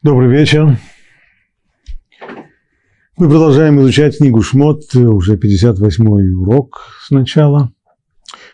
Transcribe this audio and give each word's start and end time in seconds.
Добрый 0.00 0.30
вечер. 0.30 0.78
Мы 3.16 3.28
продолжаем 3.28 3.80
изучать 3.80 4.18
книгу 4.18 4.42
Шмот, 4.42 4.94
уже 4.94 5.34
58-й 5.34 6.34
урок 6.34 7.00
сначала. 7.02 7.72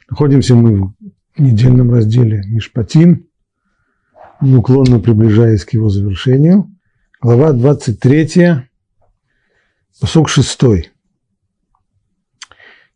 Находимся 0.09 0.55
мы 0.55 0.95
в 1.37 1.39
недельном 1.39 1.93
разделе 1.93 2.43
Мишпатим, 2.47 3.29
неуклонно 4.41 5.01
приближаясь 5.01 5.67
к 5.67 5.75
его 5.75 5.91
завершению. 5.91 6.75
Глава 7.21 7.53
23, 7.53 8.63
посок 10.01 10.31
6. 10.31 10.63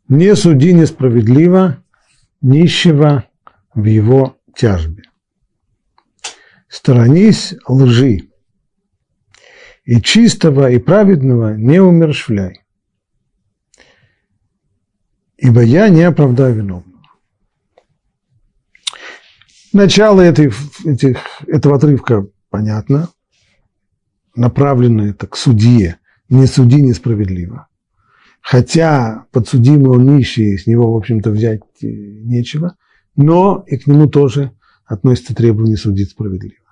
«Не 0.09 0.35
суди 0.35 0.73
несправедливо 0.73 1.85
нищего 2.41 3.25
в 3.75 3.85
его 3.85 4.39
тяжбе. 4.57 5.03
Сторонись 6.69 7.55
лжи, 7.67 8.28
и 9.89 10.03
чистого, 10.03 10.71
и 10.71 10.79
праведного 10.79 11.57
не 11.57 11.81
умершвляй. 11.81 12.61
Ибо 15.39 15.63
я 15.63 15.89
не 15.89 16.03
оправдаю 16.03 16.57
виновного. 16.57 17.03
Начало 19.73 20.21
этой, 20.21 20.53
этих, 20.85 21.21
этого 21.47 21.77
отрывка 21.77 22.29
понятно. 22.51 23.09
Направлено 24.37 25.07
это 25.07 25.27
к 25.27 25.39
судье. 25.39 25.97
Не 26.29 26.45
суди 26.45 26.83
несправедливо. 26.83 27.69
Хотя 28.43 29.25
подсудимый 29.33 29.93
он 29.93 30.05
нищий, 30.17 30.59
с 30.59 30.67
него, 30.67 30.93
в 30.93 30.99
общем-то, 30.99 31.31
взять 31.31 31.63
э, 31.83 31.87
нечего, 31.87 32.77
но 33.17 33.65
и 33.67 33.79
к 33.79 33.87
нему 33.87 34.07
тоже 34.07 34.53
относится 34.85 35.35
требование 35.35 35.79
судить 35.79 36.11
справедливо. 36.11 36.68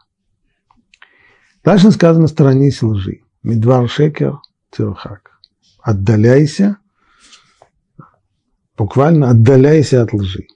Дальше 1.66 1.90
сказано 1.90 2.28
«сторонись 2.28 2.80
лжи». 2.80 3.22
Медвар 3.42 3.90
шекер 3.90 4.38
тирхак. 4.70 5.32
Отдаляйся, 5.80 6.76
буквально 8.78 9.30
отдаляйся 9.30 10.02
от 10.02 10.12
лжи. 10.12 10.46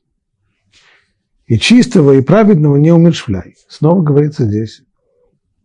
И 1.47 1.59
чистого 1.59 2.13
и 2.13 2.23
праведного 2.23 2.77
не 2.77 2.93
умершвляй. 2.93 3.57
Снова 3.69 4.03
говорится 4.03 4.45
здесь 4.45 4.83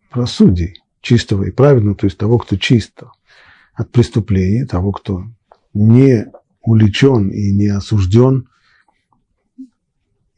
про 0.09 0.25
судей. 0.25 0.81
Чистого 1.01 1.43
и 1.43 1.51
праведного, 1.51 1.95
то 1.95 2.07
есть 2.07 2.17
того, 2.17 2.39
кто 2.39 2.55
чисто 2.55 3.11
от 3.75 3.91
преступления, 3.91 4.65
того, 4.65 4.93
кто 4.93 5.25
не 5.75 6.25
увлечен 6.63 7.29
и 7.29 7.51
не 7.51 7.67
осужден, 7.67 8.49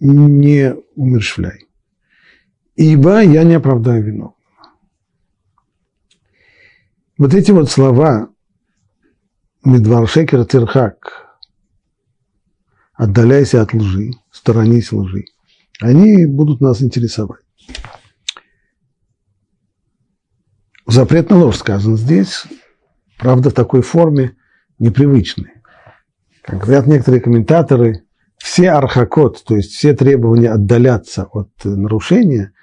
не 0.02 0.76
умершвляй. 0.96 1.66
Ибо 2.76 3.22
я 3.22 3.46
не 3.46 3.54
оправдаю 3.54 4.04
вину. 4.04 4.37
Вот 7.18 7.34
эти 7.34 7.50
вот 7.50 7.68
слова 7.68 8.30
Медвар 9.66 10.08
Шекер 10.08 10.46
Тирхак, 10.46 11.26
отдаляйся 12.94 13.64
от 13.64 13.74
лжи, 13.74 14.12
сторонись 14.30 14.92
лжи, 14.92 15.26
они 15.82 16.28
будут 16.28 16.62
нас 16.62 16.84
интересовать. 16.84 17.42
Запрет 20.86 21.32
на 21.32 21.38
ложь 21.38 21.58
сказан 21.58 21.98
здесь, 21.98 22.44
правда, 23.18 23.50
в 23.50 23.54
такой 23.54 23.82
форме 23.82 24.36
непривычной. 24.78 25.54
Как 26.44 26.60
говорят 26.60 26.86
некоторые 26.86 27.22
комментаторы, 27.22 28.04
все 28.38 28.70
архакот, 28.70 29.44
то 29.44 29.56
есть 29.56 29.72
все 29.72 29.94
требования 29.94 30.52
отдаляться 30.52 31.24
от 31.24 31.50
нарушения, 31.66 32.54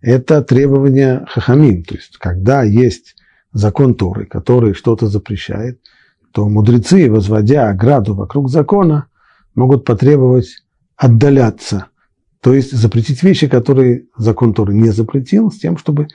это 0.00 0.40
требования 0.42 1.26
хахамим. 1.28 1.82
То 1.82 1.96
есть, 1.96 2.16
когда 2.18 2.62
есть 2.62 3.16
закон 3.54 3.94
Торы, 3.94 4.26
который 4.26 4.74
что-то 4.74 5.06
запрещает, 5.06 5.80
то 6.32 6.48
мудрецы, 6.48 7.10
возводя 7.10 7.70
ограду 7.70 8.14
вокруг 8.14 8.50
закона, 8.50 9.06
могут 9.54 9.84
потребовать 9.84 10.64
отдаляться, 10.96 11.86
то 12.40 12.52
есть 12.52 12.72
запретить 12.72 13.22
вещи, 13.22 13.46
которые 13.46 14.06
закон 14.18 14.52
Торы 14.52 14.74
не 14.74 14.90
запретил, 14.90 15.50
с 15.50 15.58
тем, 15.58 15.78
чтобы 15.78 16.08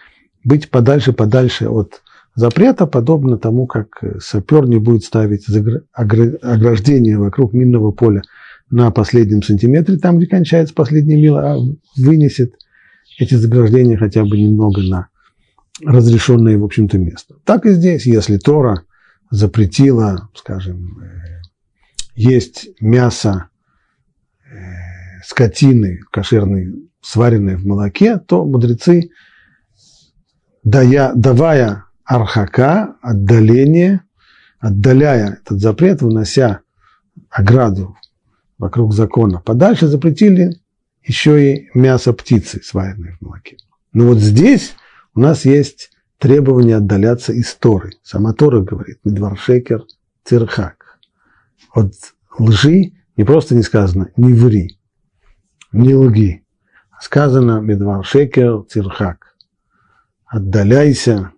быть 0.43 0.69
подальше-подальше 0.69 1.67
от 1.69 2.01
запрета, 2.35 2.85
подобно 2.85 3.37
тому, 3.37 3.65
как 3.65 4.03
сапер 4.19 4.67
не 4.67 4.77
будет 4.77 5.03
ставить 5.03 5.45
ограждение 5.91 7.17
вокруг 7.17 7.53
минного 7.53 7.91
поля 7.91 8.21
на 8.69 8.91
последнем 8.91 9.41
сантиметре, 9.41 9.97
там, 9.97 10.17
где 10.17 10.27
кончается 10.27 10.75
последняя 10.75 11.19
мила, 11.19 11.53
а 11.53 11.57
вынесет 11.97 12.53
эти 13.17 13.33
заграждения 13.33 13.97
хотя 13.97 14.23
бы 14.23 14.37
немного 14.37 14.81
на 14.83 15.07
разрешенное, 15.83 16.57
в 16.57 16.63
общем-то, 16.63 16.97
место. 16.97 17.35
Так 17.43 17.65
и 17.65 17.71
здесь, 17.71 18.05
если 18.05 18.37
Тора 18.37 18.83
запретила, 19.29 20.29
скажем, 20.35 20.99
э, 21.01 21.41
есть 22.15 22.69
мясо 22.81 23.49
э, 24.45 25.21
скотины 25.25 26.01
кошерной, 26.11 26.89
сваренной 27.01 27.55
в 27.55 27.65
молоке, 27.65 28.17
то 28.17 28.45
мудрецы, 28.45 29.11
дая, 30.63 31.13
давая 31.15 31.85
архака, 32.03 32.95
отдаление, 33.01 34.01
отдаляя 34.59 35.39
этот 35.41 35.59
запрет, 35.59 36.01
вынося 36.01 36.61
ограду 37.29 37.95
вокруг 38.57 38.93
закона 38.93 39.39
подальше, 39.39 39.87
запретили 39.87 40.59
еще 41.03 41.53
и 41.53 41.69
мясо 41.73 42.13
птицы, 42.13 42.61
сваренной 42.63 43.13
в 43.13 43.21
молоке. 43.21 43.57
Но 43.93 44.05
вот 44.05 44.19
здесь 44.19 44.75
у 45.15 45.19
нас 45.19 45.45
есть 45.45 45.91
требование 46.17 46.77
отдаляться 46.77 47.33
из 47.33 47.53
Торы. 47.55 47.91
Сама 48.03 48.33
Тора 48.33 48.61
говорит, 48.61 48.99
Медваршекер 49.03 49.83
Цирхак. 50.23 50.99
От 51.73 51.93
лжи 52.37 52.93
не 53.15 53.23
просто 53.23 53.55
не 53.55 53.63
сказано 53.63 54.11
«не 54.17 54.33
ври», 54.33 54.79
«не 55.71 55.93
лги», 55.93 56.45
а 56.91 57.01
сказано 57.01 57.59
Медваршекер 57.59 58.63
Цирхак. 58.69 59.35
Отдаляйся, 60.25 61.31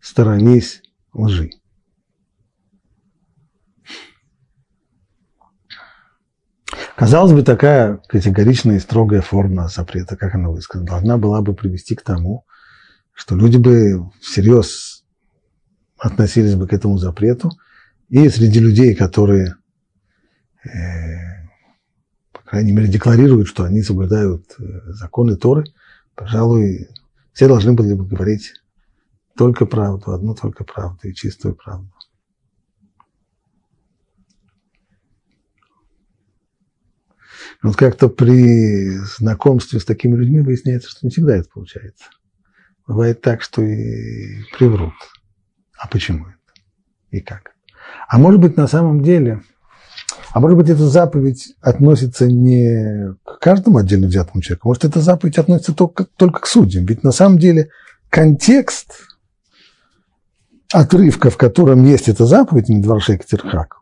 сторонись 0.00 0.82
лжи. 1.12 1.50
Казалось 6.94 7.32
бы, 7.32 7.42
такая 7.42 7.96
категоричная 8.06 8.76
и 8.76 8.80
строгая 8.80 9.22
форма 9.22 9.66
запрета, 9.68 10.16
как 10.16 10.34
она 10.34 10.50
высказана, 10.50 10.86
должна 10.88 11.18
была 11.18 11.42
бы 11.42 11.52
привести 11.52 11.96
к 11.96 12.02
тому, 12.02 12.46
что 13.12 13.36
люди 13.36 13.56
бы 13.56 14.10
всерьез 14.20 15.04
относились 15.98 16.54
бы 16.54 16.66
к 16.66 16.72
этому 16.72 16.98
запрету, 16.98 17.50
и 18.08 18.28
среди 18.28 18.60
людей, 18.60 18.94
которые, 18.94 19.56
э, 20.64 21.48
по 22.32 22.42
крайней 22.42 22.72
мере, 22.72 22.88
декларируют, 22.88 23.48
что 23.48 23.64
они 23.64 23.82
соблюдают 23.82 24.54
э, 24.58 24.92
законы 24.92 25.36
Торы, 25.36 25.64
пожалуй, 26.14 26.88
все 27.32 27.48
должны 27.48 27.72
были 27.72 27.94
бы 27.94 28.06
говорить 28.06 28.52
только 29.36 29.64
правду, 29.64 30.12
одну 30.12 30.34
только 30.34 30.64
правду 30.64 31.08
и 31.08 31.14
чистую 31.14 31.54
правду. 31.54 31.90
Вот 37.62 37.76
как-то 37.76 38.08
при 38.08 38.98
знакомстве 39.16 39.78
с 39.78 39.84
такими 39.84 40.16
людьми 40.16 40.40
выясняется, 40.40 40.90
что 40.90 41.06
не 41.06 41.10
всегда 41.10 41.36
это 41.36 41.48
получается. 41.48 42.06
Бывает 42.92 43.22
так, 43.22 43.40
что 43.40 43.62
и 43.62 44.42
приврут. 44.58 44.92
А 45.78 45.88
почему 45.88 46.26
это? 46.26 46.60
И 47.10 47.20
как? 47.20 47.52
А 48.06 48.18
может 48.18 48.38
быть, 48.38 48.58
на 48.58 48.66
самом 48.66 49.02
деле, 49.02 49.40
а 50.34 50.40
может 50.40 50.58
быть, 50.58 50.68
эта 50.68 50.86
заповедь 50.86 51.54
относится 51.62 52.26
не 52.26 53.14
к 53.24 53.38
каждому 53.38 53.78
отдельно 53.78 54.08
взятому 54.08 54.42
человеку, 54.42 54.68
может, 54.68 54.84
эта 54.84 55.00
заповедь 55.00 55.38
относится 55.38 55.72
только, 55.74 56.04
только 56.04 56.40
к 56.40 56.46
судьям. 56.46 56.84
Ведь 56.84 57.02
на 57.02 57.12
самом 57.12 57.38
деле 57.38 57.70
контекст 58.10 59.06
отрывка, 60.70 61.30
в 61.30 61.38
котором 61.38 61.86
есть 61.86 62.10
эта 62.10 62.26
заповедь, 62.26 62.68
Медваршек 62.68 63.24
Терхак, 63.24 63.78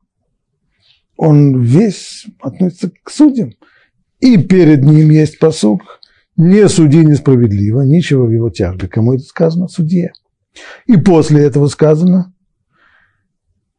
он 1.16 1.60
весь 1.60 2.28
относится 2.40 2.92
к 3.02 3.10
судьям. 3.10 3.54
И 4.20 4.36
перед 4.36 4.84
ним 4.84 5.10
есть 5.10 5.40
посук, 5.40 5.99
не 6.40 6.68
суди 6.68 7.04
несправедливо, 7.04 7.82
ничего 7.82 8.26
в 8.26 8.30
его 8.30 8.50
тяжбе. 8.50 8.88
Кому 8.88 9.14
это 9.14 9.22
сказано? 9.22 9.68
Судье. 9.68 10.12
И 10.86 10.96
после 10.96 11.44
этого 11.44 11.66
сказано, 11.68 12.32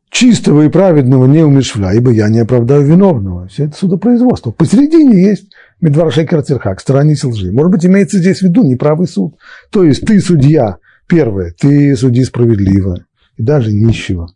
чистого 0.10 0.64
и 0.64 0.70
праведного 0.70 1.26
не 1.26 1.44
умешвля, 1.44 1.94
ибо 1.94 2.12
я 2.12 2.30
не 2.30 2.40
оправдаю 2.40 2.86
виновного. 2.86 3.48
Все 3.48 3.66
это 3.66 3.78
судопроизводство. 3.78 4.52
Посередине 4.52 5.22
есть 5.22 5.52
Медваршей 5.80 6.28
Карцерхак, 6.28 6.80
сторонись 6.80 7.24
лжи. 7.24 7.52
Может 7.52 7.72
быть, 7.72 7.86
имеется 7.86 8.20
здесь 8.20 8.40
в 8.40 8.44
виду 8.44 8.64
неправый 8.64 9.08
суд. 9.08 9.36
То 9.72 9.84
есть 9.84 10.06
ты 10.06 10.20
судья, 10.20 10.78
первое, 11.08 11.54
ты 11.60 11.96
суди 11.96 12.24
справедливо, 12.24 13.06
и 13.38 13.44
даже 13.44 13.74
нищего. 13.74 14.32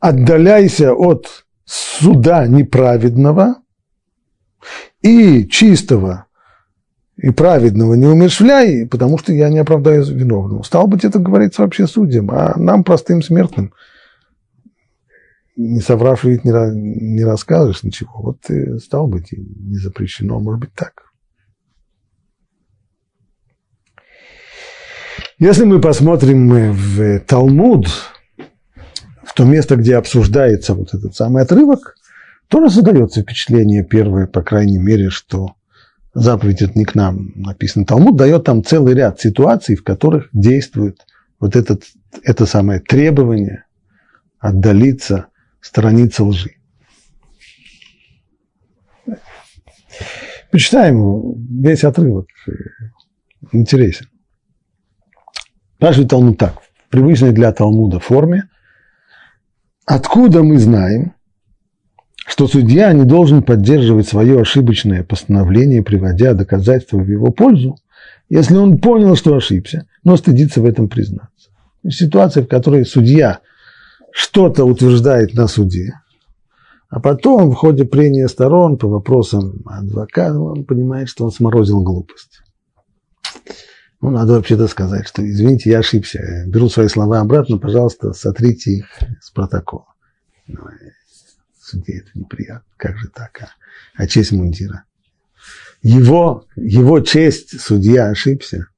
Отдаляйся 0.00 0.92
от 0.92 1.44
суда 1.64 2.46
неправедного 2.46 3.56
и 5.02 5.46
чистого 5.46 6.27
и 7.18 7.30
праведного 7.30 7.94
не 7.94 8.06
умершвляй, 8.06 8.86
потому 8.86 9.18
что 9.18 9.32
я 9.32 9.48
не 9.48 9.58
оправдаю 9.58 10.04
виновного. 10.04 10.62
Стал 10.62 10.86
быть, 10.86 11.04
это 11.04 11.18
говорится 11.18 11.62
вообще 11.62 11.86
судьям, 11.88 12.30
а 12.30 12.56
нам, 12.56 12.84
простым 12.84 13.22
смертным, 13.22 13.72
не 15.56 15.80
соврав 15.80 16.22
ведь 16.22 16.44
не, 16.44 16.52
не 16.52 17.24
расскажешь 17.24 17.82
ничего. 17.82 18.12
Вот 18.22 18.48
и 18.48 18.78
стал 18.78 19.08
быть, 19.08 19.32
не 19.32 19.76
запрещено, 19.76 20.38
может 20.38 20.60
быть 20.60 20.74
так. 20.74 21.02
Если 25.40 25.64
мы 25.64 25.80
посмотрим 25.80 26.72
в 26.72 27.20
Талмуд, 27.20 27.88
в 29.24 29.34
то 29.34 29.44
место, 29.44 29.74
где 29.74 29.96
обсуждается 29.96 30.74
вот 30.74 30.94
этот 30.94 31.16
самый 31.16 31.42
отрывок, 31.42 31.96
тоже 32.46 32.70
создается 32.70 33.22
впечатление 33.22 33.84
первое, 33.84 34.28
по 34.28 34.42
крайней 34.42 34.78
мере, 34.78 35.10
что 35.10 35.57
заповедь 36.14 36.62
это 36.62 36.78
не 36.78 36.84
к 36.84 36.94
нам 36.94 37.32
написан. 37.36 37.84
Талмуд 37.84 38.16
дает 38.16 38.44
там 38.44 38.64
целый 38.64 38.94
ряд 38.94 39.20
ситуаций, 39.20 39.76
в 39.76 39.84
которых 39.84 40.28
действует 40.32 41.06
вот 41.40 41.56
этот, 41.56 41.84
это 42.22 42.46
самое 42.46 42.80
требование 42.80 43.64
отдалиться, 44.38 45.26
сторониться 45.60 46.24
лжи. 46.24 46.52
Почитаем 50.50 51.34
весь 51.60 51.84
отрывок, 51.84 52.28
интересен. 53.52 54.06
Спрашивает 55.76 56.10
Талмуд 56.10 56.38
так, 56.38 56.60
в 56.60 56.88
привычной 56.88 57.32
для 57.32 57.52
Талмуда 57.52 58.00
форме, 58.00 58.48
откуда 59.84 60.42
мы 60.42 60.58
знаем, 60.58 61.14
что 62.28 62.46
судья 62.46 62.92
не 62.92 63.04
должен 63.04 63.42
поддерживать 63.42 64.06
свое 64.06 64.38
ошибочное 64.38 65.02
постановление, 65.02 65.82
приводя 65.82 66.34
доказательства 66.34 66.98
в 66.98 67.08
его 67.08 67.32
пользу, 67.32 67.78
если 68.28 68.54
он 68.56 68.78
понял, 68.78 69.16
что 69.16 69.34
ошибся, 69.34 69.86
но 70.04 70.16
стыдится 70.18 70.60
в 70.60 70.66
этом 70.66 70.88
признаться. 70.88 71.48
Ситуация, 71.88 72.44
в 72.44 72.48
которой 72.48 72.84
судья 72.84 73.40
что-то 74.12 74.64
утверждает 74.64 75.32
на 75.32 75.46
суде, 75.46 75.94
а 76.90 77.00
потом 77.00 77.50
в 77.50 77.54
ходе 77.54 77.86
прения 77.86 78.28
сторон 78.28 78.76
по 78.76 78.88
вопросам 78.88 79.62
адвоката 79.64 80.38
он 80.38 80.64
понимает, 80.64 81.08
что 81.08 81.24
он 81.24 81.32
сморозил 81.32 81.82
глупость. 81.82 82.42
Ну, 84.02 84.10
надо 84.10 84.34
вообще-то 84.34 84.68
сказать, 84.68 85.08
что, 85.08 85.26
извините, 85.26 85.70
я 85.70 85.78
ошибся. 85.78 86.44
Беру 86.46 86.68
свои 86.68 86.88
слова 86.88 87.20
обратно, 87.20 87.58
пожалуйста, 87.58 88.12
сотрите 88.12 88.72
их 88.72 88.86
с 89.20 89.30
протокола. 89.30 89.86
Ну, 91.72 91.80
суде 91.80 91.98
это 91.98 92.10
неприятно. 92.14 92.64
Как 92.76 92.98
же 92.98 93.08
так? 93.08 93.38
А, 93.42 93.48
а 93.96 94.06
честь 94.06 94.32
мундира? 94.32 94.84
Его, 95.82 96.46
его 96.56 97.00
честь, 97.00 97.60
судья 97.60 98.08
ошибся. 98.08 98.68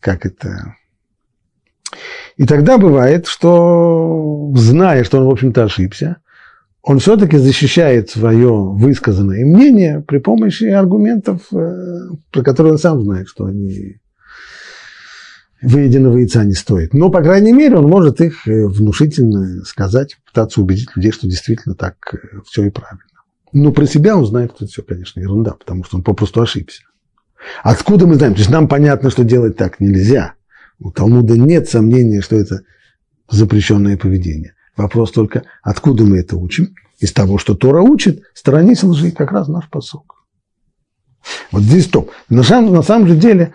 Как 0.00 0.26
это? 0.26 0.74
И 2.36 2.44
тогда 2.44 2.78
бывает, 2.78 3.26
что, 3.26 4.52
зная, 4.54 5.04
что 5.04 5.18
он, 5.18 5.26
в 5.26 5.30
общем-то, 5.30 5.64
ошибся, 5.64 6.18
он 6.82 6.98
все-таки 6.98 7.38
защищает 7.38 8.10
свое 8.10 8.52
высказанное 8.52 9.44
мнение 9.44 10.00
при 10.06 10.18
помощи 10.18 10.64
аргументов, 10.64 11.42
э, 11.52 12.10
про 12.30 12.42
которые 12.42 12.74
он 12.74 12.78
сам 12.78 13.02
знает, 13.02 13.28
что 13.28 13.46
они 13.46 13.96
выеденного 15.66 16.18
яйца 16.18 16.44
не 16.44 16.54
стоит. 16.54 16.94
Но, 16.94 17.10
по 17.10 17.22
крайней 17.22 17.52
мере, 17.52 17.76
он 17.76 17.88
может 17.88 18.20
их 18.20 18.46
э, 18.46 18.66
внушительно 18.66 19.64
сказать, 19.64 20.16
пытаться 20.24 20.60
убедить 20.60 20.88
людей, 20.94 21.10
что 21.10 21.26
действительно 21.26 21.74
так 21.74 21.96
э, 22.14 22.18
все 22.46 22.66
и 22.66 22.70
правильно. 22.70 23.02
Но 23.52 23.72
про 23.72 23.86
себя 23.86 24.16
он 24.16 24.24
знает, 24.26 24.52
что 24.54 24.64
это 24.64 24.72
все, 24.72 24.82
конечно, 24.82 25.20
ерунда, 25.20 25.52
потому 25.52 25.84
что 25.84 25.96
он 25.96 26.02
попросту 26.02 26.40
ошибся. 26.40 26.82
Откуда 27.62 28.06
мы 28.06 28.14
знаем? 28.14 28.34
То 28.34 28.40
есть 28.40 28.50
нам 28.50 28.68
понятно, 28.68 29.10
что 29.10 29.24
делать 29.24 29.56
так 29.56 29.80
нельзя. 29.80 30.34
У 30.78 30.90
Талмуда 30.90 31.36
нет 31.36 31.68
сомнения, 31.68 32.20
что 32.20 32.36
это 32.36 32.62
запрещенное 33.28 33.96
поведение. 33.96 34.54
Вопрос 34.76 35.10
только, 35.10 35.44
откуда 35.62 36.04
мы 36.04 36.18
это 36.18 36.36
учим? 36.36 36.74
Из 36.98 37.12
того, 37.12 37.38
что 37.38 37.54
Тора 37.54 37.82
учит, 37.82 38.22
сторонись 38.34 38.82
лжи, 38.82 39.10
как 39.10 39.32
раз 39.32 39.48
наш 39.48 39.68
посок. 39.68 40.16
Вот 41.50 41.62
здесь 41.62 41.88
топ. 41.88 42.10
На 42.28 42.42
самом, 42.42 42.72
на 42.72 42.82
самом 42.82 43.08
же 43.08 43.16
деле 43.16 43.52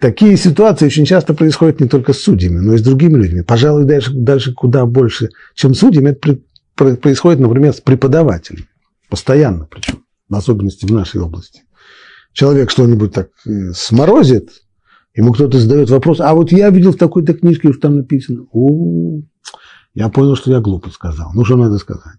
такие 0.00 0.36
ситуации 0.36 0.86
очень 0.86 1.04
часто 1.04 1.34
происходят 1.34 1.80
не 1.80 1.86
только 1.86 2.12
с 2.12 2.20
судьями, 2.20 2.58
но 2.58 2.74
и 2.74 2.78
с 2.78 2.82
другими 2.82 3.16
людьми. 3.16 3.42
Пожалуй, 3.42 3.84
дальше, 3.84 4.10
дальше 4.12 4.52
куда 4.52 4.86
больше, 4.86 5.28
чем 5.54 5.74
с 5.74 5.78
судьями, 5.78 6.10
это 6.10 6.38
происходит, 6.74 7.40
например, 7.40 7.72
с 7.72 7.80
преподавателями. 7.80 8.66
Постоянно 9.08 9.66
причем, 9.70 10.04
в 10.28 10.34
особенности 10.34 10.86
в 10.86 10.92
нашей 10.92 11.20
области. 11.20 11.62
Человек 12.32 12.70
что-нибудь 12.70 13.12
так 13.12 13.28
э, 13.46 13.72
сморозит, 13.74 14.50
ему 15.14 15.32
кто-то 15.32 15.58
задает 15.58 15.90
вопрос, 15.90 16.20
а 16.20 16.32
вот 16.34 16.52
я 16.52 16.70
видел 16.70 16.92
в 16.92 16.96
такой-то 16.96 17.34
книжке, 17.34 17.72
что 17.72 17.82
там 17.82 17.96
написано. 17.96 18.46
У, 18.52 19.22
я 19.94 20.08
понял, 20.08 20.36
что 20.36 20.50
я 20.52 20.60
глупо 20.60 20.90
сказал. 20.90 21.32
Ну, 21.34 21.44
что 21.44 21.56
надо 21.56 21.78
сказать? 21.78 22.18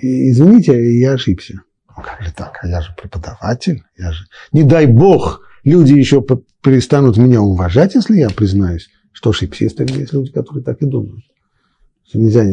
И, 0.00 0.30
извините, 0.30 0.98
я 0.98 1.12
ошибся. 1.12 1.62
Ну, 1.88 2.02
как 2.02 2.20
же 2.22 2.32
так? 2.34 2.58
А 2.62 2.66
я 2.66 2.80
же 2.80 2.94
преподаватель. 3.00 3.82
Я 3.96 4.12
же... 4.12 4.24
Не 4.50 4.64
дай 4.64 4.86
бог, 4.86 5.42
люди 5.64 5.92
еще 5.92 6.24
перестанут 6.62 7.16
меня 7.16 7.40
уважать, 7.40 7.94
если 7.94 8.16
я 8.16 8.30
признаюсь, 8.30 8.88
что 9.12 9.30
ошибся. 9.30 9.64
Есть, 9.64 9.78
есть 9.78 10.12
люди, 10.12 10.32
которые 10.32 10.64
так 10.64 10.80
и 10.82 10.86
думают. 10.86 11.24
Что 12.08 12.18
нельзя... 12.18 12.44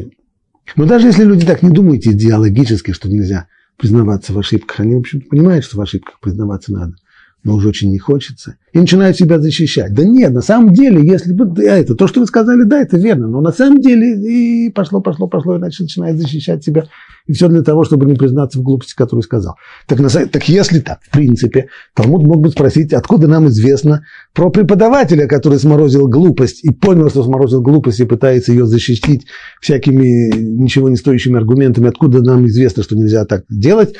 Но 0.75 0.85
даже 0.85 1.07
если 1.07 1.23
люди 1.23 1.45
так 1.45 1.63
не 1.63 1.71
думают 1.71 2.05
идеологически, 2.05 2.91
что 2.91 3.09
нельзя 3.09 3.47
признаваться 3.77 4.33
в 4.33 4.39
ошибках, 4.39 4.81
они, 4.81 4.95
в 4.95 4.99
общем 4.99 5.21
понимают, 5.21 5.65
что 5.65 5.77
в 5.77 5.81
ошибках 5.81 6.19
признаваться 6.19 6.71
надо 6.71 6.95
но 7.43 7.55
уже 7.55 7.69
очень 7.69 7.89
не 7.89 7.99
хочется, 7.99 8.55
и 8.73 8.79
начинают 8.79 9.17
себя 9.17 9.39
защищать. 9.39 9.93
Да 9.93 10.03
нет, 10.03 10.31
на 10.31 10.41
самом 10.41 10.73
деле, 10.73 11.01
если 11.05 11.33
бы 11.33 11.45
да, 11.45 11.77
это, 11.77 11.95
то, 11.95 12.07
что 12.07 12.19
вы 12.19 12.25
сказали, 12.25 12.63
да, 12.63 12.81
это 12.81 12.97
верно, 12.97 13.27
но 13.27 13.41
на 13.41 13.51
самом 13.51 13.79
деле 13.79 14.67
и 14.67 14.69
пошло, 14.69 15.01
пошло, 15.01 15.27
пошло, 15.27 15.55
и 15.55 15.59
значит, 15.59 15.81
начинает 15.81 16.17
защищать 16.17 16.63
себя, 16.63 16.85
и 17.27 17.33
все 17.33 17.47
для 17.47 17.61
того, 17.61 17.83
чтобы 17.83 18.05
не 18.05 18.15
признаться 18.15 18.59
в 18.59 18.63
глупости, 18.63 18.93
которую 18.95 19.23
сказал. 19.23 19.55
Так, 19.87 19.99
на, 19.99 20.09
так 20.09 20.49
если 20.49 20.79
так, 20.79 20.99
в 21.01 21.11
принципе, 21.11 21.69
Талмуд 21.95 22.23
мог 22.23 22.41
бы 22.41 22.49
спросить, 22.49 22.91
откуда 22.91 23.27
нам 23.27 23.47
известно 23.47 24.03
про 24.33 24.49
преподавателя, 24.49 25.27
который 25.27 25.59
сморозил 25.59 26.07
глупость 26.07 26.63
и 26.63 26.71
понял, 26.71 27.09
что 27.09 27.23
сморозил 27.23 27.61
глупость 27.61 27.99
и 28.01 28.05
пытается 28.05 28.51
ее 28.51 28.65
защитить 28.65 29.27
всякими 29.61 30.35
ничего 30.35 30.89
не 30.89 30.97
стоящими 30.97 31.37
аргументами, 31.37 31.87
откуда 31.87 32.21
нам 32.21 32.45
известно, 32.47 32.83
что 32.83 32.95
нельзя 32.95 33.25
так 33.25 33.45
делать, 33.49 33.95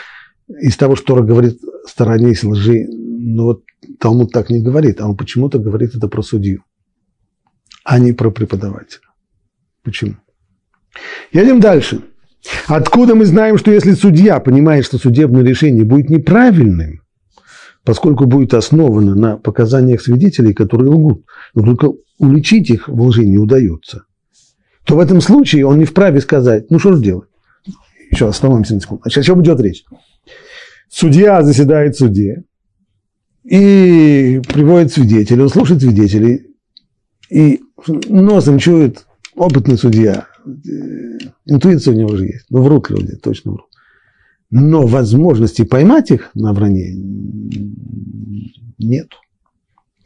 из 0.61 0.75
того, 0.77 0.95
что 0.95 1.05
Тора 1.13 1.23
говорит, 1.23 1.59
сторонись 1.87 2.43
лжи, 2.43 2.87
но 3.19 3.43
вот 3.45 3.63
Талмуд 3.99 4.31
так 4.31 4.49
не 4.49 4.61
говорит, 4.61 5.01
а 5.01 5.07
он 5.07 5.17
почему-то 5.17 5.59
говорит 5.59 5.95
это 5.95 6.07
про 6.07 6.21
судью, 6.21 6.63
а 7.83 7.99
не 7.99 8.13
про 8.13 8.31
преподавателя. 8.31 9.01
Почему? 9.83 10.15
Едем 11.31 11.59
дальше. 11.59 12.01
Откуда 12.67 13.15
мы 13.15 13.25
знаем, 13.25 13.57
что 13.57 13.71
если 13.71 13.91
судья 13.93 14.39
понимает, 14.39 14.85
что 14.85 14.97
судебное 14.97 15.43
решение 15.43 15.83
будет 15.83 16.09
неправильным, 16.09 17.01
поскольку 17.83 18.25
будет 18.25 18.53
основано 18.53 19.15
на 19.15 19.37
показаниях 19.37 20.01
свидетелей, 20.01 20.53
которые 20.53 20.89
лгут, 20.89 21.25
но 21.53 21.63
только 21.63 21.91
уличить 22.17 22.69
их 22.69 22.87
в 22.87 23.01
лжи 23.01 23.25
не 23.25 23.37
удается, 23.37 24.03
то 24.85 24.95
в 24.95 24.99
этом 24.99 25.19
случае 25.19 25.65
он 25.65 25.79
не 25.79 25.85
вправе 25.85 26.21
сказать, 26.21 26.71
ну 26.71 26.79
что 26.79 26.93
же 26.93 27.03
делать? 27.03 27.29
Еще 28.11 28.27
остановимся 28.27 28.75
на 28.75 28.81
секунду. 28.81 29.01
Значит, 29.03 29.19
о 29.19 29.23
чем 29.23 29.41
идет 29.41 29.59
речь? 29.59 29.83
Судья 30.89 31.43
заседает 31.43 31.95
в 31.95 31.99
суде 31.99 32.43
и 33.49 34.41
приводит 34.47 34.91
свидетелей, 34.91 35.43
он 35.43 35.49
слушает 35.49 35.81
свидетелей, 35.81 36.55
и 37.29 37.61
носом 38.07 38.59
чует 38.59 39.05
опытный 39.35 39.77
судья, 39.77 40.27
интуиция 41.45 41.93
у 41.93 41.97
него 41.97 42.15
же 42.15 42.25
есть, 42.25 42.45
но 42.49 42.61
врут 42.61 42.89
люди, 42.89 43.15
точно 43.15 43.53
врут. 43.53 43.65
Но 44.51 44.85
возможности 44.85 45.63
поймать 45.63 46.11
их 46.11 46.31
на 46.33 46.53
вранье 46.53 46.93
нет. 48.77 49.09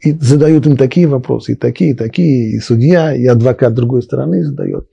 И 0.00 0.12
задают 0.12 0.66
им 0.66 0.76
такие 0.76 1.06
вопросы, 1.06 1.52
и 1.52 1.54
такие, 1.56 1.92
и 1.92 1.94
такие, 1.94 2.50
и 2.56 2.60
судья, 2.60 3.14
и 3.14 3.24
адвокат 3.24 3.74
другой 3.74 4.02
стороны 4.02 4.44
задает. 4.44 4.88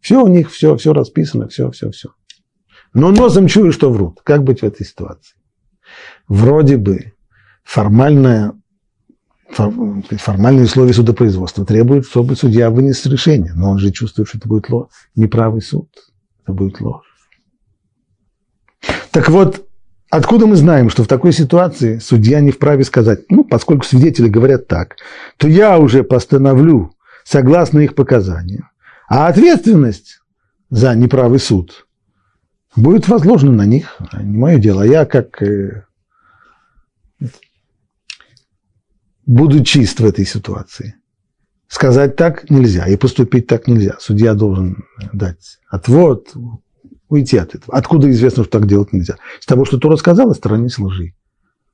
Все 0.00 0.22
у 0.22 0.28
них, 0.28 0.52
все, 0.52 0.76
все 0.76 0.92
расписано, 0.92 1.48
все, 1.48 1.72
все, 1.72 1.90
все 1.90 2.10
но 2.94 3.10
носом 3.10 3.46
чую, 3.46 3.72
что 3.72 3.90
врут. 3.90 4.20
Как 4.24 4.44
быть 4.44 4.60
в 4.60 4.64
этой 4.64 4.84
ситуации? 4.84 5.36
Вроде 6.26 6.76
бы 6.76 7.12
формальное, 7.68 8.54
формальные 9.50 10.64
условия 10.64 10.94
судопроизводства 10.94 11.66
требуют, 11.66 12.06
чтобы 12.06 12.34
судья 12.34 12.70
вынес 12.70 13.04
решение, 13.04 13.52
но 13.54 13.70
он 13.72 13.78
же 13.78 13.90
чувствует, 13.90 14.26
что 14.26 14.38
это 14.38 14.48
будет 14.48 14.70
ложь. 14.70 14.88
Неправый 15.14 15.60
суд, 15.60 15.90
это 16.42 16.54
будет 16.54 16.80
ложь. 16.80 17.04
Так 19.10 19.28
вот, 19.28 19.68
откуда 20.08 20.46
мы 20.46 20.56
знаем, 20.56 20.88
что 20.88 21.04
в 21.04 21.08
такой 21.08 21.32
ситуации 21.32 21.98
судья 21.98 22.40
не 22.40 22.52
вправе 22.52 22.84
сказать, 22.84 23.20
ну, 23.28 23.44
поскольку 23.44 23.84
свидетели 23.84 24.28
говорят 24.28 24.66
так, 24.66 24.96
то 25.36 25.46
я 25.46 25.78
уже 25.78 26.04
постановлю 26.04 26.94
согласно 27.22 27.80
их 27.80 27.94
показаниям, 27.94 28.70
а 29.10 29.26
ответственность 29.26 30.20
за 30.70 30.94
неправый 30.94 31.38
суд 31.38 31.86
будет 32.76 33.08
возложено 33.08 33.52
на 33.52 33.66
них, 33.66 33.98
не 34.18 34.38
мое 34.38 34.56
дело. 34.56 34.82
А 34.84 34.86
я 34.86 35.04
как, 35.04 35.42
э, 35.42 35.84
буду 39.28 39.62
чист 39.62 40.00
в 40.00 40.06
этой 40.06 40.26
ситуации. 40.26 40.96
Сказать 41.68 42.16
так 42.16 42.50
нельзя 42.50 42.86
и 42.88 42.96
поступить 42.96 43.46
так 43.46 43.68
нельзя. 43.68 43.96
Судья 44.00 44.34
должен 44.34 44.84
дать 45.12 45.58
отвод, 45.68 46.34
уйти 47.08 47.36
от 47.36 47.54
этого. 47.54 47.76
Откуда 47.76 48.10
известно, 48.10 48.42
что 48.42 48.58
так 48.58 48.66
делать 48.66 48.92
нельзя? 48.92 49.16
С 49.38 49.46
того, 49.46 49.66
что 49.66 49.78
Тора 49.78 49.96
сказала, 49.96 50.32
сторонись 50.32 50.78
лжи. 50.78 51.12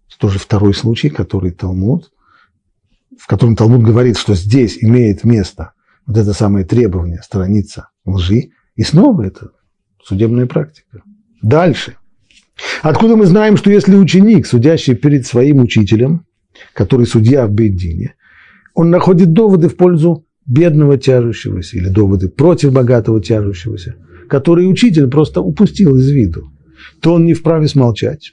Это 0.09 0.19
тоже 0.19 0.39
второй 0.39 0.75
случай, 0.75 1.11
который 1.11 1.53
Талмуд, 1.53 2.11
в 3.19 3.27
котором 3.29 3.55
Талмуд 3.55 3.83
говорит, 3.83 4.19
что 4.19 4.35
здесь 4.35 4.77
имеет 4.83 5.23
место 5.23 5.73
вот 6.07 6.19
это 6.19 6.33
самое 6.33 6.67
требование 6.67 7.23
сторониться 7.23 7.89
лжи. 8.05 8.51
И 8.75 8.83
снова 8.83 9.23
это 9.23 9.53
судебная 10.03 10.47
практика. 10.47 11.03
Дальше. 11.41 11.97
Откуда 12.83 13.15
мы 13.15 13.27
знаем, 13.27 13.57
что 13.57 13.71
если 13.71 13.95
ученик, 13.95 14.47
судящий 14.47 14.97
перед 14.97 15.25
своим 15.25 15.61
учителем, 15.61 16.27
который 16.73 17.07
судья 17.07 17.47
в 17.47 17.53
Бейдине, 17.53 18.15
он 18.75 18.91
находит 18.91 19.33
доводы 19.33 19.69
в 19.69 19.77
пользу 19.77 20.27
бедного 20.47 20.99
тяжущегося 20.99 21.77
или 21.77 21.89
доводы 21.89 22.29
против 22.29 22.73
богатого 22.73 23.21
тяжущегося, 23.21 23.97
которые 24.29 24.69
учитель 24.69 25.09
просто 25.09 25.41
упустил 25.41 25.97
из 25.97 26.09
виду, 26.11 26.51
то 27.01 27.15
он 27.15 27.25
не 27.25 27.35
вправе 27.35 27.69
смолчать. 27.69 28.33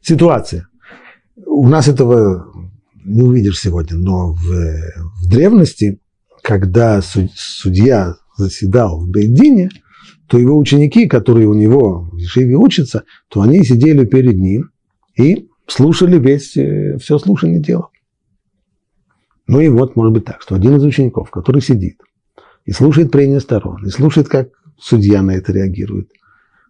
Ситуация. 0.00 0.68
У 1.46 1.68
нас 1.68 1.88
этого 1.88 2.52
не 3.04 3.22
увидишь 3.22 3.60
сегодня, 3.60 3.96
но 3.96 4.32
в, 4.32 4.40
в 4.42 5.28
древности, 5.28 6.00
когда 6.42 7.00
судья 7.02 8.16
заседал 8.36 9.00
в 9.00 9.08
Бейдине, 9.08 9.70
то 10.26 10.38
его 10.38 10.56
ученики, 10.56 11.06
которые 11.06 11.46
у 11.46 11.54
него 11.54 12.08
в 12.12 12.16
Ешиве 12.16 12.56
учатся, 12.56 13.04
то 13.28 13.42
они 13.42 13.62
сидели 13.62 14.04
перед 14.04 14.36
ним 14.36 14.70
и 15.16 15.48
слушали 15.66 16.18
весь, 16.18 16.56
э, 16.56 16.98
все 16.98 17.18
слушание 17.18 17.60
дела. 17.60 17.88
Ну 19.46 19.60
и 19.60 19.68
вот, 19.68 19.96
может 19.96 20.12
быть 20.12 20.24
так, 20.24 20.40
что 20.42 20.54
один 20.54 20.76
из 20.76 20.84
учеников, 20.84 21.30
который 21.30 21.60
сидит 21.60 22.00
и 22.64 22.72
слушает 22.72 23.10
прения 23.10 23.40
сторон, 23.40 23.84
и 23.86 23.90
слушает, 23.90 24.28
как 24.28 24.48
судья 24.78 25.22
на 25.22 25.32
это 25.32 25.52
реагирует, 25.52 26.10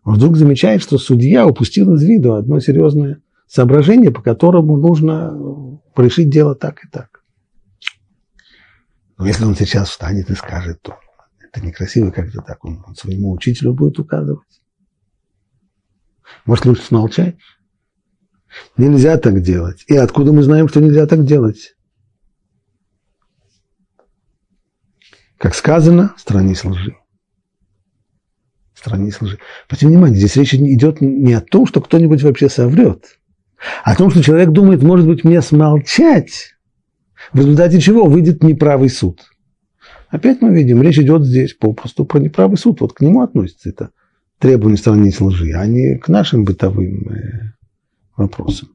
он 0.05 0.17
вдруг 0.17 0.37
замечает, 0.37 0.83
что 0.83 0.99
судья 0.99 1.47
упустил 1.47 1.95
из 1.95 2.03
виду 2.03 2.35
одно 2.35 2.61
серьезное 2.61 3.23
соображение, 3.47 4.11
по 4.11 4.23
которому 4.23 4.77
нужно 4.77 5.81
решить 5.97 6.31
дело 6.31 6.55
так 6.55 6.85
и 6.85 6.89
так. 6.89 7.23
Но 9.17 9.27
если 9.27 9.45
он 9.45 9.55
сейчас 9.55 9.91
встанет 9.91 10.29
и 10.31 10.35
скажет, 10.35 10.83
то 10.83 10.99
это 11.41 11.65
некрасиво 11.65 12.11
как-то 12.11 12.43
так, 12.43 12.65
он, 12.65 12.85
он 12.87 12.97
своему 12.97 13.33
учителю 13.33 13.73
будет 13.73 13.99
указывать. 13.99 14.43
Может, 16.47 16.67
лучше 16.67 16.83
смолчать? 16.83 17.37
Нельзя 18.77 19.17
так 19.19 19.41
делать. 19.41 19.85
И 19.87 19.97
откуда 19.97 20.33
мы 20.33 20.43
знаем, 20.43 20.69
что 20.69 20.81
нельзя 20.81 21.07
так 21.07 21.25
делать? 21.25 21.75
Как 25.39 25.55
сказано, 25.55 26.15
сторонись 26.17 26.65
лжи. 26.65 26.97
Сторонись 28.75 29.21
лжи. 29.21 29.39
Обратите 29.67 29.89
внимание, 29.89 30.17
здесь 30.17 30.37
речь 30.37 30.55
идет 30.55 31.01
не 31.01 31.33
о 31.35 31.41
том, 31.41 31.67
что 31.67 31.81
кто-нибудь 31.81 32.23
вообще 32.23 32.49
соврет, 32.49 33.19
а 33.83 33.93
о 33.93 33.97
том, 33.97 34.11
что 34.11 34.23
человек 34.23 34.51
думает, 34.51 34.83
может 34.83 35.07
быть, 35.07 35.25
мне 35.25 35.43
смолчать, 35.43 36.55
в 37.33 37.39
результате 37.39 37.81
чего 37.81 38.07
выйдет 38.07 38.43
неправый 38.43 38.89
суд. 38.89 39.21
Опять 40.09 40.41
мы 40.41 40.55
видим, 40.55 40.81
речь 40.81 40.99
идет 40.99 41.25
здесь 41.25 41.55
попросту 41.55 42.05
про 42.05 42.21
неправый 42.21 42.57
суд. 42.57 42.81
Вот 42.81 42.93
к 42.93 43.01
нему 43.01 43.23
относится 43.23 43.69
это 43.69 43.91
требование 44.39 44.79
сторонись 44.79 45.21
лжи, 45.21 45.53
а 45.55 45.67
не 45.67 45.99
к 45.99 46.09
нашим 46.09 46.45
бытовым 46.45 47.55
вопросам. 48.17 48.69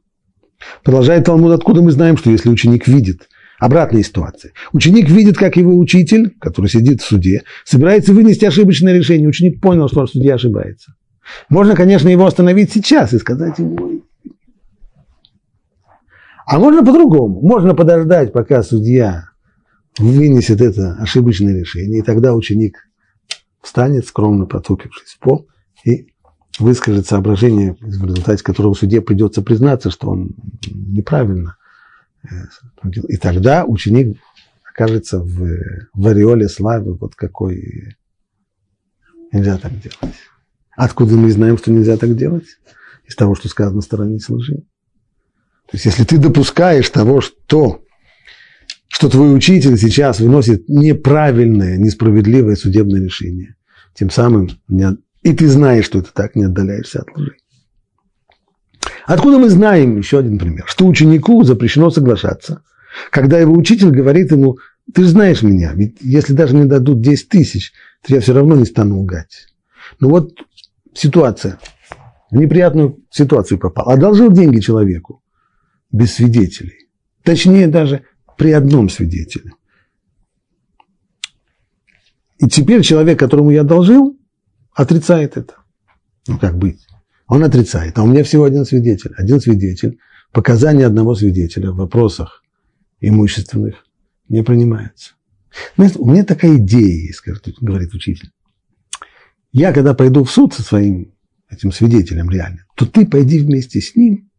Продолжает 0.84 1.26
Талмуд, 1.26 1.54
откуда 1.54 1.82
мы 1.82 1.92
знаем, 1.92 2.18
что 2.18 2.32
если 2.32 2.50
ученик 2.50 2.88
видит– 2.88 3.28
Обратная 3.60 4.04
ситуация. 4.04 4.54
Ученик 4.72 5.10
видит, 5.10 5.38
как 5.38 5.58
его 5.58 5.78
учитель, 5.78 6.34
который 6.40 6.68
сидит 6.68 7.02
в 7.02 7.06
суде, 7.06 7.44
собирается 7.66 8.14
вынести 8.14 8.46
ошибочное 8.46 8.94
решение. 8.94 9.28
Ученик 9.28 9.60
понял, 9.62 9.90
что 9.90 10.08
судья 10.08 10.36
ошибается. 10.36 10.96
Можно, 11.50 11.76
конечно, 11.76 12.08
его 12.08 12.26
остановить 12.26 12.72
сейчас 12.72 13.14
и 13.14 13.20
сказать 13.20 13.60
ему... 13.60 14.02
А 16.46 16.58
можно 16.58 16.84
по-другому. 16.84 17.42
Можно 17.42 17.76
подождать, 17.76 18.32
пока 18.32 18.64
судья 18.64 19.26
вынесет 20.00 20.62
это 20.62 20.94
ошибочное 20.94 21.60
решение, 21.60 22.00
и 22.00 22.02
тогда 22.04 22.34
ученик 22.34 22.78
встанет, 23.62 24.08
скромно 24.08 24.46
потупившись 24.46 25.12
в 25.12 25.20
пол, 25.20 25.48
и 25.84 26.09
выскажет 26.60 27.08
соображение, 27.08 27.76
в 27.80 28.06
результате 28.06 28.44
которого 28.44 28.74
суде 28.74 29.02
придется 29.02 29.42
признаться, 29.42 29.90
что 29.90 30.10
он 30.10 30.36
неправильно 30.68 31.56
и 33.08 33.18
тогда 33.18 33.66
ученик 33.66 34.18
окажется 34.70 35.20
в, 35.20 35.48
в 35.94 36.08
ореоле 36.08 36.48
славы, 36.48 36.96
вот 36.96 37.16
какой 37.16 37.96
нельзя 39.32 39.58
так 39.58 39.72
делать. 39.74 40.16
Откуда 40.76 41.16
мы 41.16 41.32
знаем, 41.32 41.58
что 41.58 41.72
нельзя 41.72 41.98
так 41.98 42.16
делать? 42.16 42.46
Из 43.06 43.16
того, 43.16 43.36
что 43.36 43.50
сказано 43.50 43.82
сторонись 43.82 44.30
лжи. 44.30 44.56
То 44.56 45.76
есть, 45.76 45.86
если 45.86 46.04
ты 46.04 46.18
допускаешь 46.18 46.90
того, 46.90 47.22
что, 47.22 47.84
что 48.88 49.10
твой 49.10 49.36
учитель 49.36 49.78
сейчас 49.78 50.20
выносит 50.20 50.68
неправильное, 50.70 51.78
несправедливое 51.78 52.56
судебное 52.56 53.02
решение, 53.02 53.56
тем 53.94 54.10
самым, 54.10 54.50
и 55.22 55.34
ты 55.34 55.48
знаешь, 55.48 55.86
что 55.86 56.00
это 56.00 56.14
так, 56.14 56.36
не 56.36 56.46
отдаляешься 56.46 57.02
от 57.02 57.18
лжи. 57.18 57.36
Откуда 59.06 59.40
мы 59.40 59.50
знаем, 59.50 59.98
еще 59.98 60.20
один 60.20 60.38
пример, 60.38 60.66
что 60.68 60.86
ученику 60.86 61.44
запрещено 61.44 61.90
соглашаться, 61.90 62.64
когда 63.12 63.40
его 63.40 63.54
учитель 63.54 63.90
говорит 63.90 64.32
ему, 64.32 64.58
ты 64.94 65.04
же 65.04 65.10
знаешь 65.10 65.42
меня, 65.42 65.74
ведь 65.74 65.98
если 66.02 66.34
даже 66.34 66.56
мне 66.56 66.66
дадут 66.66 67.02
10 67.02 67.30
тысяч, 67.30 67.74
то 68.06 68.14
я 68.14 68.22
все 68.22 68.34
равно 68.34 68.56
не 68.56 68.66
стану 68.66 69.00
лгать. 69.00 69.48
Ну 70.00 70.10
вот 70.10 70.34
ситуация, 70.94 71.60
в 72.32 72.36
неприятную 72.36 73.00
ситуацию 73.10 73.60
попал. 73.60 73.90
Одолжил 73.90 74.32
деньги 74.32 74.60
человеку 74.60 75.24
без 75.92 76.14
свидетелей. 76.14 76.90
Точнее, 77.24 77.68
даже 77.68 78.04
при 78.38 78.52
одном 78.52 78.90
свидетеле. 78.90 79.52
И 82.38 82.48
теперь 82.48 82.82
человек, 82.84 83.20
которому 83.20 83.52
я 83.52 83.62
одолжил, 83.62 84.19
отрицает 84.74 85.38
это. 85.38 85.56
Ну, 86.28 86.38
как 86.38 86.58
быть? 86.58 86.86
Он 87.28 87.44
отрицает. 87.44 87.98
А 87.98 88.04
у 88.04 88.08
меня 88.08 88.24
всего 88.24 88.44
один 88.44 88.66
свидетель. 88.66 89.14
Один 89.18 89.40
свидетель. 89.40 90.00
Показания 90.32 90.86
одного 90.86 91.16
свидетеля 91.16 91.72
в 91.72 91.78
вопросах 91.78 92.44
имущественных 93.00 93.86
не 94.28 94.44
принимаются. 94.44 95.14
У 95.78 96.10
меня 96.10 96.24
такая 96.24 96.58
идея 96.58 97.08
есть, 97.08 97.22
говорит 97.62 97.94
учитель. 97.94 98.32
Я, 99.52 99.74
когда 99.74 99.94
пойду 99.94 100.24
в 100.24 100.32
суд 100.32 100.54
со 100.54 100.62
своим 100.62 101.14
этим 101.50 101.72
свидетелем 101.72 102.30
реально, 102.30 102.66
то 102.76 102.86
ты 102.86 103.08
пойди 103.08 103.40
вместе 103.40 103.82
с 103.82 103.96
ним, 103.96 104.30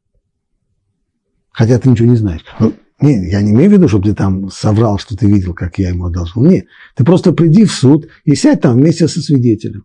хотя 1.50 1.78
ты 1.80 1.88
ничего 1.88 2.08
не 2.08 2.16
знаешь. 2.16 2.44
Ну, 2.60 2.74
не, 3.00 3.30
я 3.30 3.42
не 3.42 3.50
имею 3.50 3.70
в 3.70 3.72
виду, 3.72 3.88
чтобы 3.88 4.04
ты 4.04 4.14
там 4.14 4.50
соврал, 4.50 4.98
что 4.98 5.16
ты 5.16 5.26
видел, 5.26 5.54
как 5.54 5.78
я 5.78 5.88
ему 5.88 6.06
одолжил. 6.06 6.44
Нет, 6.44 6.66
ты 6.94 7.02
просто 7.04 7.32
приди 7.32 7.64
в 7.64 7.72
суд 7.72 8.08
и 8.24 8.36
сядь 8.36 8.60
там 8.60 8.76
вместе 8.76 9.08
со 9.08 9.20
свидетелем. 9.20 9.84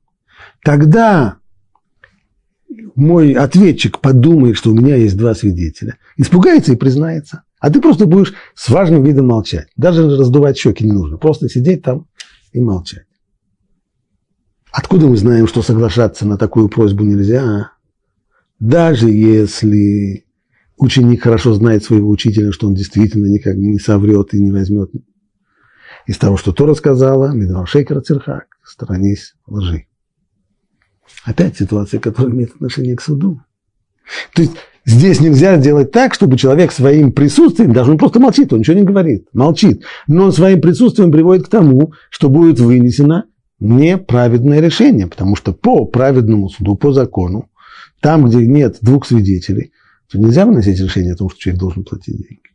Тогда 0.63 1.37
мой 2.95 3.33
ответчик 3.33 3.99
подумает, 3.99 4.57
что 4.57 4.71
у 4.71 4.73
меня 4.73 4.95
есть 4.95 5.17
два 5.17 5.35
свидетеля, 5.35 5.97
испугается 6.17 6.73
и 6.73 6.77
признается. 6.77 7.43
А 7.59 7.69
ты 7.69 7.81
просто 7.81 8.05
будешь 8.05 8.33
с 8.53 8.69
важным 8.69 9.03
видом 9.03 9.27
молчать. 9.27 9.67
Даже 9.75 10.03
раздувать 10.03 10.57
щеки 10.57 10.85
не 10.85 10.91
нужно. 10.91 11.17
Просто 11.17 11.49
сидеть 11.49 11.83
там 11.83 12.07
и 12.51 12.59
молчать. 12.59 13.05
Откуда 14.71 15.07
мы 15.07 15.17
знаем, 15.17 15.47
что 15.47 15.61
соглашаться 15.61 16.27
на 16.27 16.37
такую 16.37 16.69
просьбу 16.69 17.03
нельзя? 17.03 17.71
Даже 18.59 19.09
если 19.09 20.25
ученик 20.77 21.23
хорошо 21.23 21.53
знает 21.53 21.83
своего 21.83 22.09
учителя, 22.09 22.51
что 22.51 22.67
он 22.67 22.75
действительно 22.75 23.27
никак 23.27 23.55
не 23.55 23.79
соврет 23.79 24.33
и 24.33 24.41
не 24.41 24.51
возьмет 24.51 24.91
из 26.05 26.17
того, 26.17 26.37
что 26.37 26.51
Тора 26.51 26.73
сказала, 26.75 27.31
Медвар 27.31 27.67
Шейкер 27.67 28.01
Цирхак, 28.01 28.47
сторонись 28.63 29.33
лжи. 29.47 29.87
Опять 31.23 31.57
ситуация, 31.57 31.99
которая 31.99 32.33
имеет 32.33 32.55
отношение 32.55 32.95
к 32.95 33.01
суду. 33.01 33.41
То 34.33 34.43
есть 34.43 34.53
здесь 34.85 35.19
нельзя 35.19 35.57
делать 35.57 35.91
так, 35.91 36.13
чтобы 36.13 36.37
человек 36.37 36.71
своим 36.71 37.11
присутствием, 37.11 37.73
даже 37.73 37.91
он 37.91 37.97
просто 37.97 38.19
молчит, 38.19 38.53
он 38.53 38.59
ничего 38.59 38.77
не 38.77 38.85
говорит, 38.85 39.27
молчит, 39.33 39.83
но 40.07 40.25
он 40.25 40.31
своим 40.31 40.61
присутствием 40.61 41.11
приводит 41.11 41.47
к 41.47 41.49
тому, 41.49 41.93
что 42.09 42.29
будет 42.29 42.59
вынесено 42.59 43.25
неправедное 43.59 44.59
решение, 44.59 45.07
потому 45.07 45.35
что 45.35 45.53
по 45.53 45.85
праведному 45.85 46.49
суду, 46.49 46.75
по 46.75 46.91
закону, 46.91 47.49
там, 48.01 48.25
где 48.25 48.45
нет 48.45 48.77
двух 48.81 49.07
свидетелей, 49.07 49.71
то 50.11 50.19
нельзя 50.19 50.45
выносить 50.45 50.79
решение 50.79 51.13
о 51.13 51.17
том, 51.17 51.29
что 51.29 51.39
человек 51.39 51.59
должен 51.59 51.83
платить 51.83 52.17
деньги. 52.17 52.54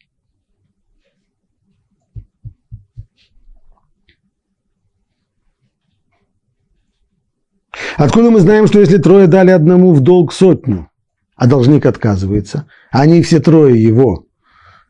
Откуда 7.97 8.31
мы 8.31 8.41
знаем, 8.41 8.67
что 8.67 8.81
если 8.81 8.99
трое 8.99 9.27
дали 9.27 9.51
одному 9.51 9.93
в 9.93 10.01
долг 10.01 10.33
сотню, 10.33 10.89
а 11.37 11.47
должник 11.47 11.87
отказывается, 11.87 12.67
а 12.91 13.03
они 13.03 13.23
все 13.23 13.41
трое 13.41 13.83
его 13.83 14.27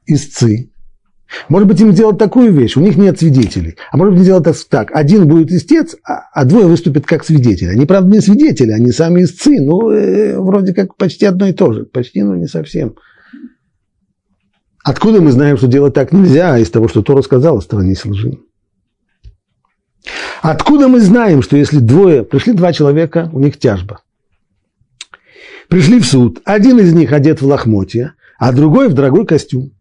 истцы. 0.06 0.70
Может 1.48 1.68
быть, 1.68 1.80
им 1.80 1.92
делать 1.92 2.18
такую 2.18 2.52
вещь, 2.52 2.76
у 2.76 2.80
них 2.80 2.96
нет 2.96 3.20
свидетелей. 3.20 3.76
А 3.92 3.96
может 3.96 4.14
быть, 4.14 4.24
делать 4.24 4.46
так, 4.68 4.90
один 4.92 5.28
будет 5.28 5.52
истец, 5.52 5.94
а, 6.02 6.28
а 6.32 6.44
двое 6.44 6.66
выступят 6.66 7.06
как 7.06 7.24
свидетели. 7.24 7.70
Они, 7.70 7.86
правда, 7.86 8.10
не 8.10 8.20
свидетели, 8.20 8.72
они 8.72 8.90
сами 8.90 9.22
истцы, 9.22 9.60
ну, 9.60 9.90
э, 9.90 10.38
вроде 10.38 10.74
как 10.74 10.96
почти 10.96 11.26
одно 11.26 11.46
и 11.46 11.52
то 11.52 11.72
же. 11.72 11.84
Почти, 11.84 12.22
но 12.24 12.34
не 12.34 12.48
совсем. 12.48 12.96
Откуда 14.82 15.20
мы 15.20 15.30
знаем, 15.30 15.56
что 15.56 15.68
делать 15.68 15.94
так 15.94 16.10
нельзя, 16.12 16.58
из 16.58 16.70
того, 16.70 16.88
что 16.88 17.02
Тора 17.02 17.22
сказала, 17.22 17.60
сторонись 17.60 18.04
лжи? 18.04 18.38
Откуда 20.42 20.88
мы 20.88 21.00
знаем, 21.00 21.42
что 21.42 21.56
если 21.56 21.78
двое, 21.78 22.24
пришли 22.24 22.52
два 22.52 22.72
человека, 22.72 23.28
у 23.32 23.40
них 23.40 23.58
тяжба. 23.58 24.00
Пришли 25.68 26.00
в 26.00 26.06
суд, 26.06 26.40
один 26.44 26.78
из 26.78 26.92
них 26.92 27.12
одет 27.12 27.40
в 27.40 27.46
лохмотья, 27.46 28.14
а 28.38 28.52
другой 28.52 28.88
в 28.88 28.94
дорогой 28.94 29.26
костюм. 29.26 29.72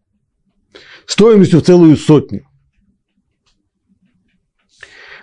Стоимостью 1.06 1.60
в 1.60 1.64
целую 1.64 1.96
сотню. 1.96 2.46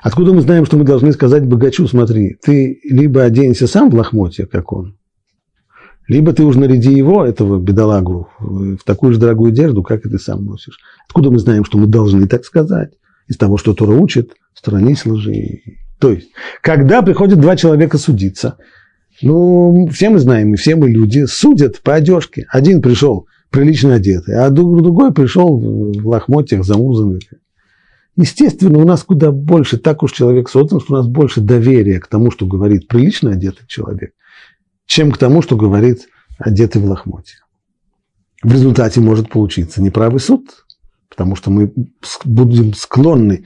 Откуда 0.02 0.34
мы 0.34 0.42
знаем, 0.42 0.66
что 0.66 0.78
мы 0.78 0.84
должны 0.84 1.12
сказать 1.14 1.46
богачу, 1.46 1.88
смотри, 1.88 2.38
ты 2.42 2.80
либо 2.84 3.24
оденься 3.24 3.68
сам 3.68 3.90
в 3.90 3.96
лохмотья, 3.96 4.46
как 4.46 4.74
он, 4.74 4.98
либо 6.08 6.32
ты 6.34 6.44
уже 6.44 6.60
наряди 6.60 6.92
его, 6.92 7.26
этого 7.26 7.60
бедолагу, 7.60 8.30
в 8.40 8.78
такую 8.86 9.14
же 9.14 9.20
дорогую 9.20 9.52
одежду, 9.52 9.84
как 9.84 10.06
и 10.06 10.10
ты 10.10 10.18
сам 10.18 10.46
носишь. 10.46 10.80
Откуда 11.08 11.32
мы 11.32 11.40
знаем, 11.40 11.66
что 11.66 11.78
мы 11.78 11.88
должны 11.88 12.28
так 12.28 12.46
сказать? 12.46 12.94
Из 13.28 13.36
того, 13.38 13.58
что 13.58 13.74
Тора 13.74 13.92
учит, 13.92 14.34
сторонись 14.58 15.06
лжи. 15.06 15.62
То 16.00 16.12
есть, 16.12 16.30
когда 16.62 17.02
приходят 17.02 17.40
два 17.40 17.56
человека 17.56 17.98
судиться, 17.98 18.58
ну, 19.22 19.88
все 19.92 20.10
мы 20.10 20.20
знаем, 20.20 20.54
и 20.54 20.58
все 20.58 20.76
мы 20.76 20.90
люди, 20.90 21.26
судят 21.26 21.82
по 21.82 21.96
одежке. 21.96 22.46
Один 22.50 22.82
пришел 22.82 23.28
прилично 23.50 23.96
одетый, 23.96 24.36
а 24.36 24.50
другой 24.50 25.14
пришел 25.14 25.58
в 25.58 26.08
лохмотьях 26.08 26.64
замурзанных. 26.64 27.22
Естественно, 28.16 28.80
у 28.80 28.86
нас 28.86 29.04
куда 29.04 29.32
больше, 29.32 29.78
так 29.78 30.02
уж 30.02 30.12
человек 30.12 30.50
создан, 30.50 30.80
что 30.80 30.94
у 30.94 30.98
нас 30.98 31.08
больше 31.08 31.40
доверия 31.40 32.00
к 32.00 32.08
тому, 32.08 32.32
что 32.32 32.48
говорит 32.48 32.88
прилично 32.88 33.32
одетый 33.32 33.68
человек, 33.68 34.12
чем 34.88 35.12
к 35.12 35.18
тому, 35.18 35.44
что 35.44 35.56
говорит 35.56 36.08
одетый 36.40 36.82
в 36.82 36.86
лохмотье. 36.86 37.38
В 38.42 38.52
результате 38.52 39.02
может 39.02 39.30
получиться 39.30 39.82
неправый 39.82 40.20
суд, 40.20 40.66
потому 41.10 41.36
что 41.36 41.52
мы 41.52 41.72
будем 42.26 42.74
склонны 42.74 43.46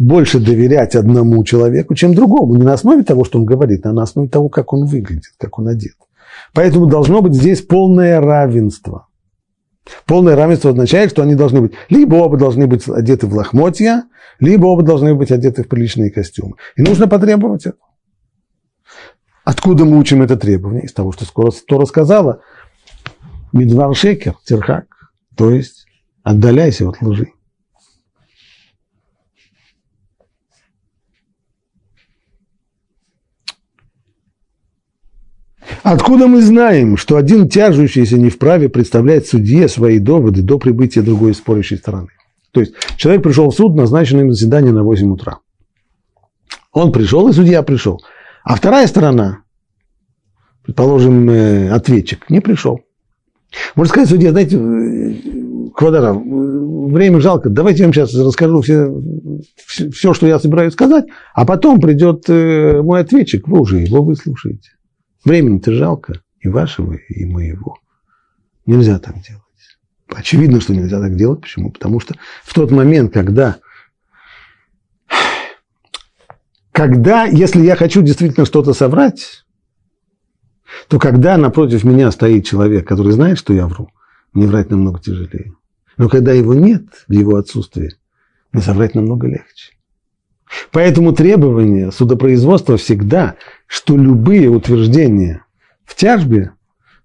больше 0.00 0.40
доверять 0.40 0.96
одному 0.96 1.44
человеку, 1.44 1.94
чем 1.94 2.14
другому. 2.14 2.56
Не 2.56 2.62
на 2.62 2.72
основе 2.72 3.04
того, 3.04 3.24
что 3.24 3.38
он 3.38 3.44
говорит, 3.44 3.84
а 3.84 3.92
на 3.92 4.02
основе 4.02 4.30
того, 4.30 4.48
как 4.48 4.72
он 4.72 4.86
выглядит, 4.86 5.34
как 5.38 5.58
он 5.58 5.68
одет. 5.68 5.94
Поэтому 6.54 6.86
должно 6.86 7.20
быть 7.20 7.34
здесь 7.34 7.60
полное 7.60 8.18
равенство. 8.18 9.08
Полное 10.06 10.36
равенство 10.36 10.70
означает, 10.70 11.10
что 11.10 11.22
они 11.22 11.34
должны 11.34 11.60
быть, 11.60 11.72
либо 11.90 12.14
оба 12.14 12.38
должны 12.38 12.66
быть 12.66 12.88
одеты 12.88 13.26
в 13.26 13.34
лохмотья, 13.34 14.04
либо 14.38 14.66
оба 14.66 14.82
должны 14.82 15.14
быть 15.14 15.30
одеты 15.30 15.64
в 15.64 15.68
приличные 15.68 16.10
костюмы. 16.10 16.54
И 16.76 16.82
нужно 16.82 17.06
потребовать 17.06 17.66
это. 17.66 17.76
Откуда 19.44 19.84
мы 19.84 19.98
учим 19.98 20.22
это 20.22 20.36
требование? 20.36 20.84
Из 20.84 20.94
того, 20.94 21.12
что 21.12 21.26
скоро 21.26 21.52
Тора 21.68 21.84
сказала. 21.84 22.40
Медвар 23.52 23.94
шекер, 23.94 24.34
терхак. 24.46 24.86
То 25.36 25.50
есть 25.50 25.84
отдаляйся 26.22 26.88
от 26.88 27.02
лжи. 27.02 27.32
Откуда 35.82 36.26
мы 36.26 36.42
знаем, 36.42 36.96
что 36.96 37.16
один 37.16 37.48
тяжущийся 37.48 38.18
не 38.18 38.28
вправе 38.28 38.68
представлять 38.68 39.26
судье 39.26 39.68
свои 39.68 39.98
доводы 39.98 40.42
до 40.42 40.58
прибытия 40.58 41.02
другой 41.02 41.34
спорящей 41.34 41.78
стороны? 41.78 42.08
То 42.52 42.60
есть 42.60 42.74
человек 42.96 43.22
пришел 43.22 43.50
в 43.50 43.54
суд, 43.54 43.74
назначенное 43.74 44.24
им 44.24 44.32
заседание 44.32 44.72
на 44.72 44.82
8 44.82 45.12
утра. 45.12 45.38
Он 46.72 46.92
пришел, 46.92 47.28
и 47.28 47.32
судья 47.32 47.62
пришел. 47.62 48.00
А 48.44 48.56
вторая 48.56 48.86
сторона, 48.86 49.38
предположим, 50.64 51.28
э, 51.30 51.70
ответчик, 51.70 52.28
не 52.28 52.40
пришел. 52.40 52.80
Можно 53.74 53.90
сказать, 53.90 54.08
судья, 54.08 54.30
знаете, 54.30 54.56
э, 54.56 55.70
Квадара, 55.74 56.12
время 56.12 57.20
жалко, 57.20 57.48
давайте 57.48 57.80
я 57.80 57.86
вам 57.86 57.94
сейчас 57.94 58.14
расскажу 58.14 58.60
все, 58.60 58.92
все, 59.66 60.12
что 60.12 60.26
я 60.26 60.38
собираюсь 60.38 60.72
сказать, 60.72 61.06
а 61.34 61.46
потом 61.46 61.80
придет 61.80 62.24
э, 62.28 62.82
мой 62.82 63.00
ответчик, 63.00 63.48
вы 63.48 63.60
уже 63.60 63.78
его 63.78 64.02
выслушаете. 64.02 64.70
Времени-то 65.24 65.72
жалко, 65.72 66.22
и 66.40 66.48
вашего, 66.48 66.94
и 66.94 67.24
моего. 67.24 67.78
Нельзя 68.66 68.98
так 68.98 69.14
делать. 69.20 69.42
Очевидно, 70.08 70.60
что 70.60 70.74
нельзя 70.74 71.00
так 71.00 71.16
делать. 71.16 71.42
Почему? 71.42 71.70
Потому 71.70 72.00
что 72.00 72.14
в 72.42 72.54
тот 72.54 72.70
момент, 72.70 73.12
когда, 73.12 73.58
когда, 76.72 77.24
если 77.24 77.60
я 77.60 77.76
хочу 77.76 78.02
действительно 78.02 78.46
что-то 78.46 78.72
соврать, 78.72 79.44
то 80.88 80.98
когда 80.98 81.36
напротив 81.36 81.84
меня 81.84 82.10
стоит 82.10 82.46
человек, 82.46 82.86
который 82.88 83.12
знает, 83.12 83.38
что 83.38 83.52
я 83.52 83.66
вру, 83.66 83.90
мне 84.32 84.46
врать 84.46 84.70
намного 84.70 85.00
тяжелее. 85.00 85.54
Но 85.96 86.08
когда 86.08 86.32
его 86.32 86.54
нет, 86.54 87.04
в 87.08 87.12
его 87.12 87.36
отсутствии, 87.36 87.94
мне 88.52 88.62
соврать 88.62 88.94
намного 88.94 89.26
легче. 89.26 89.74
Поэтому 90.72 91.12
требование 91.12 91.92
судопроизводства 91.92 92.76
всегда, 92.76 93.36
что 93.66 93.96
любые 93.96 94.48
утверждения 94.48 95.44
в 95.84 95.96
тяжбе, 95.96 96.52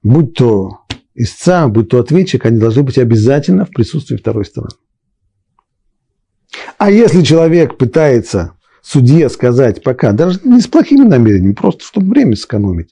будь 0.04 0.34
то 0.36 0.80
истца, 1.14 1.68
будь 1.68 1.90
то 1.90 2.00
ответчик, 2.00 2.46
они 2.46 2.60
должны 2.60 2.84
быть 2.84 2.98
обязательно 2.98 3.66
в 3.66 3.70
присутствии 3.70 4.18
второй 4.18 4.46
стороны. 4.46 4.74
А 6.78 6.92
если 6.92 7.22
человек 7.22 7.78
пытается 7.78 8.54
судье 8.82 9.30
сказать 9.30 9.84
пока, 9.84 10.12
даже 10.12 10.40
не 10.44 10.62
с 10.62 10.68
плохими 10.68 11.08
намерениями, 11.08 11.54
просто 11.54 11.84
чтобы 11.84 12.12
время 12.12 12.36
сэкономить, 12.36 12.92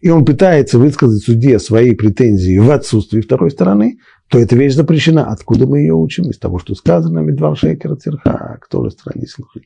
и 0.00 0.10
он 0.10 0.24
пытается 0.24 0.78
высказать 0.78 1.22
судье 1.22 1.58
свои 1.58 1.94
претензии 1.94 2.58
в 2.58 2.70
отсутствии 2.70 3.20
второй 3.20 3.50
стороны, 3.50 3.98
то 4.28 4.38
эта 4.38 4.56
вещь 4.56 4.74
запрещена. 4.74 5.26
Откуда 5.26 5.66
мы 5.66 5.80
ее 5.80 5.94
учим? 5.94 6.30
Из 6.30 6.38
того, 6.38 6.58
что 6.58 6.74
сказано 6.74 7.20
Медвар 7.20 7.56
Шекера 7.56 7.94
Цирха, 7.94 8.58
кто 8.60 8.84
же 8.84 8.90
стране 8.90 9.26
служит. 9.26 9.64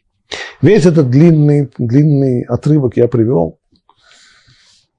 Весь 0.63 0.87
этот 0.87 1.11
длинный, 1.11 1.71
длинный 1.79 2.43
отрывок 2.43 2.97
я 2.97 3.09
привел 3.09 3.59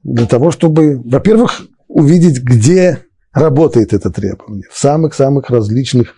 для 0.04 0.26
того, 0.26 0.52
чтобы, 0.52 1.02
во-первых, 1.04 1.68
увидеть, 1.88 2.42
где 2.42 3.04
работает 3.34 3.94
это 3.94 4.10
требование. 4.10 4.68
В 4.72 4.78
самых-самых 4.78 5.50
различных 5.50 6.16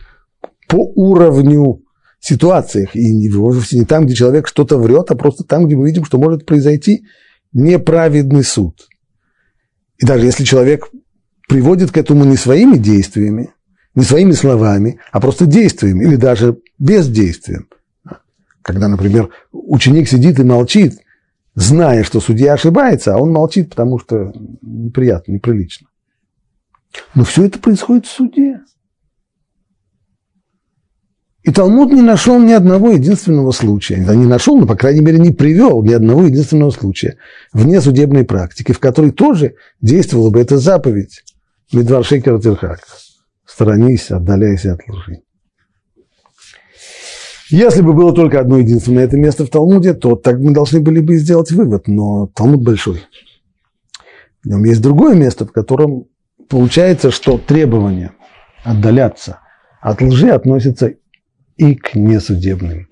по 0.67 0.91
уровню 0.95 1.83
ситуациях. 2.19 2.95
И 2.95 3.29
вовсе 3.29 3.79
не 3.79 3.85
там, 3.85 4.05
где 4.05 4.13
человек 4.13 4.47
что-то 4.47 4.77
врет, 4.77 5.09
а 5.09 5.15
просто 5.15 5.43
там, 5.43 5.65
где 5.65 5.75
мы 5.75 5.87
видим, 5.87 6.05
что 6.05 6.17
может 6.17 6.45
произойти 6.45 7.05
неправедный 7.53 8.43
суд. 8.43 8.87
И 9.97 10.05
даже 10.05 10.25
если 10.25 10.43
человек 10.43 10.89
приводит 11.47 11.91
к 11.91 11.97
этому 11.97 12.25
не 12.25 12.35
своими 12.35 12.77
действиями, 12.77 13.51
не 13.95 14.03
своими 14.03 14.33
словами, 14.33 14.99
а 15.11 15.19
просто 15.19 15.45
действиями, 15.45 16.03
или 16.03 16.15
даже 16.15 16.59
бездействием– 16.77 17.67
когда, 18.69 18.87
например, 18.87 19.29
ученик 19.51 20.07
сидит 20.07 20.39
и 20.39 20.43
молчит, 20.43 20.99
зная, 21.55 22.03
что 22.03 22.19
судья 22.19 22.53
ошибается, 22.53 23.15
а 23.15 23.17
он 23.17 23.31
молчит, 23.31 23.71
потому 23.71 23.97
что 23.97 24.31
неприятно, 24.61 25.31
неприлично. 25.31 25.87
Но 27.15 27.23
все 27.23 27.45
это 27.45 27.57
происходит 27.57 28.05
в 28.05 28.11
суде. 28.11 28.59
И 31.41 31.51
Талмуд 31.51 31.91
не 31.91 32.03
нашел 32.03 32.39
ни 32.39 32.51
одного 32.51 32.91
единственного 32.91 33.49
случая. 33.49 34.05
Да 34.05 34.13
не 34.13 34.27
нашел, 34.27 34.55
но, 34.55 34.67
по 34.67 34.75
крайней 34.75 35.01
мере, 35.01 35.17
не 35.17 35.31
привел 35.31 35.81
ни 35.81 35.93
одного 35.93 36.25
единственного 36.25 36.69
случая 36.69 37.17
вне 37.51 37.81
судебной 37.81 38.23
практики, 38.23 38.71
в 38.71 38.79
которой 38.79 39.09
тоже 39.09 39.55
действовала 39.81 40.29
бы 40.29 40.41
эта 40.41 40.59
заповедь 40.59 41.23
Медвар 41.73 42.05
Шекер 42.05 42.39
Тирхак. 42.39 42.81
Сторонись, 43.47 44.11
отдаляйся 44.11 44.73
от 44.73 44.87
лжи. 44.87 45.23
Если 47.49 47.81
бы 47.81 47.93
было 47.93 48.13
только 48.13 48.39
одно 48.39 48.59
единственное 48.59 49.05
это 49.05 49.17
место 49.17 49.45
в 49.45 49.49
Талмуде, 49.49 49.93
то 49.93 50.15
так 50.15 50.39
мы 50.39 50.53
должны 50.53 50.81
были 50.81 50.99
бы 50.99 51.15
сделать 51.17 51.51
вывод, 51.51 51.87
но 51.87 52.27
Талмуд 52.27 52.63
большой. 52.63 53.03
В 54.43 54.47
нем 54.47 54.63
есть 54.65 54.81
другое 54.81 55.15
место, 55.15 55.45
в 55.45 55.51
котором 55.51 56.05
получается, 56.47 57.09
что 57.09 57.37
требование 57.37 58.11
отдаляться 58.63 59.39
от 59.81 60.01
лжи 60.01 60.29
относится 60.29 60.93
и 61.57 61.75
к 61.75 61.95
несудебным 61.95 62.87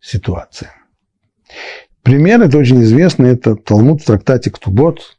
ситуациям. 0.00 0.72
Пример, 2.02 2.42
это 2.42 2.58
очень 2.58 2.82
известный, 2.82 3.30
это 3.30 3.54
Талмуд 3.54 4.02
в 4.02 4.06
трактате 4.06 4.50
Ктубот, 4.50 5.16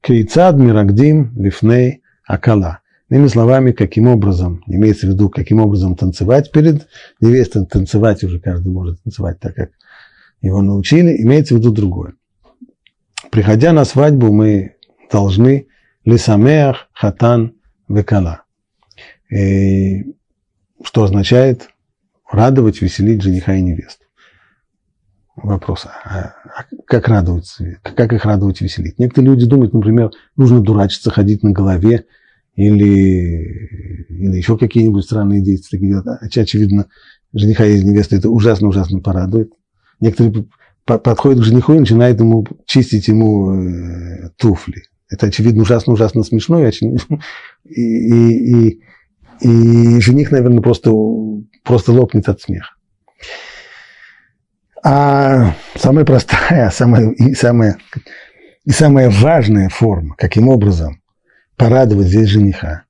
Кейцад, 0.00 0.56
Мирагдим, 0.56 1.32
Лифней, 1.36 2.02
Акала. 2.26 2.80
Иными 3.10 3.28
словами, 3.28 3.72
каким 3.72 4.08
образом, 4.08 4.62
имеется 4.66 5.06
в 5.06 5.10
виду, 5.10 5.28
каким 5.28 5.60
образом 5.60 5.94
танцевать 5.94 6.50
перед 6.50 6.88
невестой, 7.20 7.66
танцевать 7.66 8.24
уже 8.24 8.40
каждый 8.40 8.72
может 8.72 9.02
танцевать 9.02 9.38
так, 9.40 9.54
как 9.54 9.70
его 10.40 10.62
научили, 10.62 11.22
имеется 11.22 11.54
в 11.54 11.58
виду 11.58 11.70
другое. 11.70 12.14
Приходя 13.30 13.72
на 13.72 13.84
свадьбу, 13.84 14.32
мы 14.32 14.76
должны 15.10 15.68
лисамеах 16.04 16.88
хатан 16.92 17.54
векала. 17.88 18.42
И 19.30 20.14
что 20.82 21.04
означает 21.04 21.68
радовать, 22.30 22.80
веселить 22.80 23.22
жениха 23.22 23.54
и 23.54 23.62
невесту. 23.62 24.04
Вопрос, 25.36 25.86
а, 25.86 26.34
а 26.56 26.64
как 26.86 27.08
радоваться, 27.08 27.78
как 27.82 28.12
их 28.12 28.24
радовать 28.24 28.60
веселить? 28.60 28.98
Некоторые 28.98 29.32
люди 29.32 29.46
думают, 29.46 29.72
например, 29.72 30.10
нужно 30.36 30.60
дурачиться, 30.60 31.10
ходить 31.10 31.42
на 31.42 31.50
голове, 31.50 32.06
или, 32.56 34.06
или 34.08 34.36
еще 34.36 34.56
какие-нибудь 34.56 35.04
странные 35.04 35.42
действия 35.42 35.78
такие 35.78 36.02
делать. 36.02 36.36
Очевидно, 36.36 36.86
жениха 37.32 37.66
и 37.66 37.82
невеста 37.82 38.16
это 38.16 38.30
ужасно-ужасно 38.30 39.00
порадует. 39.00 39.52
Некоторые 40.00 40.46
подходят 40.84 41.40
к 41.40 41.44
жениху 41.44 41.74
и 41.74 41.80
начинают 41.80 42.20
ему 42.20 42.46
чистить 42.66 43.08
ему 43.08 43.52
э, 43.54 44.30
туфли. 44.36 44.82
Это, 45.10 45.26
очевидно, 45.26 45.62
ужасно-ужасно 45.62 46.22
смешно. 46.22 46.64
И, 47.64 47.80
и, 47.80 48.68
и, 48.68 48.80
и 49.40 50.00
жених, 50.00 50.30
наверное, 50.30 50.60
просто, 50.60 50.90
просто 51.62 51.92
лопнет 51.92 52.28
от 52.28 52.42
смеха. 52.42 52.74
А 54.84 55.54
самая 55.74 56.04
простая, 56.04 56.68
самая, 56.74 57.10
и, 57.12 57.34
самая, 57.34 57.78
и 58.66 58.70
самая 58.70 59.08
важная 59.08 59.70
форма, 59.70 60.14
каким 60.18 60.48
образом 60.48 61.00
порадовать 61.56 62.08
здесь 62.08 62.28
жениха, 62.28 62.84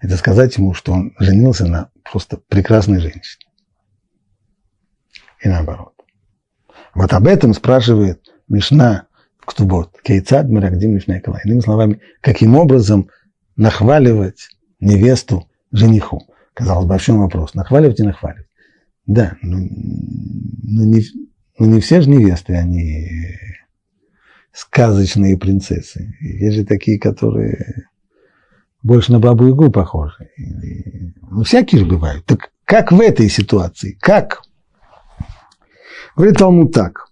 это 0.00 0.16
сказать 0.16 0.56
ему, 0.56 0.74
что 0.74 0.92
он 0.92 1.14
женился 1.18 1.66
на 1.66 1.90
просто 2.10 2.36
прекрасной 2.48 3.00
женщине. 3.00 3.46
И 5.42 5.48
наоборот. 5.48 5.94
Вот 6.94 7.12
об 7.12 7.26
этом 7.26 7.54
спрашивает 7.54 8.32
Мишна 8.48 9.06
Ктубот. 9.40 10.00
Кейцад 10.02 10.48
Мирагдим 10.48 10.94
Мишна 10.94 11.20
Кала. 11.20 11.40
Иными 11.44 11.60
словами, 11.60 12.00
каким 12.20 12.56
образом 12.56 13.08
нахваливать 13.56 14.48
невесту 14.80 15.48
жениху? 15.70 16.22
Казалось, 16.54 16.86
большой 16.86 17.16
вопрос. 17.16 17.54
Нахваливать 17.54 18.00
и 18.00 18.04
нахваливать. 18.04 18.46
Да, 19.06 19.36
но, 19.42 19.58
ну, 19.58 19.68
но, 20.62 20.84
ну, 20.84 20.84
не, 20.84 21.00
но 21.58 21.66
ну, 21.66 21.74
не 21.74 21.80
все 21.80 22.00
же 22.00 22.10
невесты, 22.10 22.54
они 22.54 23.08
сказочные 24.52 25.36
принцессы. 25.38 26.14
Есть 26.20 26.56
же 26.56 26.64
такие, 26.64 27.00
которые 27.00 27.88
больше 28.82 29.12
на 29.12 29.20
бабу 29.20 29.48
Игу 29.48 29.70
похожи. 29.70 30.30
Ну, 31.30 31.44
всякие 31.44 31.80
же 31.80 31.86
бывают. 31.86 32.24
Так 32.26 32.50
как 32.64 32.92
в 32.92 33.00
этой 33.00 33.28
ситуации? 33.28 33.96
Как? 34.00 34.42
Говорит 36.16 36.38
Талмуд 36.38 36.72
так. 36.72 37.06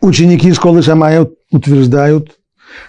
Ученики 0.00 0.52
школы 0.52 0.82
Шамая 0.82 1.28
утверждают, 1.50 2.38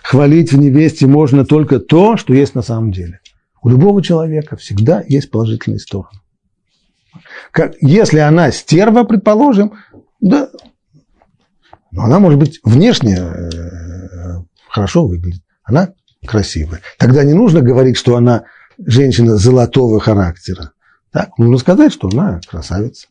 хвалить 0.03 0.51
в 0.51 0.57
невесте 0.57 1.07
можно 1.07 1.45
только 1.45 1.79
то, 1.79 2.17
что 2.17 2.33
есть 2.33 2.55
на 2.55 2.61
самом 2.61 2.91
деле. 2.91 3.19
У 3.61 3.69
любого 3.69 4.03
человека 4.03 4.55
всегда 4.55 5.03
есть 5.07 5.31
положительные 5.31 5.79
стороны. 5.79 6.19
Как, 7.51 7.73
если 7.81 8.19
она 8.19 8.51
стерва, 8.51 9.03
предположим, 9.03 9.73
да, 10.19 10.49
но 11.91 12.03
она, 12.03 12.19
может 12.19 12.37
быть, 12.37 12.59
внешне 12.63 13.15
э, 13.17 13.49
хорошо 14.69 15.07
выглядит. 15.07 15.41
Она 15.63 15.93
красивая. 16.27 16.81
Тогда 16.99 17.23
не 17.23 17.33
нужно 17.33 17.61
говорить, 17.61 17.97
что 17.97 18.15
она 18.15 18.43
женщина 18.77 19.37
золотого 19.37 19.99
характера. 19.99 20.71
Так, 21.11 21.37
нужно 21.37 21.57
сказать, 21.57 21.91
что 21.91 22.09
она 22.09 22.39
красавица. 22.47 23.07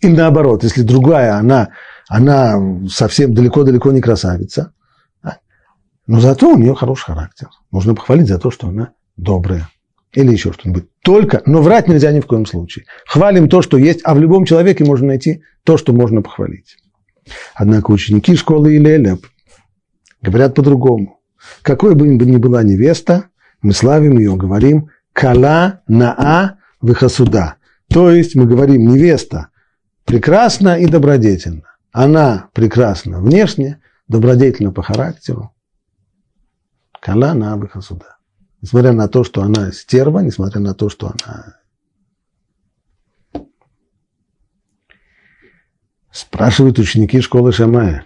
Или 0.00 0.16
наоборот, 0.16 0.64
если 0.64 0.82
другая, 0.82 1.34
она, 1.34 1.70
она 2.08 2.60
совсем 2.88 3.34
далеко-далеко 3.34 3.92
не 3.92 4.00
красавица, 4.00 4.72
да? 5.22 5.38
но 6.06 6.20
зато 6.20 6.48
у 6.48 6.58
нее 6.58 6.74
хороший 6.74 7.06
характер. 7.06 7.48
Можно 7.70 7.94
похвалить 7.94 8.28
за 8.28 8.38
то, 8.38 8.50
что 8.50 8.68
она 8.68 8.92
добрая. 9.16 9.68
Или 10.12 10.32
еще 10.32 10.52
что-нибудь. 10.52 10.88
Только, 11.02 11.42
но 11.46 11.62
врать 11.62 11.88
нельзя 11.88 12.12
ни 12.12 12.20
в 12.20 12.26
коем 12.26 12.46
случае. 12.46 12.84
Хвалим 13.06 13.48
то, 13.48 13.62
что 13.62 13.78
есть, 13.78 14.00
а 14.04 14.14
в 14.14 14.18
любом 14.18 14.44
человеке 14.44 14.84
можно 14.84 15.06
найти 15.08 15.42
то, 15.64 15.76
что 15.76 15.92
можно 15.92 16.20
похвалить. 16.20 16.76
Однако 17.54 17.90
ученики 17.92 18.36
школы 18.36 18.76
Илеля 18.76 19.18
говорят 20.20 20.54
по-другому. 20.54 21.20
Какой 21.62 21.94
бы 21.94 22.06
ни 22.08 22.36
была 22.36 22.62
невеста, 22.62 23.28
мы 23.60 23.72
славим 23.72 24.18
ее, 24.18 24.36
говорим 24.36 24.90
«кала 25.12 25.82
наа 25.86 26.58
выхасуда». 26.80 27.56
То 27.88 28.10
есть 28.10 28.34
мы 28.34 28.46
говорим 28.46 28.88
невеста 28.88 29.48
прекрасна 30.04 30.78
и 30.78 30.86
добродетельна. 30.86 31.64
Она 31.92 32.48
прекрасна 32.54 33.20
внешне, 33.20 33.80
добродетельна 34.08 34.72
по 34.72 34.82
характеру. 34.82 35.52
Кала 37.00 37.34
наа 37.34 37.56
выхасуда. 37.56 38.16
Несмотря 38.62 38.92
на 38.92 39.08
то, 39.08 39.24
что 39.24 39.42
она 39.42 39.72
стерва, 39.72 40.20
несмотря 40.20 40.60
на 40.60 40.74
то, 40.74 40.88
что 40.88 41.08
она 41.08 41.56
Спрашивают 46.12 46.78
ученики 46.78 47.22
школы 47.22 47.52
Шамая. 47.52 48.04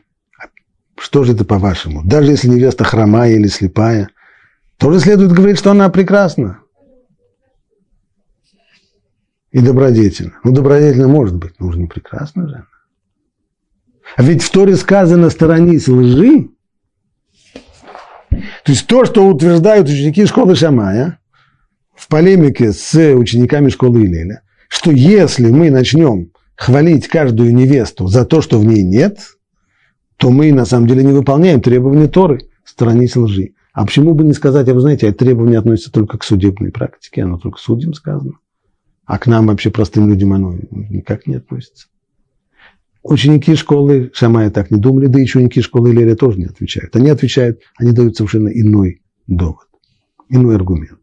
Что 1.06 1.22
же 1.22 1.34
это 1.34 1.44
по-вашему? 1.44 2.02
Даже 2.04 2.32
если 2.32 2.48
невеста 2.48 2.82
хромая 2.82 3.30
или 3.30 3.46
слепая, 3.46 4.08
тоже 4.76 4.98
следует 4.98 5.30
говорить, 5.30 5.56
что 5.56 5.70
она 5.70 5.88
прекрасна 5.88 6.58
и 9.52 9.60
добродетельна. 9.60 10.32
Ну, 10.42 10.50
добродетельна 10.50 11.06
может 11.06 11.36
быть, 11.36 11.60
но 11.60 11.68
уже 11.68 11.78
не 11.78 11.86
прекрасна 11.86 12.48
же 12.48 12.54
она. 12.56 12.66
А 14.16 14.22
ведь 14.24 14.42
в 14.42 14.50
Торе 14.50 14.74
сказано 14.74 15.30
«сторонись 15.30 15.86
лжи». 15.86 16.48
То 18.30 18.72
есть 18.72 18.88
то, 18.88 19.04
что 19.04 19.28
утверждают 19.28 19.88
ученики 19.88 20.26
школы 20.26 20.56
Шамая 20.56 21.20
в 21.94 22.08
полемике 22.08 22.72
с 22.72 23.14
учениками 23.14 23.68
школы 23.68 24.04
Илеля, 24.06 24.42
что 24.66 24.90
если 24.90 25.52
мы 25.52 25.70
начнем 25.70 26.32
хвалить 26.56 27.06
каждую 27.06 27.54
невесту 27.54 28.08
за 28.08 28.24
то, 28.24 28.42
что 28.42 28.58
в 28.58 28.64
ней 28.64 28.82
нет– 28.82 29.20
то 30.16 30.30
мы 30.30 30.52
на 30.52 30.64
самом 30.64 30.86
деле 30.86 31.04
не 31.04 31.12
выполняем 31.12 31.60
требования 31.60 32.08
Торы, 32.08 32.48
сторонись 32.64 33.16
лжи. 33.16 33.54
А 33.72 33.84
почему 33.84 34.14
бы 34.14 34.24
не 34.24 34.32
сказать, 34.32 34.68
а 34.68 34.74
вы 34.74 34.80
знаете, 34.80 35.08
это 35.08 35.18
требование 35.18 35.58
относится 35.58 35.92
только 35.92 36.16
к 36.16 36.24
судебной 36.24 36.72
практике, 36.72 37.22
оно 37.22 37.38
только 37.38 37.58
судьям 37.58 37.92
сказано. 37.92 38.32
А 39.04 39.18
к 39.18 39.26
нам 39.26 39.46
вообще 39.46 39.70
простым 39.70 40.08
людям 40.08 40.32
оно 40.32 40.54
никак 40.70 41.26
не 41.26 41.34
относится. 41.34 41.88
Ученики 43.02 43.54
школы 43.54 44.10
Шамая 44.14 44.50
так 44.50 44.70
не 44.70 44.80
думали, 44.80 45.06
да 45.06 45.20
и 45.20 45.24
ученики 45.24 45.60
школы 45.60 45.92
Леля 45.92 46.16
тоже 46.16 46.38
не 46.38 46.46
отвечают. 46.46 46.96
Они 46.96 47.08
отвечают, 47.08 47.60
они 47.78 47.92
дают 47.92 48.16
совершенно 48.16 48.48
иной 48.48 49.02
довод, 49.26 49.68
иной 50.28 50.56
аргумент. 50.56 50.98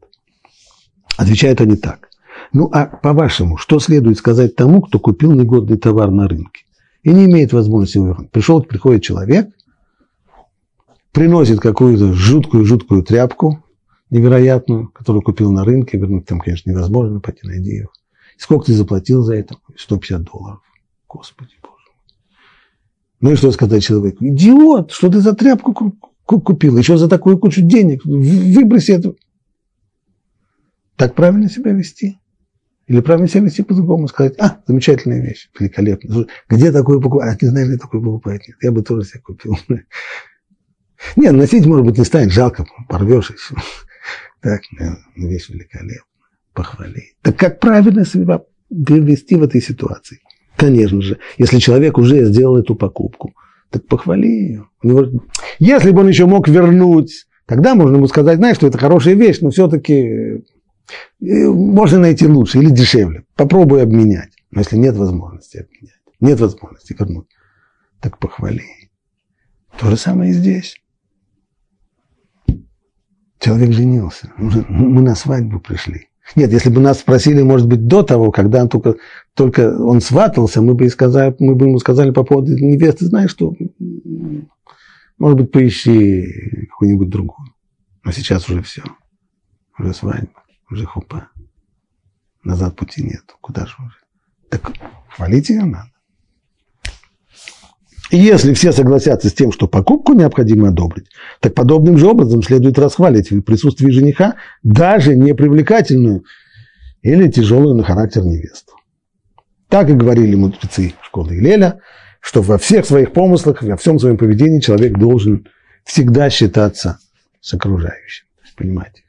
Отвечают 1.16 1.62
они 1.62 1.78
так. 1.78 2.10
Ну, 2.52 2.70
а 2.74 2.88
по-вашему, 2.88 3.58
что 3.58 3.80
следует 3.80 4.18
сказать 4.18 4.56
тому, 4.56 4.82
кто 4.82 5.00
купил 5.00 5.32
негодный 5.32 5.78
товар 5.78 6.12
на 6.12 6.28
рынке? 6.28 6.66
И 7.04 7.12
не 7.12 7.26
имеет 7.26 7.54
возможности 7.54 7.98
вывернуть. 7.98 8.32
Пришел, 8.32 8.64
приходит 8.64 9.04
человек, 9.04 9.50
приносит 11.12 11.60
какую-то 11.60 12.14
жуткую-жуткую 12.14 13.04
тряпку 13.04 13.64
невероятную, 14.10 14.90
которую 14.90 15.22
купил 15.22 15.52
на 15.52 15.64
рынке, 15.66 15.98
вернуть 15.98 16.26
там, 16.26 16.40
конечно, 16.40 16.70
невозможно, 16.70 17.20
пойти 17.20 17.48
найди 17.48 17.72
ее. 17.72 17.90
Сколько 18.38 18.68
ты 18.68 18.74
заплатил 18.74 19.24
за 19.24 19.36
это? 19.36 19.56
150 19.76 20.24
долларов. 20.24 20.62
Господи 21.08 21.54
Боже 21.62 21.92
Ну 23.22 23.32
и 23.32 23.36
что 23.36 23.52
сказать 23.52 23.84
человеку? 23.84 24.26
Идиот, 24.26 24.92
что 24.92 25.10
ты 25.10 25.20
за 25.20 25.34
тряпку 25.34 25.96
купил? 26.26 26.78
Еще 26.78 26.98
за 26.98 27.10
такую 27.10 27.38
кучу 27.38 27.62
денег. 27.62 28.06
Выброси 28.06 28.92
это. 28.92 29.16
Так 30.96 31.16
правильно 31.16 31.50
себя 31.50 31.72
вести? 31.72 32.20
Или 32.88 33.00
правильно 33.00 33.30
себя 33.30 33.44
вести 33.44 33.64
по-другому, 33.64 34.08
сказать, 34.08 34.36
а, 34.40 34.58
замечательная 34.68 35.22
вещь, 35.22 35.50
великолепная. 35.58 36.26
Где 36.50 36.72
такое 36.72 37.00
покупать? 37.00 37.38
А, 37.42 37.46
не 37.46 37.50
знаю, 37.50 37.68
где 37.68 37.78
такое 37.78 38.02
покупать. 38.02 38.48
Нет, 38.48 38.58
я 38.62 38.72
бы 38.72 38.84
тоже 38.84 39.08
себе 39.08 39.22
купил. 39.22 39.58
Не, 41.16 41.32
носить, 41.32 41.66
может 41.66 41.86
быть, 41.86 41.98
не 41.98 42.06
станет, 42.06 42.32
жалко, 42.32 42.66
порвешь 42.90 43.32
еще. 43.32 43.56
Так, 44.42 44.62
вещь 45.16 45.48
великолепная, 45.48 46.04
похвали. 46.54 47.14
Так 47.22 47.38
как 47.38 47.62
правильно 47.62 48.06
себя 48.06 48.42
вести 48.70 49.36
в 49.36 49.44
этой 49.44 49.62
ситуации? 49.62 50.20
Конечно 50.58 51.02
же, 51.02 51.20
если 51.38 51.60
человек 51.60 51.98
уже 51.98 52.26
сделал 52.26 52.58
эту 52.58 52.76
покупку, 52.76 53.34
так 53.70 53.88
похвали 53.88 54.28
ее. 54.28 54.66
У 54.82 54.88
него... 54.88 55.22
Если 55.60 55.92
бы 55.92 56.02
он 56.02 56.10
еще 56.10 56.26
мог 56.26 56.50
вернуть, 56.50 57.26
тогда 57.46 57.74
можно 57.74 57.96
ему 57.96 58.08
сказать, 58.08 58.38
знаешь, 58.38 58.58
что 58.58 58.68
это 58.68 58.78
хорошая 58.78 59.14
вещь, 59.14 59.40
но 59.40 59.50
все-таки 59.50 60.44
можно 61.20 62.00
найти 62.00 62.28
лучше 62.28 62.60
или 62.60 62.70
дешевле. 62.70 63.26
Попробуй 63.36 63.82
обменять. 63.82 64.32
Но 64.52 64.60
если 64.60 64.78
нет 64.78 64.96
возможности 64.96 65.58
обменять, 65.58 66.02
нет 66.20 66.40
возможности 66.40 66.96
вернуть, 66.98 67.28
так 68.00 68.18
похвали. 68.20 68.64
То 69.80 69.90
же 69.90 69.98
самое 69.98 70.32
и 70.32 70.34
здесь. 70.34 70.76
Человек 73.40 73.72
женился. 73.74 74.32
Мы 74.38 75.02
на 75.02 75.16
свадьбу 75.16 75.60
пришли. 75.60 76.10
Нет, 76.36 76.52
если 76.54 76.70
бы 76.70 76.80
нас 76.80 77.00
спросили, 77.00 77.42
может 77.42 77.68
быть, 77.68 77.88
до 77.88 78.02
того, 78.02 78.32
когда 78.32 78.62
он 78.62 78.70
только, 78.70 78.96
только 79.34 79.78
он 79.78 80.00
сватался, 80.00 80.62
мы 80.62 80.74
бы, 80.74 80.86
и 80.86 80.90
сказали, 80.90 81.36
мы 81.40 81.54
бы 81.56 81.66
ему 81.66 81.80
сказали 81.80 82.12
по 82.12 82.24
поводу 82.24 82.54
невесты, 82.54 83.06
знаешь 83.06 83.32
что, 83.32 83.54
может 85.18 85.38
быть, 85.38 85.52
поищи 85.52 86.68
какую-нибудь 86.70 87.10
другую. 87.10 87.50
Но 88.06 88.12
сейчас 88.14 88.48
уже 88.50 88.62
все. 88.62 88.84
Уже 89.78 89.94
свадьба 89.94 90.43
уже 90.74 90.86
хупа. 90.86 91.30
назад 92.44 92.76
пути 92.76 93.04
нет. 93.04 93.24
Куда 93.42 93.66
же 93.66 93.76
уже? 93.80 93.96
Так 94.50 94.72
хвалить 95.10 95.50
ее 95.50 95.64
надо. 95.64 95.90
И 98.12 98.18
если 98.18 98.54
все 98.54 98.72
согласятся 98.72 99.30
с 99.30 99.34
тем, 99.34 99.52
что 99.52 99.68
покупку 99.68 100.14
необходимо 100.14 100.70
одобрить, 100.70 101.08
так 101.40 101.56
подобным 101.56 101.98
же 101.98 102.08
образом 102.08 102.44
следует 102.44 102.78
расхвалить 102.78 103.32
в 103.32 103.42
присутствии 103.42 103.90
жениха 103.90 104.36
даже 104.62 105.16
непривлекательную 105.16 106.24
или 107.02 107.32
тяжелую 107.32 107.76
на 107.76 107.84
характер 107.84 108.24
невесту. 108.24 108.74
Так 109.70 109.90
и 109.90 109.94
говорили 109.94 110.36
мудрецы 110.36 110.94
школы 111.02 111.38
Илеля, 111.38 111.80
что 112.20 112.42
во 112.42 112.58
всех 112.58 112.86
своих 112.86 113.14
помыслах, 113.14 113.64
во 113.64 113.78
всем 113.78 113.98
своем 114.00 114.18
поведении 114.18 114.60
человек 114.60 114.98
должен 114.98 115.48
всегда 115.84 116.30
считаться 116.30 117.00
с 117.42 117.54
окружающим. 117.54 118.28
Понимаете? 118.56 119.03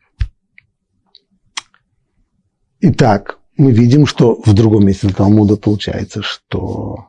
Итак, 2.87 3.39
мы 3.57 3.73
видим, 3.73 4.05
что 4.05 4.43
в 4.45 4.53
другом 4.53 4.85
месте 4.85 5.09
Талмуда 5.09 5.57
получается, 5.57 6.21
что 6.21 7.07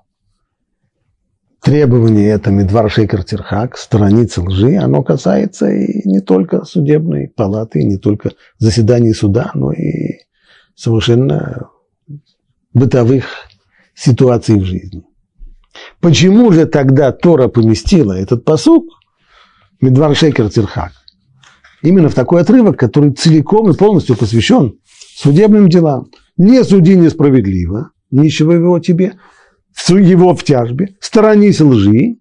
требование 1.62 2.30
это 2.30 2.50
Медвар 2.50 2.90
Шейкер 2.90 3.26
Тирхак, 3.26 3.78
страницы 3.78 4.40
лжи, 4.40 4.78
оно 4.78 5.04
касается 5.04 5.70
и 5.70 6.08
не 6.08 6.22
только 6.22 6.64
судебной 6.64 7.28
палаты, 7.28 7.84
не 7.84 7.98
только 7.98 8.32
заседаний 8.58 9.12
суда, 9.12 9.52
но 9.54 9.74
и 9.74 10.20
совершенно 10.76 11.70
бытовых 12.74 13.26
ситуаций 13.94 14.58
в 14.58 14.64
жизни. 14.64 15.04
Почему 16.00 16.54
же 16.54 16.68
тогда 16.68 17.12
Тора 17.12 17.50
поместила 17.50 18.14
этот 18.14 18.46
посук 18.46 18.86
Медвар 19.82 20.16
Шейкер 20.16 20.50
Тирхак? 20.50 20.94
Именно 21.82 22.08
в 22.08 22.16
такой 22.16 22.44
отрывок, 22.44 22.80
который 22.80 23.12
целиком 23.12 23.70
и 23.70 23.76
полностью 23.76 24.16
посвящен 24.16 24.80
судебным 25.16 25.70
делам. 25.70 26.08
Не 26.38 26.64
суди 26.64 26.96
несправедливо, 26.96 27.92
ничего 28.12 28.54
его 28.54 28.80
тебе, 28.80 29.14
его 29.90 30.36
в 30.36 30.44
тяжбе, 30.44 30.96
сторонись 31.00 31.62
лжи, 31.62 32.18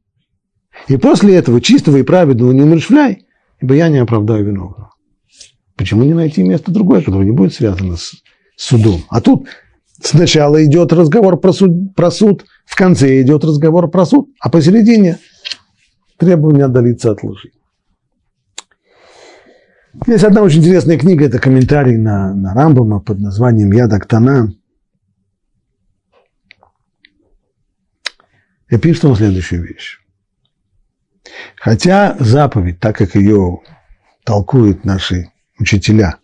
и 0.88 0.96
после 0.96 1.36
этого 1.36 1.60
чистого 1.60 1.98
и 1.98 2.02
праведного 2.02 2.52
не 2.52 2.62
умершвляй, 2.62 3.26
ибо 3.60 3.74
я 3.74 3.88
не 3.88 3.98
оправдаю 3.98 4.44
виновного. 4.44 4.90
Почему 5.76 6.04
не 6.04 6.14
найти 6.14 6.42
место 6.42 6.70
другое, 6.70 7.00
которое 7.00 7.24
не 7.24 7.32
будет 7.32 7.54
связано 7.54 7.96
с 7.96 8.12
судом? 8.56 9.02
А 9.08 9.20
тут 9.20 9.48
сначала 10.00 10.64
идет 10.64 10.92
разговор 10.92 11.40
про 11.40 11.52
суд, 11.52 11.94
про 11.94 12.10
суд, 12.10 12.44
в 12.64 12.76
конце 12.76 13.22
идет 13.22 13.44
разговор 13.44 13.90
про 13.90 14.04
суд, 14.04 14.28
а 14.40 14.50
посередине 14.50 15.18
требование 16.18 16.66
отдалиться 16.66 17.10
от 17.10 17.24
лжи. 17.24 17.50
Есть 20.06 20.24
одна 20.24 20.42
очень 20.42 20.58
интересная 20.58 20.98
книга, 20.98 21.24
это 21.24 21.38
комментарий 21.38 21.96
на, 21.96 22.34
на 22.34 22.52
Рамбама 22.52 23.00
под 23.00 23.20
названием 23.20 23.72
Ядактана. 23.72 24.52
И 28.68 28.76
пишет 28.76 29.04
он 29.04 29.16
следующую 29.16 29.62
вещь. 29.66 30.00
Хотя 31.56 32.16
заповедь, 32.18 32.80
так 32.80 32.96
как 32.96 33.14
ее 33.14 33.60
толкуют 34.24 34.84
наши 34.84 35.30
учителя, 35.58 36.16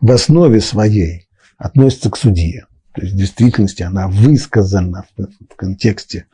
в 0.00 0.10
основе 0.10 0.60
своей 0.60 1.28
относится 1.58 2.10
к 2.10 2.16
судье, 2.16 2.66
то 2.94 3.02
есть 3.02 3.14
в 3.14 3.18
действительности 3.18 3.82
она 3.82 4.08
высказана 4.08 5.04
в, 5.16 5.26
в 5.52 5.56
контексте 5.56 6.26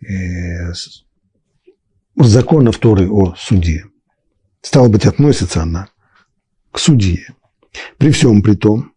э, 0.00 0.72
законов 2.16 2.78
Торы 2.78 3.10
о 3.10 3.34
суде. 3.36 3.84
Стало 4.62 4.88
быть, 4.88 5.04
относится 5.04 5.62
она 5.62 5.88
к 6.76 6.78
судье. 6.78 7.34
При 7.96 8.10
всем 8.10 8.42
при 8.42 8.54
том, 8.54 8.92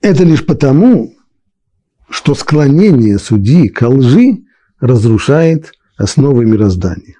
это 0.00 0.24
лишь 0.24 0.46
потому, 0.46 1.14
что 2.08 2.34
склонение 2.34 3.18
судьи 3.18 3.68
к 3.68 3.86
лжи 3.86 4.38
разрушает 4.80 5.74
основы 5.98 6.46
мироздания. 6.46 7.18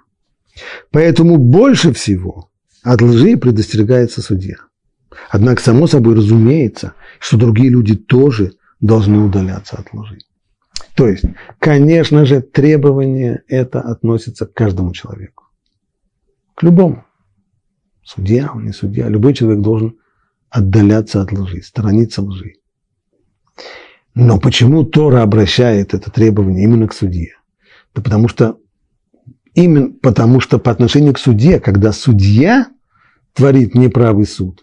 Поэтому 0.91 1.37
больше 1.37 1.93
всего 1.93 2.49
от 2.83 3.03
лжи 3.03 3.37
предостерегается 3.37 4.23
судья. 4.23 4.57
Однако, 5.29 5.61
само 5.61 5.87
собой 5.87 6.15
разумеется, 6.15 6.95
что 7.21 7.37
другие 7.37 7.69
люди 7.69 7.97
тоже 7.97 8.55
должны 8.81 9.19
удаляться 9.19 9.77
от 9.77 9.93
лжи. 9.93 10.21
То 10.95 11.07
есть, 11.07 11.25
конечно 11.59 12.25
же, 12.25 12.41
требование 12.41 13.43
это 13.47 13.83
относится 13.83 14.47
к 14.47 14.55
каждому 14.55 14.95
человеку. 14.95 15.45
К 16.55 16.63
любому 16.63 17.05
судья, 18.09 18.51
он 18.55 18.65
не 18.65 18.73
судья, 18.73 19.09
любой 19.09 19.35
человек 19.35 19.61
должен 19.61 19.99
отдаляться 20.49 21.21
от 21.21 21.31
лжи, 21.31 21.63
сторониться 21.63 22.23
лжи. 22.23 22.55
Но 24.15 24.41
почему 24.41 24.85
Тора 24.85 25.23
обращает 25.23 25.95
это 25.95 26.11
требование 26.11 26.65
именно 26.65 26.89
к 26.89 26.95
судье? 26.95 27.35
Да 27.95 28.03
потому 28.03 28.29
что 28.29 28.59
именно 29.55 29.93
потому 30.03 30.41
что 30.41 30.59
по 30.59 30.71
отношению 30.71 31.13
к 31.13 31.19
судье, 31.19 31.61
когда 31.61 31.93
судья 31.93 32.69
творит 33.35 33.75
неправый 33.75 34.27
суд, 34.27 34.63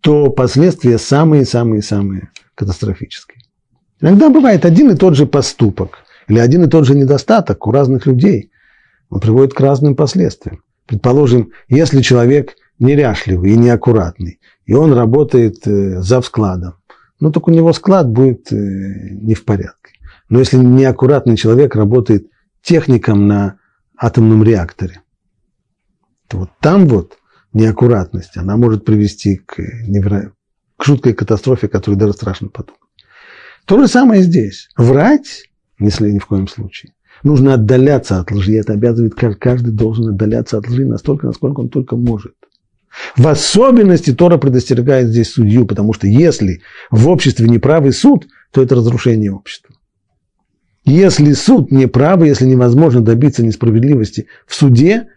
то 0.00 0.30
последствия 0.30 0.98
самые-самые-самые 0.98 2.30
катастрофические. 2.54 3.42
Иногда 4.00 4.30
бывает 4.30 4.64
один 4.64 4.90
и 4.90 4.96
тот 4.96 5.16
же 5.16 5.26
поступок 5.26 5.98
или 6.28 6.38
один 6.38 6.64
и 6.64 6.68
тот 6.68 6.86
же 6.86 6.94
недостаток 6.94 7.66
у 7.66 7.72
разных 7.72 8.06
людей. 8.06 8.50
Он 9.10 9.20
приводит 9.20 9.52
к 9.52 9.60
разным 9.60 9.94
последствиям. 9.94 10.62
Предположим, 10.86 11.52
если 11.68 12.00
человек 12.00 12.56
неряшливый 12.78 13.52
и 13.52 13.56
неаккуратный, 13.56 14.40
и 14.64 14.74
он 14.74 14.92
работает 14.92 15.66
э, 15.66 16.00
за 16.00 16.20
складом, 16.22 16.74
ну 17.20 17.32
так 17.32 17.48
у 17.48 17.50
него 17.50 17.72
склад 17.72 18.08
будет 18.08 18.52
э, 18.52 18.56
не 18.56 19.34
в 19.34 19.44
порядке. 19.44 19.92
Но 20.28 20.38
если 20.38 20.56
неаккуратный 20.58 21.36
человек 21.36 21.74
работает 21.74 22.28
техником 22.62 23.26
на 23.26 23.58
атомном 23.96 24.42
реакторе, 24.42 25.02
то 26.28 26.38
вот 26.38 26.50
там 26.60 26.86
вот 26.86 27.18
неаккуратность, 27.52 28.36
она 28.36 28.56
может 28.56 28.84
привести 28.84 29.36
к, 29.36 29.58
неверо... 29.58 30.32
к 30.76 30.84
жуткой 30.84 31.14
катастрофе, 31.14 31.68
которую 31.68 31.98
даже 31.98 32.12
страшно 32.12 32.48
подумать. 32.48 32.80
То 33.64 33.80
же 33.80 33.88
самое 33.88 34.22
здесь. 34.22 34.68
Врать, 34.76 35.50
если 35.78 36.10
ни 36.10 36.18
в 36.18 36.26
коем 36.26 36.48
случае. 36.48 36.92
Нужно 37.22 37.54
отдаляться 37.54 38.20
от 38.20 38.30
лжи. 38.30 38.54
Это 38.54 38.74
обязывает, 38.74 39.14
каждый 39.14 39.72
должен 39.72 40.08
отдаляться 40.08 40.58
от 40.58 40.68
лжи 40.68 40.84
настолько, 40.84 41.26
насколько 41.26 41.60
он 41.60 41.68
только 41.68 41.96
может. 41.96 42.34
В 43.16 43.26
особенности 43.28 44.12
Тора 44.12 44.38
предостерегает 44.38 45.08
здесь 45.08 45.30
судью, 45.30 45.66
потому 45.66 45.92
что 45.92 46.06
если 46.06 46.62
в 46.90 47.08
обществе 47.08 47.48
неправый 47.48 47.92
суд, 47.92 48.26
то 48.52 48.62
это 48.62 48.74
разрушение 48.74 49.32
общества. 49.32 49.74
Если 50.84 51.32
суд 51.32 51.70
неправый, 51.72 52.28
если 52.28 52.46
невозможно 52.46 53.00
добиться 53.00 53.44
несправедливости 53.44 54.28
в 54.46 54.54
суде, 54.54 55.08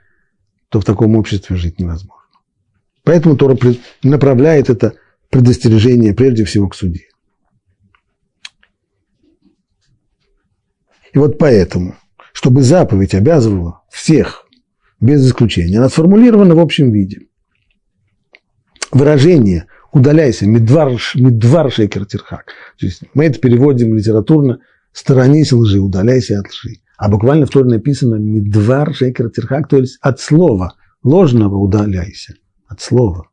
то 0.69 0.79
в 0.79 0.85
таком 0.85 1.15
обществе 1.15 1.55
жить 1.55 1.79
невозможно. 1.79 2.15
Поэтому 3.03 3.37
Тора 3.37 3.57
направляет 4.03 4.69
это 4.69 4.93
предостережение 5.29 6.13
прежде 6.13 6.43
всего 6.45 6.67
к 6.67 6.75
суде. 6.75 7.05
И 11.13 11.17
вот 11.17 11.37
поэтому, 11.37 11.95
чтобы 12.33 12.61
заповедь 12.61 13.15
обязывала 13.15 13.83
всех, 13.89 14.45
без 14.99 15.25
исключения, 15.25 15.77
она 15.77 15.89
сформулирована 15.89 16.55
в 16.55 16.59
общем 16.59 16.91
виде 16.91 17.28
выражение 18.91 19.65
«удаляйся», 19.91 20.47
«медвар, 20.47 20.91
медвар 21.15 21.71
шекер 21.71 22.05
тирхак». 22.05 22.53
То 22.79 22.85
есть 22.85 23.03
мы 23.13 23.25
это 23.25 23.39
переводим 23.39 23.95
литературно 23.95 24.59
«сторонись 24.91 25.51
лжи, 25.51 25.79
удаляйся 25.79 26.39
от 26.39 26.47
лжи». 26.47 26.77
А 26.97 27.09
буквально 27.09 27.45
в 27.45 27.49
Торе 27.49 27.69
написано 27.69 28.15
«медвар 28.15 28.93
шекер 28.93 29.29
тирхак», 29.29 29.67
то 29.67 29.77
есть 29.77 29.97
от 30.01 30.19
слова 30.19 30.75
ложного 31.03 31.55
удаляйся, 31.55 32.35
от 32.67 32.81
слова. 32.81 33.27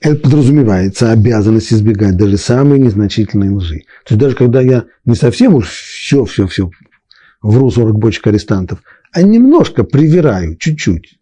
Это 0.00 0.20
подразумевается 0.20 1.10
обязанность 1.10 1.72
избегать 1.72 2.16
даже 2.16 2.36
самой 2.36 2.78
незначительной 2.78 3.50
лжи. 3.50 3.84
То 4.04 4.14
есть 4.14 4.20
даже 4.20 4.36
когда 4.36 4.60
я 4.60 4.84
не 5.04 5.14
совсем 5.14 5.54
уж 5.54 5.68
все-все-все 5.68 6.70
вру 7.42 7.70
40 7.70 7.98
бочек 7.98 8.26
арестантов, 8.26 8.82
а 9.12 9.22
немножко 9.22 9.84
привираю, 9.84 10.56
чуть-чуть, 10.56 11.18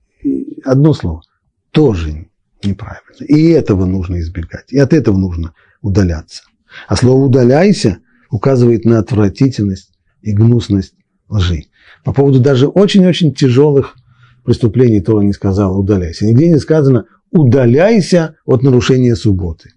одно 0.65 0.93
слово– 0.93 1.23
тоже 1.75 2.29
неправильно. 2.63 3.25
И 3.27 3.49
этого 3.51 3.85
нужно 3.85 4.21
избегать. 4.21 4.73
И 4.73 4.79
от 4.79 4.93
этого 4.93 5.19
нужно 5.19 5.55
удаляться. 5.83 6.45
А 6.89 6.97
слово 6.97 7.27
«удаляйся» 7.27 7.99
указывает 8.31 8.85
на 8.85 8.99
отвратительность 8.99 9.93
и 10.23 10.33
гнусность 10.33 10.95
лжи. 11.29 11.65
По 12.05 12.13
поводу 12.13 12.41
даже 12.41 12.69
очень-очень 12.69 13.35
тяжелых 13.35 13.97
преступлений 14.45 15.01
Тора 15.01 15.23
не 15.23 15.33
сказал 15.33 15.79
«удаляйся». 15.79 16.27
Нигде 16.27 16.49
не 16.49 16.59
сказано 16.59 17.07
«удаляйся 17.31 18.37
от 18.47 18.63
нарушения 18.63 19.17
субботы» 19.17 19.73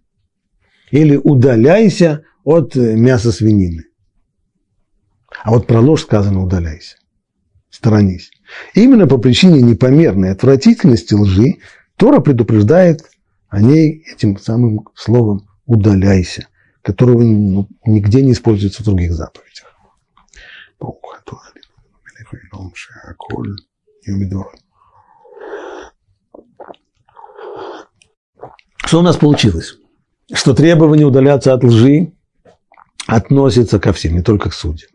или 0.92 1.20
«удаляйся 1.22 2.24
от 2.44 2.78
э, 2.78 2.96
мяса 2.96 3.32
свинины». 3.32 3.86
А 5.44 5.52
вот 5.52 5.68
про 5.68 5.82
ложь 5.82 6.04
сказано 6.04 6.44
«удаляйся», 6.44 6.98
«сторонись». 7.70 8.32
Именно 8.74 9.08
по 9.08 9.18
причине 9.18 9.62
непомерной 9.62 10.32
отвратительности 10.32 11.14
лжи 11.14 11.58
Тора 11.98 12.20
предупреждает 12.20 13.10
о 13.50 13.60
ней 13.60 14.04
этим 14.14 14.38
самым 14.38 14.88
словом 14.94 15.48
удаляйся, 15.66 16.48
которого 16.84 17.24
ну, 17.24 17.68
нигде 17.86 18.22
не 18.22 18.34
используется 18.34 18.84
в 18.84 18.86
других 18.86 19.14
заповедях. 19.14 19.76
Что 28.78 29.00
у 29.00 29.02
нас 29.02 29.18
получилось? 29.18 29.78
Что 30.32 30.54
требование 30.54 31.06
удаляться 31.06 31.54
от 31.54 31.64
лжи 31.64 32.14
относится 33.08 33.80
ко 33.80 33.92
всем, 33.92 34.14
не 34.14 34.22
только 34.22 34.50
к 34.50 34.54
судьям. 34.54 34.92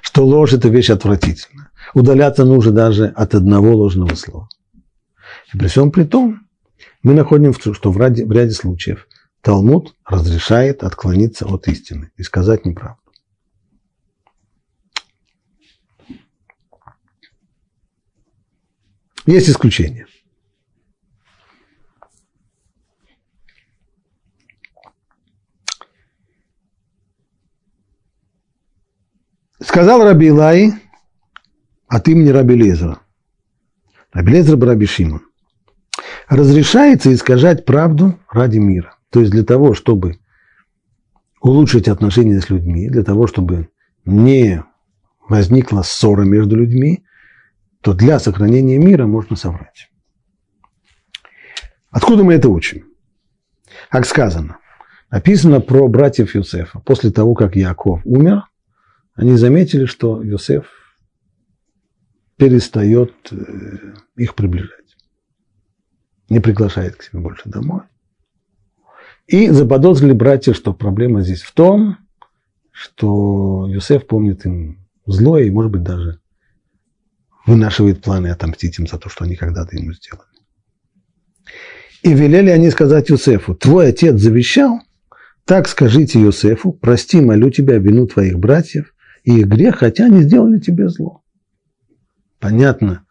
Что 0.00 0.24
ложь– 0.24 0.52
это 0.54 0.68
вещь 0.68 0.90
отвратительная. 0.90 1.70
Удаляться 1.94 2.44
нужно 2.44 2.72
даже 2.72 3.06
от 3.08 3.34
одного 3.34 3.76
ложного 3.76 4.14
слова. 4.14 4.48
При 5.52 5.68
всем 5.68 5.90
при 5.90 6.04
том, 6.04 6.48
мы 7.02 7.14
находим, 7.14 7.52
что 7.52 7.92
в 7.92 7.98
ряде, 7.98 8.24
в 8.24 8.32
ряде 8.32 8.52
случаев 8.52 9.06
Талмуд 9.42 9.96
разрешает 10.04 10.82
отклониться 10.82 11.46
от 11.46 11.68
истины 11.68 12.10
и 12.16 12.22
сказать 12.22 12.64
неправду. 12.64 13.00
Есть 19.26 19.50
исключения. 19.50 20.06
Сказал 29.60 30.02
Раби 30.02 30.26
Илай 30.26 30.72
от 31.86 32.08
имени 32.08 32.30
Раби 32.30 32.56
Лезера. 32.56 33.00
Раби 34.12 34.32
Лезер 34.32 34.58
Раби 34.58 34.86
Шимон. 34.86 35.31
Разрешается 36.32 37.12
искажать 37.12 37.66
правду 37.66 38.18
ради 38.30 38.56
мира. 38.56 38.96
То 39.10 39.20
есть 39.20 39.30
для 39.32 39.44
того, 39.44 39.74
чтобы 39.74 40.18
улучшить 41.42 41.88
отношения 41.88 42.40
с 42.40 42.48
людьми, 42.48 42.88
для 42.88 43.02
того, 43.02 43.26
чтобы 43.26 43.68
не 44.06 44.64
возникла 45.28 45.82
ссора 45.82 46.22
между 46.22 46.56
людьми, 46.56 47.04
то 47.82 47.92
для 47.92 48.18
сохранения 48.18 48.78
мира 48.78 49.06
можно 49.06 49.36
соврать. 49.36 49.90
Откуда 51.90 52.24
мы 52.24 52.32
это 52.32 52.48
учим? 52.48 52.86
Как 53.90 54.06
сказано, 54.06 54.56
написано 55.10 55.60
про 55.60 55.86
братьев 55.86 56.34
Юсефа. 56.34 56.80
После 56.80 57.10
того, 57.10 57.34
как 57.34 57.56
Яков 57.56 58.00
умер, 58.06 58.44
они 59.14 59.36
заметили, 59.36 59.84
что 59.84 60.22
Юсеф 60.22 60.64
перестает 62.36 63.12
э, 63.32 63.36
их 64.16 64.34
приближать. 64.34 64.81
Не 66.28 66.40
приглашает 66.40 66.96
к 66.96 67.02
себе 67.02 67.20
больше 67.20 67.48
домой. 67.48 67.82
И 69.26 69.48
заподозрили 69.50 70.12
братья, 70.12 70.52
что 70.52 70.72
проблема 70.72 71.22
здесь 71.22 71.42
в 71.42 71.52
том, 71.52 71.98
что 72.70 73.66
Юсеф 73.68 74.06
помнит 74.06 74.44
им 74.46 74.78
злое 75.06 75.44
и, 75.44 75.50
может 75.50 75.70
быть, 75.70 75.82
даже 75.82 76.20
вынашивает 77.46 78.02
планы 78.02 78.28
отомстить 78.28 78.78
им 78.78 78.86
за 78.86 78.98
то, 78.98 79.08
что 79.08 79.24
они 79.24 79.36
когда-то 79.36 79.76
ему 79.76 79.92
сделали. 79.92 80.28
И 82.02 82.12
велели 82.14 82.50
они 82.50 82.70
сказать 82.70 83.10
Юсефу, 83.10 83.54
твой 83.54 83.88
отец 83.88 84.20
завещал, 84.20 84.80
так 85.44 85.68
скажите 85.68 86.20
Юсефу, 86.20 86.72
прости, 86.72 87.20
молю 87.20 87.50
тебя, 87.50 87.78
вину 87.78 88.06
твоих 88.06 88.38
братьев 88.38 88.94
и 89.24 89.40
их 89.40 89.46
грех, 89.46 89.78
хотя 89.78 90.06
они 90.06 90.22
сделали 90.22 90.58
тебе 90.58 90.88
зло. 90.88 91.22
Понятно, 92.40 93.06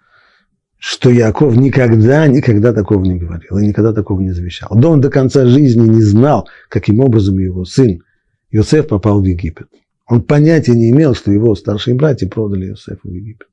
что 0.83 1.11
Яков 1.11 1.55
никогда, 1.57 2.25
никогда 2.25 2.73
такого 2.73 3.03
не 3.03 3.19
говорил 3.19 3.59
и 3.59 3.67
никогда 3.67 3.93
такого 3.93 4.19
не 4.19 4.31
завещал. 4.31 4.69
Да 4.75 4.89
он 4.89 4.99
до 4.99 5.11
конца 5.11 5.45
жизни 5.45 5.87
не 5.87 6.01
знал, 6.01 6.49
каким 6.69 7.01
образом 7.01 7.37
его 7.37 7.65
сын 7.65 8.01
Иосиф 8.49 8.87
попал 8.87 9.21
в 9.21 9.23
Египет. 9.23 9.67
Он 10.07 10.23
понятия 10.23 10.71
не 10.71 10.89
имел, 10.89 11.13
что 11.13 11.31
его 11.31 11.53
старшие 11.53 11.95
братья 11.95 12.27
продали 12.27 12.69
Иосифа 12.69 12.99
в 13.03 13.13
Египет. 13.13 13.47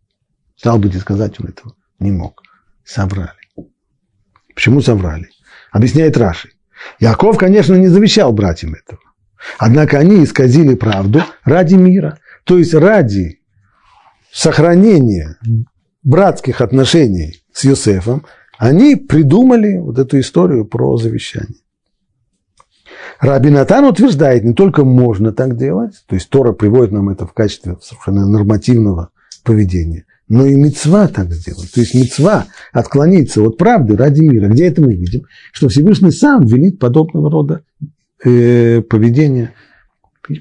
Стал 0.57 0.79
бы 0.79 0.91
сказать, 0.93 1.39
он 1.39 1.49
этого 1.49 1.75
не 1.99 2.11
мог. 2.11 2.43
Соврали. 2.83 3.29
Почему 4.55 4.81
соврали? 4.81 5.29
Объясняет 5.71 6.17
Раши. 6.17 6.53
Яков, 6.99 7.37
конечно, 7.37 7.75
не 7.75 7.89
завещал 7.89 8.33
братьям 8.33 8.73
этого. 8.73 9.01
Однако 9.59 9.99
они 9.99 10.25
исказили 10.25 10.75
правду 10.75 11.23
ради 11.45 11.75
мира. 11.75 12.19
То 12.45 12.57
есть 12.57 12.73
ради 12.73 13.43
сохранения 14.33 15.37
братских 16.09 16.63
отношений 16.63 17.43
с 17.53 17.65
Юсефом, 17.65 18.25
они 18.57 18.97
придумали 18.97 19.77
вот 19.77 19.99
эту 19.99 20.19
историю 20.19 20.65
про 20.65 20.97
завещание. 20.97 21.61
Рабинатан 23.21 23.85
утверждает, 23.85 24.43
не 24.45 24.55
только 24.55 24.85
можно 24.85 25.33
так 25.33 25.57
делать, 25.57 26.03
то 26.07 26.15
есть 26.15 26.31
Тора 26.31 26.53
приводит 26.53 26.93
нам 26.93 27.11
это 27.11 27.27
в 27.27 27.33
качестве 27.35 27.77
совершенно 27.83 28.27
нормативного 28.27 29.11
поведения, 29.45 30.07
но 30.29 30.47
и 30.47 30.55
мецва 30.57 31.09
так 31.09 31.33
сделать. 31.33 31.71
То 31.73 31.81
есть 31.81 31.95
мецва 31.95 32.47
отклониться 32.73 33.43
от 33.43 33.59
правды 33.59 33.97
ради 33.97 34.21
мира. 34.21 34.49
Где 34.49 34.69
это 34.69 34.81
мы 34.81 34.95
видим? 34.95 35.23
Что 35.53 35.69
Всевышний 35.69 36.13
сам 36.13 36.47
велит 36.47 36.79
подобного 36.79 37.31
рода 37.31 37.63
э, 38.25 38.81
поведения 38.83 39.53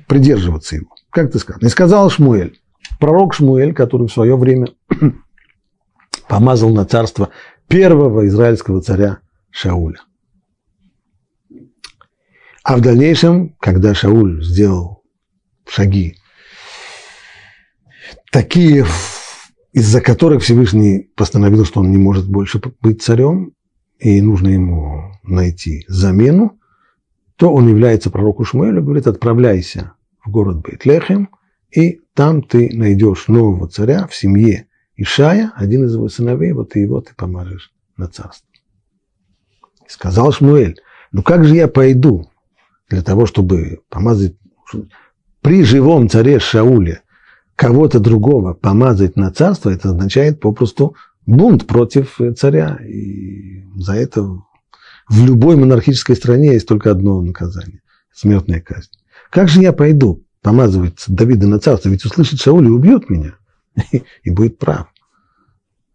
придерживаться 0.07 0.77
его. 0.77 0.87
Как 1.09 1.31
ты 1.31 1.39
сказал? 1.39 1.61
И 1.61 1.69
сказал 1.69 2.09
Шмуэль, 2.09 2.57
пророк 2.99 3.33
Шмуэль, 3.33 3.73
который 3.73 4.07
в 4.07 4.13
свое 4.13 4.37
время 4.37 4.67
помазал 6.27 6.73
на 6.73 6.85
царство 6.85 7.29
первого 7.67 8.27
израильского 8.27 8.81
царя 8.81 9.19
Шауля. 9.49 10.01
А 12.63 12.77
в 12.77 12.81
дальнейшем, 12.81 13.55
когда 13.59 13.93
Шауль 13.93 14.43
сделал 14.43 15.03
шаги, 15.65 16.17
такие 18.31 18.85
из-за 19.71 20.01
которых 20.01 20.43
Всевышний 20.43 21.09
постановил, 21.15 21.63
что 21.63 21.79
он 21.79 21.91
не 21.91 21.97
может 21.97 22.27
больше 22.29 22.61
быть 22.81 23.01
царем, 23.01 23.53
и 23.99 24.21
нужно 24.21 24.49
ему 24.49 25.13
найти 25.23 25.85
замену, 25.87 26.59
то 27.35 27.53
он 27.53 27.69
является 27.69 28.09
пророку 28.09 28.43
Шмуэлю, 28.43 28.83
говорит, 28.83 29.07
отправляйся 29.07 29.93
в 30.25 30.29
город 30.29 30.61
Бейтлехем, 30.61 31.29
и 31.71 32.01
там 32.13 32.41
ты 32.41 32.69
найдешь 32.73 33.27
нового 33.27 33.67
царя 33.67 34.07
в 34.07 34.15
семье 34.15 34.66
Ишая, 34.97 35.53
один 35.55 35.85
из 35.85 35.93
его 35.93 36.09
сыновей, 36.09 36.51
вот 36.51 36.75
и 36.75 36.81
его 36.81 37.01
ты 37.01 37.13
помажешь 37.15 37.71
на 37.95 38.07
царство. 38.07 38.47
И 39.85 39.89
сказал 39.89 40.31
Шмуэль, 40.31 40.79
ну 41.11 41.21
как 41.21 41.45
же 41.45 41.55
я 41.55 41.67
пойду 41.67 42.29
для 42.89 43.03
того, 43.03 43.27
чтобы 43.27 43.81
помазать 43.89 44.35
при 45.41 45.63
живом 45.63 46.09
царе 46.09 46.39
Шауле 46.39 47.03
кого-то 47.55 47.99
другого 47.99 48.53
помазать 48.53 49.15
на 49.15 49.31
царство, 49.31 49.69
это 49.69 49.89
означает 49.89 50.39
попросту 50.39 50.95
бунт 51.25 51.67
против 51.67 52.19
царя. 52.35 52.79
И 52.83 53.63
за 53.75 53.93
это 53.93 54.23
в 54.23 55.25
любой 55.25 55.55
монархической 55.57 56.15
стране 56.15 56.53
есть 56.53 56.67
только 56.67 56.91
одно 56.91 57.21
наказание– 57.21 57.81
смертная 58.13 58.61
казнь. 58.61 58.89
Как 59.29 59.47
же 59.47 59.61
я 59.61 59.73
пойду 59.73 60.25
помазывать 60.41 61.03
Давида 61.07 61.47
на 61.47 61.59
царство? 61.59 61.89
Ведь 61.89 62.03
услышит 62.03 62.39
Шауль 62.41 62.65
и 62.65 62.71
убьет 62.71 63.09
меня. 63.09 63.35
И 64.23 64.29
будет 64.29 64.57
прав. 64.57 64.87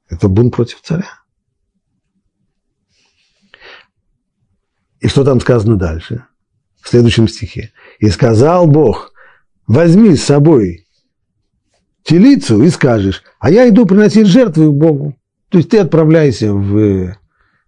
Это 0.09 0.29
бунт 0.29 0.55
против 0.55 0.81
царя. 0.83 1.09
И 5.01 5.09
что 5.09 5.25
там 5.25 5.40
сказано 5.40 5.77
дальше? 5.77 6.27
В 6.81 6.88
следующем 6.88 7.29
стихе. 7.29 7.73
«И 7.99 8.09
сказал 8.09 8.66
Бог, 8.66 9.12
возьми 9.66 10.16
с 10.16 10.25
собой 10.25 10.87
телицу 12.03 12.62
и 12.62 12.68
скажешь, 12.68 13.23
а 13.38 13.51
я 13.51 13.68
иду 13.68 13.87
приносить 13.87 14.27
жертвы 14.27 14.70
Богу. 14.72 15.16
То 15.49 15.59
есть 15.59 15.70
ты 15.70 15.78
отправляйся 15.78 16.53
в, 16.53 17.16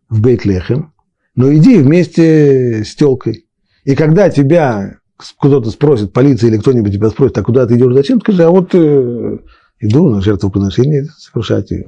в 0.09 0.21
Бейтлехем, 0.21 0.93
но 1.35 1.53
иди 1.55 1.79
вместе 1.79 2.85
с 2.85 2.95
телкой. 2.95 3.47
И 3.85 3.95
когда 3.95 4.31
тебя 4.31 4.99
кто-то 5.39 5.71
спросит, 5.71 6.13
полиция 6.13 6.51
или 6.51 6.59
кто-нибудь 6.59 6.93
тебя 6.93 7.11
спросит, 7.11 7.39
а 7.39 7.43
куда 7.43 7.67
ты 7.67 7.77
идешь, 7.77 7.95
зачем, 7.95 8.21
скажи, 8.21 8.43
а 8.43 8.51
вот 8.51 8.75
э, 8.75 9.39
иду 9.85 10.09
на 10.09 10.21
жертвоприношение 10.21 11.07
совершать, 11.19 11.71
и 11.73 11.85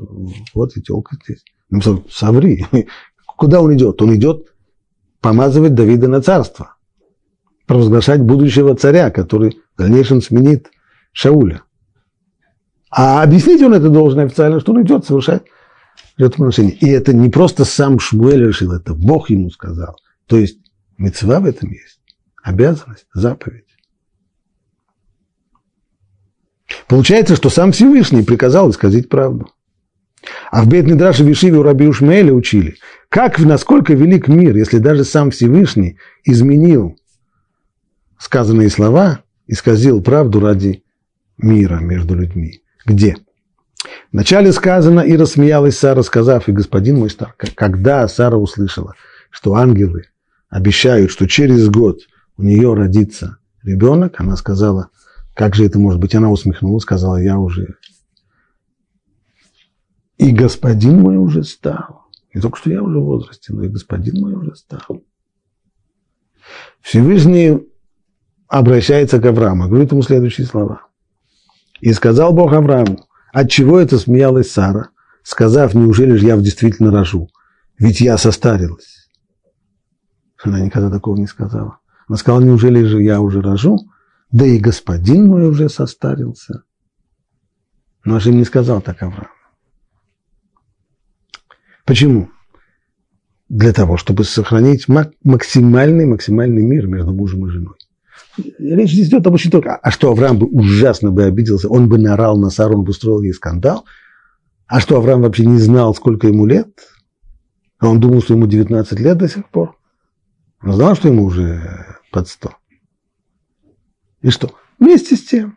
вот 0.54 0.76
и 0.76 0.82
телка 0.82 1.16
здесь. 1.24 1.42
Ну, 1.70 2.04
соври. 2.10 2.66
Куда 3.36 3.60
он 3.60 3.74
идет? 3.74 4.00
Он 4.02 4.14
идет 4.14 4.46
помазывать 5.20 5.74
Давида 5.74 6.08
на 6.08 6.22
царство, 6.22 6.76
провозглашать 7.66 8.20
будущего 8.20 8.74
царя, 8.76 9.10
который 9.10 9.58
в 9.74 9.78
дальнейшем 9.78 10.22
сменит 10.22 10.70
Шауля. 11.12 11.62
А 12.90 13.22
объяснить 13.22 13.62
он 13.62 13.74
это 13.74 13.88
должен 13.88 14.20
официально, 14.20 14.60
что 14.60 14.72
он 14.72 14.82
идет 14.82 15.04
совершать 15.04 15.42
жертвоприношение. 16.16 16.74
И 16.74 16.88
это 16.88 17.12
не 17.12 17.28
просто 17.28 17.64
сам 17.64 17.98
Шмуэль 17.98 18.46
решил, 18.46 18.72
это 18.72 18.94
Бог 18.94 19.30
ему 19.30 19.50
сказал. 19.50 19.96
То 20.26 20.36
есть 20.38 20.58
мецва 20.96 21.40
в 21.40 21.46
этом 21.46 21.70
есть, 21.70 22.00
обязанность, 22.42 23.06
заповедь. 23.12 23.64
Получается, 26.88 27.36
что 27.36 27.50
сам 27.50 27.72
Всевышний 27.72 28.22
приказал 28.22 28.70
исказить 28.70 29.08
правду. 29.08 29.50
А 30.50 30.62
в 30.62 30.68
Бет 30.68 30.86
Мидраше 30.86 31.24
Вишиве 31.24 31.58
у 31.58 31.62
Раби 31.62 31.86
Ушмеля 31.86 32.32
учили, 32.32 32.76
как, 33.08 33.38
насколько 33.38 33.94
велик 33.94 34.28
мир, 34.28 34.56
если 34.56 34.78
даже 34.78 35.04
сам 35.04 35.30
Всевышний 35.30 35.98
изменил 36.24 36.98
сказанные 38.18 38.70
слова, 38.70 39.20
исказил 39.46 40.02
правду 40.02 40.40
ради 40.40 40.82
мира 41.38 41.76
между 41.76 42.14
людьми. 42.14 42.62
Где? 42.84 43.16
Вначале 44.12 44.52
сказано, 44.52 45.00
и 45.00 45.16
рассмеялась 45.16 45.78
Сара, 45.78 46.02
сказав, 46.02 46.48
и 46.48 46.52
господин 46.52 46.98
мой 46.98 47.10
стар, 47.10 47.34
когда 47.54 48.08
Сара 48.08 48.36
услышала, 48.36 48.94
что 49.30 49.54
ангелы 49.54 50.04
обещают, 50.48 51.10
что 51.10 51.26
через 51.28 51.68
год 51.68 52.00
у 52.36 52.42
нее 52.42 52.74
родится 52.74 53.38
ребенок, 53.62 54.20
она 54.20 54.36
сказала, 54.36 54.88
как 55.36 55.54
же 55.54 55.66
это 55.66 55.78
может 55.78 56.00
быть? 56.00 56.14
Она 56.14 56.30
усмехнулась, 56.30 56.84
сказала, 56.84 57.18
я 57.18 57.38
уже... 57.38 57.76
И 60.16 60.32
господин 60.32 61.02
мой 61.02 61.18
уже 61.18 61.44
стал. 61.44 62.06
Не 62.32 62.40
только 62.40 62.56
что 62.56 62.70
я 62.70 62.82
уже 62.82 62.98
в 62.98 63.04
возрасте, 63.04 63.52
но 63.52 63.62
и 63.62 63.68
господин 63.68 64.22
мой 64.22 64.32
уже 64.32 64.56
стал. 64.56 65.02
Всевышний 66.80 67.58
обращается 68.48 69.20
к 69.20 69.26
Аврааму, 69.26 69.68
говорит 69.68 69.92
ему 69.92 70.00
следующие 70.00 70.46
слова. 70.46 70.86
И 71.80 71.92
сказал 71.92 72.32
Бог 72.32 72.54
Аврааму, 72.54 73.06
от 73.30 73.50
чего 73.50 73.78
это 73.78 73.98
смеялась 73.98 74.50
Сара, 74.50 74.88
сказав, 75.22 75.74
неужели 75.74 76.16
же 76.16 76.24
я 76.24 76.38
действительно 76.38 76.90
рожу, 76.90 77.28
ведь 77.78 78.00
я 78.00 78.16
состарилась. 78.16 79.10
Она 80.42 80.60
никогда 80.60 80.90
такого 80.90 81.16
не 81.16 81.26
сказала. 81.26 81.80
Она 82.08 82.16
сказала, 82.16 82.40
неужели 82.40 82.84
же 82.84 83.02
я 83.02 83.20
уже 83.20 83.42
рожу, 83.42 83.78
да 84.36 84.44
и 84.44 84.58
господин 84.58 85.28
мой 85.28 85.48
уже 85.48 85.70
состарился. 85.70 86.64
Но 88.04 88.20
же 88.20 88.32
не 88.32 88.44
сказал 88.44 88.82
так 88.82 89.02
Авраам. 89.02 89.30
Почему? 91.86 92.28
Для 93.48 93.72
того, 93.72 93.96
чтобы 93.96 94.24
сохранить 94.24 94.88
максимальный, 94.88 96.04
максимальный 96.04 96.62
мир 96.62 96.86
между 96.86 97.14
мужем 97.14 97.46
и 97.46 97.50
женой. 97.50 97.76
Речь 98.58 98.92
здесь 98.92 99.08
идет 99.08 99.26
об 99.26 99.32
очень 99.32 99.50
только. 99.50 99.74
А 99.74 99.90
что 99.90 100.10
Авраам 100.10 100.38
бы 100.38 100.46
ужасно 100.46 101.10
бы 101.10 101.24
обиделся, 101.24 101.70
он 101.70 101.88
бы 101.88 101.96
наорал 101.96 102.36
на 102.36 102.50
Сару, 102.50 102.76
он 102.76 102.84
бы 102.84 102.90
устроил 102.90 103.22
ей 103.22 103.32
скандал. 103.32 103.86
А 104.66 104.80
что 104.80 104.98
Авраам 104.98 105.22
вообще 105.22 105.46
не 105.46 105.58
знал, 105.58 105.94
сколько 105.94 106.26
ему 106.26 106.44
лет? 106.44 106.68
А 107.78 107.88
он 107.88 108.00
думал, 108.00 108.20
что 108.20 108.34
ему 108.34 108.46
19 108.46 109.00
лет 109.00 109.16
до 109.16 109.28
сих 109.28 109.48
пор. 109.48 109.78
Он 110.62 110.74
знал, 110.74 110.94
что 110.94 111.08
ему 111.08 111.24
уже 111.24 111.96
под 112.12 112.28
100. 112.28 112.52
И 114.22 114.30
что? 114.30 114.50
Вместе 114.78 115.16
с 115.16 115.24
тем. 115.24 115.56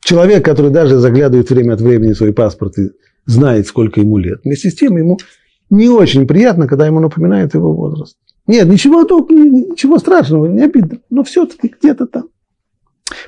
Человек, 0.00 0.44
который 0.44 0.70
даже 0.70 0.98
заглядывает 0.98 1.50
время 1.50 1.74
от 1.74 1.80
времени 1.80 2.12
в 2.12 2.16
свой 2.16 2.32
паспорт 2.32 2.78
и 2.78 2.90
знает, 3.26 3.66
сколько 3.66 4.00
ему 4.00 4.16
лет, 4.18 4.40
вместе 4.44 4.70
с 4.70 4.74
тем 4.74 4.96
ему 4.96 5.18
не 5.70 5.88
очень 5.88 6.26
приятно, 6.26 6.66
когда 6.66 6.86
ему 6.86 7.00
напоминает 7.00 7.54
его 7.54 7.74
возраст. 7.74 8.16
Нет, 8.46 8.66
ничего, 8.68 9.02
ничего 9.02 9.98
страшного, 9.98 10.46
не 10.46 10.62
обидно, 10.62 11.00
но 11.10 11.24
все-таки 11.24 11.68
где-то 11.68 12.06
там. 12.06 12.28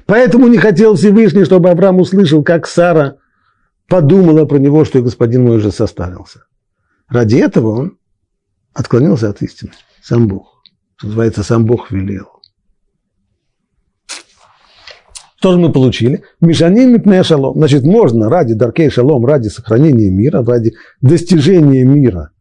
Поэтому 0.07 0.49
не 0.49 0.57
хотел 0.57 0.95
Всевышний, 0.95 1.45
чтобы 1.45 1.71
Авраам 1.71 2.01
услышал, 2.01 2.43
как 2.43 2.67
Сара 2.67 3.19
подумала 3.87 4.47
про 4.47 4.59
него, 4.59 4.85
что 4.85 5.03
господин 5.03 5.45
мой 5.45 5.57
уже 5.59 5.73
состарился. 5.73 6.45
Ради 7.09 7.37
этого 7.37 7.69
он 7.69 7.99
отклонился 8.73 9.29
от 9.29 9.43
истины. 9.43 9.73
Сам 10.03 10.29
Бог. 10.29 10.63
Что 10.97 11.09
называется, 11.09 11.43
сам 11.43 11.67
Бог 11.67 11.91
велел. 11.91 12.30
Что 15.41 15.53
же 15.53 15.59
мы 15.59 15.73
получили? 15.73 16.23
Мишанин 16.43 16.93
мипнея 16.93 17.23
шалом. 17.23 17.55
Значит, 17.57 17.83
можно 17.83 18.29
ради 18.29 18.53
даркей 18.53 18.91
шалом, 18.91 19.25
ради 19.25 19.49
сохранения 19.49 20.11
мира, 20.11 20.45
ради 20.45 20.75
достижения 21.01 21.83
мира 21.83 22.33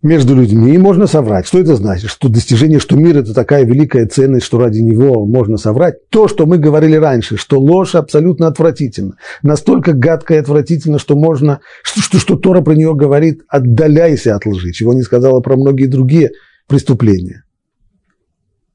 между 0.00 0.34
людьми 0.34 0.78
можно 0.78 1.06
соврать. 1.06 1.46
Что 1.46 1.58
это 1.58 1.76
значит? 1.76 2.08
Что 2.08 2.30
достижение, 2.30 2.78
что 2.78 2.96
мир– 2.96 3.18
это 3.18 3.34
такая 3.34 3.64
великая 3.66 4.06
ценность, 4.06 4.46
что 4.46 4.58
ради 4.58 4.78
него 4.78 5.26
можно 5.26 5.58
соврать. 5.58 6.08
То, 6.08 6.26
что 6.26 6.46
мы 6.46 6.56
говорили 6.56 6.96
раньше, 6.96 7.36
что 7.36 7.60
ложь 7.60 7.96
абсолютно 7.96 8.46
отвратительна. 8.46 9.18
Настолько 9.42 9.92
гадкая 9.92 10.38
и 10.38 10.40
отвратительна, 10.40 10.98
что 10.98 11.16
можно, 11.16 11.60
что, 11.82 12.00
что, 12.00 12.18
что 12.18 12.36
Тора 12.36 12.62
про 12.62 12.72
нее 12.72 12.94
говорит 12.94 13.42
«отдаляйся 13.46 14.36
от 14.36 14.46
лжи», 14.46 14.72
чего 14.72 14.94
не 14.94 15.02
сказала 15.02 15.40
про 15.40 15.56
многие 15.56 15.86
другие 15.86 16.30
преступления. 16.66 17.44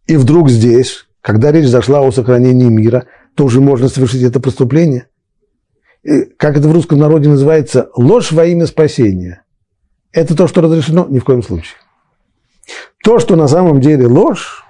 И 0.06 0.16
вдруг 0.16 0.52
здесь 0.52 1.07
когда 1.28 1.52
речь 1.52 1.68
зашла 1.68 2.00
о 2.00 2.10
сохранении 2.10 2.70
мира, 2.70 3.06
то 3.36 3.44
уже 3.44 3.60
можно 3.60 3.90
совершить 3.90 4.24
это 4.24 4.40
преступление. 4.40 5.10
И, 6.02 6.22
как 6.22 6.56
это 6.56 6.70
в 6.70 6.72
русском 6.72 7.00
народе 7.00 7.28
называется, 7.28 7.90
ложь 7.98 8.32
во 8.32 8.46
имя 8.46 8.66
спасения. 8.66 9.44
Это 10.14 10.38
то, 10.38 10.48
что 10.48 10.62
разрешено? 10.62 11.06
Ни 11.10 11.20
в 11.20 11.26
коем 11.26 11.44
случае. 11.44 11.76
То, 13.04 13.20
что 13.20 13.36
на 13.36 13.50
самом 13.50 13.82
деле 13.82 14.08
ложь, 14.08 14.64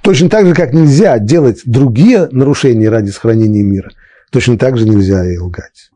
точно 0.00 0.30
так 0.30 0.46
же, 0.46 0.54
как 0.54 0.72
нельзя 0.72 1.18
делать 1.18 1.60
другие 1.66 2.30
нарушения 2.32 2.88
ради 2.88 3.10
сохранения 3.10 3.62
мира, 3.62 3.90
точно 4.30 4.56
так 4.56 4.78
же 4.78 4.88
нельзя 4.88 5.22
и 5.30 5.36
лгать. 5.36 5.90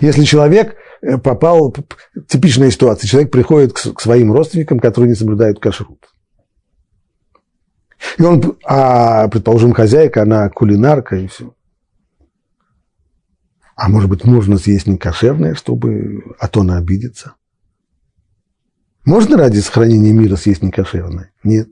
Если 0.00 0.24
человек 0.24 0.74
э, 1.00 1.16
попал, 1.18 1.76
типичная 2.26 2.72
ситуация, 2.72 3.06
человек 3.06 3.30
приходит 3.30 3.72
к 3.72 4.00
своим 4.00 4.32
родственникам, 4.32 4.80
которые 4.80 5.10
не 5.10 5.14
соблюдают 5.14 5.60
кашрут. 5.60 6.08
И 8.18 8.22
он, 8.22 8.56
а, 8.64 9.28
предположим, 9.28 9.72
хозяйка, 9.72 10.22
она 10.22 10.48
кулинарка 10.48 11.16
и 11.16 11.26
все. 11.26 11.54
А 13.76 13.88
может 13.88 14.08
быть, 14.08 14.24
можно 14.24 14.56
съесть 14.56 14.86
некошерное, 14.86 15.54
чтобы, 15.54 16.22
а 16.38 16.48
то 16.48 16.60
она 16.60 16.76
обидится. 16.76 17.34
Можно 19.04 19.36
ради 19.36 19.58
сохранения 19.58 20.12
мира 20.12 20.36
съесть 20.36 20.62
некошерное? 20.62 21.32
Нет. 21.42 21.68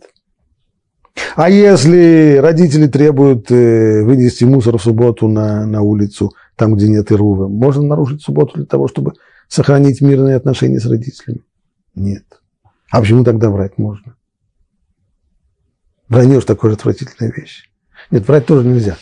А 1.37 1.49
если 1.49 2.37
родители 2.37 2.87
требуют 2.87 3.51
э, 3.51 4.03
вынести 4.03 4.45
мусор 4.45 4.79
в 4.79 4.83
субботу 4.83 5.29
на, 5.29 5.67
на 5.67 5.83
улицу, 5.83 6.33
там, 6.57 6.75
где 6.75 6.89
нет 6.89 7.13
Ирува, 7.13 7.49
можно 7.49 7.83
нарушить 7.83 8.23
субботу 8.23 8.57
для 8.57 8.67
того, 8.67 8.89
чтобы 8.89 9.13
сохранить 9.49 10.01
мирные 10.01 10.37
отношения 10.37 10.81
с 10.81 10.87
родителями? 10.87 11.43
Нет. 11.95 12.25
А 12.91 13.01
почему 13.01 13.25
тогда 13.25 13.51
врать 13.51 13.79
можно? 13.79 14.17
Вранье 16.13 16.43
такая 16.43 16.73
же 16.73 16.77
отвратительная 16.77 17.33
вещь. 17.33 17.71
Нет, 18.11 18.29
врать 18.29 18.45
тоже 18.45 18.69
нельзя. 18.69 18.99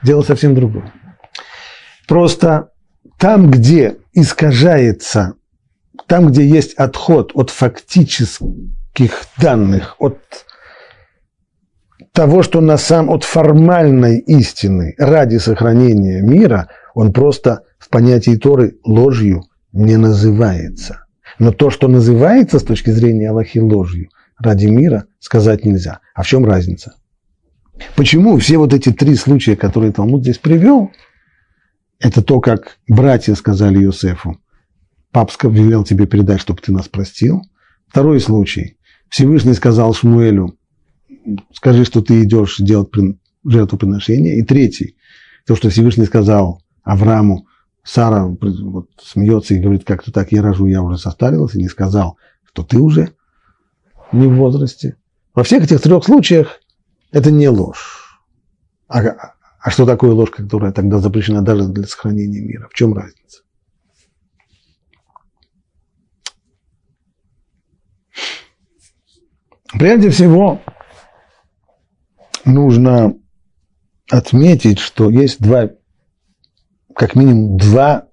Дело 0.00 0.22
совсем 0.22 0.54
другое. 0.54 0.92
Просто 2.06 2.70
там, 3.18 3.50
где 3.50 3.96
искажается, 4.12 5.34
там, 6.06 6.28
где 6.28 6.46
есть 6.46 6.74
отход 6.74 7.32
от 7.34 7.50
фактических 7.50 9.10
данных, 9.38 9.96
от 9.98 10.20
того, 12.12 12.44
что 12.44 12.60
на 12.60 12.76
самом, 12.76 13.10
от 13.10 13.24
формальной 13.24 14.20
истины 14.20 14.94
ради 14.98 15.38
сохранения 15.38 16.22
мира, 16.22 16.68
он 16.94 17.12
просто 17.12 17.64
в 17.80 17.88
понятии 17.88 18.36
Торы 18.36 18.76
ложью 18.84 19.42
не 19.72 19.96
называется. 19.96 21.06
Но 21.40 21.50
то, 21.50 21.70
что 21.70 21.88
называется 21.88 22.60
с 22.60 22.62
точки 22.62 22.90
зрения 22.90 23.30
Аллахи 23.30 23.58
ложью– 23.58 24.10
ради 24.42 24.66
мира 24.66 25.06
сказать 25.20 25.64
нельзя. 25.64 26.00
А 26.14 26.22
в 26.22 26.26
чем 26.26 26.44
разница? 26.44 26.94
Почему 27.96 28.36
все 28.38 28.58
вот 28.58 28.74
эти 28.74 28.92
три 28.92 29.14
случая, 29.14 29.56
которые 29.56 29.92
Талмуд 29.92 30.22
здесь 30.22 30.38
привел, 30.38 30.90
это 31.98 32.22
то, 32.22 32.40
как 32.40 32.78
братья 32.88 33.34
сказали 33.34 33.82
Иосифу, 33.82 34.38
папа 35.10 35.32
велел 35.48 35.84
тебе 35.84 36.06
передать, 36.06 36.40
чтобы 36.40 36.60
ты 36.60 36.72
нас 36.72 36.88
простил. 36.88 37.42
Второй 37.88 38.20
случай. 38.20 38.78
Всевышний 39.08 39.54
сказал 39.54 39.94
Шмуэлю, 39.94 40.56
скажи, 41.52 41.84
что 41.84 42.02
ты 42.02 42.22
идешь 42.22 42.56
делать 42.58 42.90
жертвоприношение. 43.44 44.38
И 44.38 44.42
третий, 44.42 44.96
то, 45.46 45.54
что 45.54 45.70
Всевышний 45.70 46.06
сказал 46.06 46.62
Аврааму, 46.82 47.46
Сара 47.84 48.26
вот, 48.26 48.88
смеется 49.02 49.54
и 49.54 49.58
говорит, 49.58 49.84
как-то 49.84 50.12
так, 50.12 50.30
я 50.30 50.40
рожу, 50.40 50.66
я 50.66 50.82
уже 50.82 50.98
состарилась, 50.98 51.54
и 51.56 51.62
не 51.62 51.68
сказал, 51.68 52.16
что 52.44 52.62
ты 52.62 52.78
уже 52.78 53.12
не 54.12 54.26
в 54.26 54.36
возрасте. 54.36 54.96
Во 55.34 55.42
всех 55.42 55.64
этих 55.64 55.80
трех 55.80 56.04
случаях 56.04 56.60
это 57.10 57.30
не 57.30 57.48
ложь. 57.48 58.20
А, 58.88 59.00
а 59.60 59.70
что 59.70 59.86
такое 59.86 60.12
ложь, 60.12 60.30
которая 60.30 60.72
тогда 60.72 60.98
запрещена 60.98 61.42
даже 61.42 61.68
для 61.68 61.86
сохранения 61.86 62.40
мира? 62.40 62.68
В 62.70 62.74
чем 62.74 62.94
разница? 62.94 63.42
Прежде 69.72 70.10
всего, 70.10 70.60
нужно 72.44 73.14
отметить, 74.10 74.78
что 74.78 75.08
есть 75.08 75.40
два, 75.40 75.70
как 76.94 77.14
минимум 77.14 77.56
два 77.56 78.08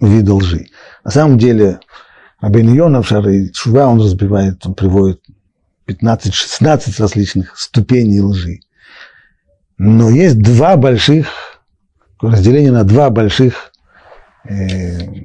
вида 0.00 0.34
лжи. 0.34 0.68
На 1.04 1.10
самом 1.10 1.36
деле, 1.36 1.80
Рабин 2.40 2.72
Йона 2.72 3.02
в 3.02 3.06
Шары 3.06 3.50
Шува 3.52 3.86
он 3.86 4.00
разбивает, 4.00 4.64
он 4.66 4.74
приводит 4.74 5.22
15-16 5.86 7.00
различных 7.00 7.58
ступеней 7.58 8.20
лжи. 8.20 8.60
Но 9.76 10.10
есть 10.10 10.38
два 10.38 10.76
больших 10.76 11.28
разделение 12.20 12.72
на 12.72 12.84
два 12.84 13.10
больших, 13.10 13.72
э, 14.48 15.24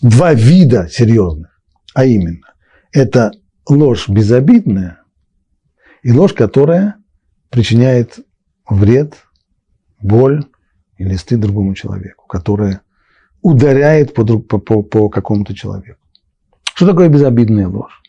два 0.00 0.34
вида 0.34 0.88
серьезных. 0.88 1.60
А 1.94 2.04
именно, 2.04 2.52
это 2.92 3.32
ложь 3.68 4.08
безобидная 4.08 5.00
и 6.02 6.12
ложь, 6.12 6.34
которая 6.34 6.96
причиняет 7.50 8.18
вред, 8.68 9.14
боль 10.00 10.44
или 10.98 11.14
стыд 11.16 11.40
другому 11.40 11.74
человеку, 11.74 12.26
которая 12.26 12.82
ударяет 13.44 14.14
по, 14.14 14.24
по, 14.24 14.58
по, 14.58 14.82
по 14.82 15.08
какому-то 15.10 15.54
человеку. 15.54 16.00
Что 16.74 16.86
такое 16.86 17.10
безобидная 17.10 17.68
ложь? 17.68 18.02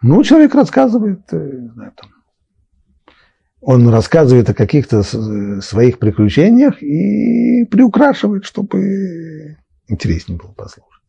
Ну, 0.00 0.22
человек 0.22 0.54
рассказывает, 0.54 1.20
э, 1.32 1.68
знаю, 1.74 1.92
там, 1.96 2.10
он 3.60 3.88
рассказывает 3.88 4.48
о 4.48 4.54
каких-то 4.54 5.02
своих 5.02 5.98
приключениях 5.98 6.80
и 6.80 7.64
приукрашивает, 7.64 8.44
чтобы 8.44 9.56
интереснее 9.88 10.38
было 10.38 10.52
послушать. 10.52 11.02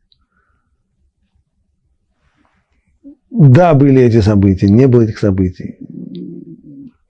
Да, 3.29 3.75
были 3.75 4.01
эти 4.01 4.19
события, 4.21 4.67
не 4.67 4.87
было 4.87 5.03
этих 5.03 5.19
событий. 5.19 5.77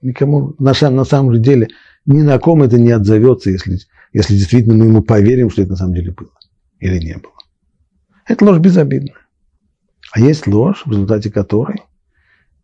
Никому, 0.02 0.54
на, 0.58 0.74
на 0.90 1.04
самом 1.04 1.32
же 1.34 1.40
деле, 1.40 1.68
ни 2.04 2.20
на 2.20 2.38
ком 2.38 2.62
это 2.62 2.78
не 2.78 2.90
отзовется, 2.90 3.50
если, 3.50 3.78
если 4.12 4.34
действительно 4.34 4.74
мы 4.74 4.86
ему 4.86 5.02
поверим, 5.02 5.50
что 5.50 5.62
это 5.62 5.72
на 5.72 5.76
самом 5.76 5.94
деле 5.94 6.12
было 6.12 6.32
или 6.78 6.98
не 6.98 7.14
было. 7.14 7.34
Это 8.26 8.44
ложь 8.44 8.58
безобидная. 8.58 9.16
А 10.12 10.20
есть 10.20 10.46
ложь, 10.46 10.82
в 10.84 10.90
результате 10.90 11.30
которой 11.30 11.82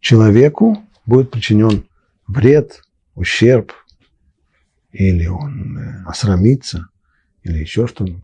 человеку 0.00 0.78
будет 1.04 1.30
причинен 1.30 1.84
вред, 2.26 2.82
ущерб, 3.14 3.72
или 4.92 5.26
он 5.26 5.78
э, 5.78 6.04
осрамится, 6.06 6.88
или 7.42 7.58
еще 7.58 7.86
что-нибудь. 7.86 8.22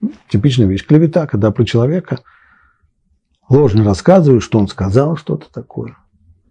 Ну, 0.00 0.12
типичная 0.28 0.66
вещь 0.66 0.86
клевета, 0.86 1.26
когда 1.26 1.50
про 1.50 1.64
человека 1.64 2.20
ложно 3.48 3.84
рассказывают, 3.84 4.44
что 4.44 4.58
он 4.58 4.68
сказал 4.68 5.16
что-то 5.16 5.50
такое, 5.52 5.96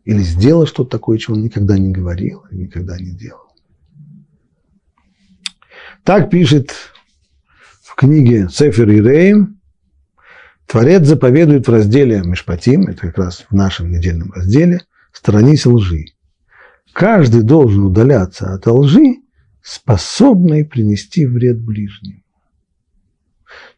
или 0.03 0.20
сделал 0.20 0.68
что-то 0.68 0.91
такое, 0.91 1.18
чего 1.18 1.36
он 1.36 1.43
никогда 1.43 1.78
не 1.78 1.91
говорил, 1.91 2.45
никогда 2.51 2.97
не 2.97 3.11
делал. 3.11 3.46
Так 6.08 6.30
пишет 6.30 6.74
в 7.84 7.93
книге 7.95 8.47
Сефер 8.49 8.89
Иреем, 8.89 9.60
Творец 10.66 11.05
заповедует 11.05 11.68
в 11.68 11.70
разделе 11.70 12.22
Мишпатим, 12.24 12.84
это 12.84 13.08
как 13.08 13.18
раз 13.18 13.45
в 13.49 13.53
нашем 13.53 13.91
недельном 13.91 14.32
разделе, 14.32 14.84
сторонись 15.12 15.66
лжи. 15.66 16.05
Каждый 16.93 17.41
должен 17.43 17.84
удаляться 17.84 18.53
от 18.53 18.66
лжи, 18.68 19.18
способной 19.62 20.64
принести 20.64 21.26
вред 21.26 21.60
ближним. 21.60 22.24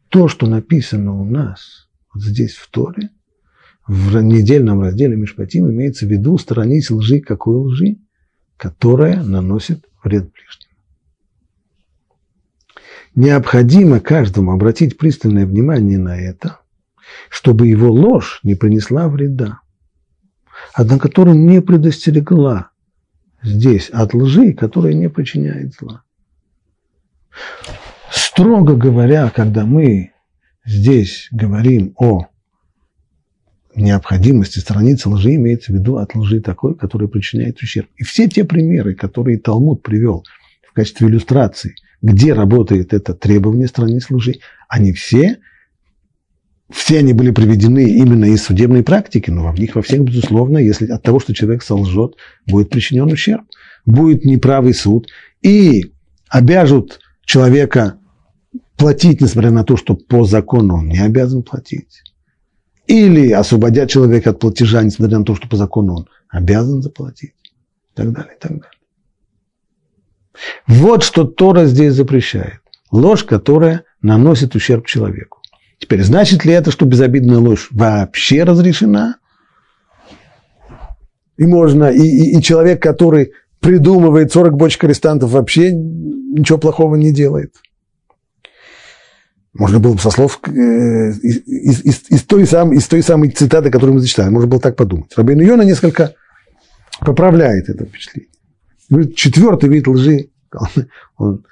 То, 0.09 0.27
что 0.27 0.45
написано 0.45 1.19
у 1.19 1.25
нас 1.25 1.89
вот 2.13 2.23
здесь 2.23 2.53
в 2.53 2.69
Торе, 2.69 3.09
в 3.87 4.21
недельном 4.21 4.81
разделе 4.81 5.15
Мишпатим, 5.15 5.67
имеется 5.71 6.05
в 6.05 6.09
виду 6.09 6.37
сторонись 6.37 6.91
лжи, 6.91 7.21
какой 7.21 7.55
лжи, 7.55 7.97
которая 8.55 9.23
наносит 9.23 9.83
вред 10.03 10.31
ближним. 10.31 10.68
Необходимо 13.15 13.99
каждому 13.99 14.51
обратить 14.51 14.97
пристальное 14.97 15.45
внимание 15.45 15.97
на 15.97 16.19
это, 16.19 16.59
чтобы 17.29 17.67
его 17.67 17.91
ложь 17.91 18.39
не 18.43 18.55
принесла 18.55 19.07
вреда 19.07 19.59
однако 20.73 21.09
которая 21.09 21.35
не 21.35 21.61
предостерегла 21.61 22.71
здесь 23.43 23.89
от 23.89 24.13
лжи, 24.13 24.53
которая 24.53 24.93
не 24.93 25.09
причиняет 25.09 25.73
зла. 25.73 26.03
Строго 28.11 28.75
говоря, 28.75 29.29
когда 29.29 29.65
мы 29.65 30.13
здесь 30.65 31.27
говорим 31.31 31.93
о 31.97 32.27
необходимости 33.75 34.59
страницы 34.59 35.09
лжи, 35.09 35.35
имеется 35.35 35.71
в 35.71 35.75
виду 35.75 35.97
от 35.97 36.15
лжи 36.15 36.41
такой, 36.41 36.75
которая 36.75 37.07
причиняет 37.07 37.61
ущерб. 37.61 37.87
И 37.97 38.03
все 38.03 38.27
те 38.27 38.43
примеры, 38.43 38.95
которые 38.95 39.37
Талмуд 39.37 39.83
привел 39.83 40.25
в 40.67 40.73
качестве 40.73 41.07
иллюстрации, 41.07 41.75
где 42.01 42.33
работает 42.33 42.93
это 42.93 43.13
требование 43.13 43.67
страниц 43.67 44.09
лжи, 44.09 44.35
они 44.67 44.93
все 44.93 45.39
все 46.69 46.99
они 46.99 47.13
были 47.13 47.31
приведены 47.31 47.89
именно 47.89 48.25
из 48.25 48.43
судебной 48.43 48.83
практики, 48.83 49.31
но 49.31 49.51
в 49.51 49.59
них 49.59 49.75
во 49.75 49.81
всех, 49.81 50.01
безусловно, 50.03 50.59
если 50.59 50.87
от 50.87 51.01
того, 51.01 51.19
что 51.19 51.33
человек 51.33 51.63
солжет, 51.63 52.15
будет 52.45 52.69
причинен 52.69 53.11
ущерб, 53.11 53.43
будет 53.85 54.23
неправый 54.23 54.73
суд, 54.73 55.07
и 55.41 55.93
обяжут 56.29 56.99
человека 57.25 57.97
платить, 58.77 59.19
несмотря 59.19 59.51
на 59.51 59.63
то, 59.63 59.77
что 59.77 59.95
по 59.95 60.25
закону 60.25 60.75
он 60.75 60.89
не 60.89 60.99
обязан 60.99 61.43
платить. 61.43 62.03
Или 62.85 63.31
освободят 63.31 63.89
человека 63.89 64.31
от 64.31 64.39
платежа, 64.39 64.83
несмотря 64.83 65.19
на 65.19 65.25
то, 65.25 65.35
что 65.35 65.47
по 65.47 65.57
закону 65.57 65.95
он 65.95 66.07
обязан 66.29 66.81
заплатить. 66.81 67.33
И 67.43 67.95
так 67.95 68.11
далее, 68.11 68.35
и 68.35 68.39
так 68.39 68.51
далее. 68.51 68.78
Вот 70.67 71.03
что 71.03 71.25
Тора 71.25 71.65
здесь 71.65 71.93
запрещает. 71.93 72.59
Ложь, 72.91 73.23
которая 73.23 73.83
наносит 74.01 74.55
ущерб 74.55 74.85
человеку. 74.85 75.39
Теперь, 75.79 76.03
значит 76.03 76.45
ли 76.45 76.53
это, 76.53 76.71
что 76.71 76.85
безобидная 76.85 77.37
ложь 77.37 77.69
вообще 77.71 78.43
разрешена? 78.43 79.17
И 81.37 81.45
можно, 81.45 81.85
и, 81.85 82.01
и, 82.01 82.37
и 82.37 82.41
человек, 82.41 82.81
который 82.81 83.31
придумывает 83.61 84.31
40 84.31 84.55
бочек 84.55 84.83
арестантов, 84.83 85.31
вообще 85.31 85.71
ничего 85.71 86.57
плохого 86.57 86.95
не 86.95 87.13
делает. 87.13 87.55
Можно 89.53 89.79
было 89.79 89.93
бы 89.93 89.99
со 89.99 90.11
слов 90.11 90.39
э, 90.47 90.51
из, 90.51 91.81
из, 91.81 92.03
из, 92.09 92.23
той 92.23 92.45
сам, 92.45 92.71
из 92.73 92.87
той 92.87 93.01
самой 93.01 93.29
цитаты, 93.29 93.71
которую 93.71 93.95
мы 93.95 93.99
зачитали, 93.99 94.29
можно 94.29 94.47
было 94.47 94.59
так 94.59 94.75
подумать. 94.75 95.11
Рабин 95.17 95.41
Йона 95.41 95.63
несколько 95.63 96.13
поправляет 96.99 97.69
это 97.69 97.85
впечатление. 97.85 98.29
Четвертый 99.15 99.69
вид 99.69 99.87
лжи, 99.87 100.29
он, 101.17 101.45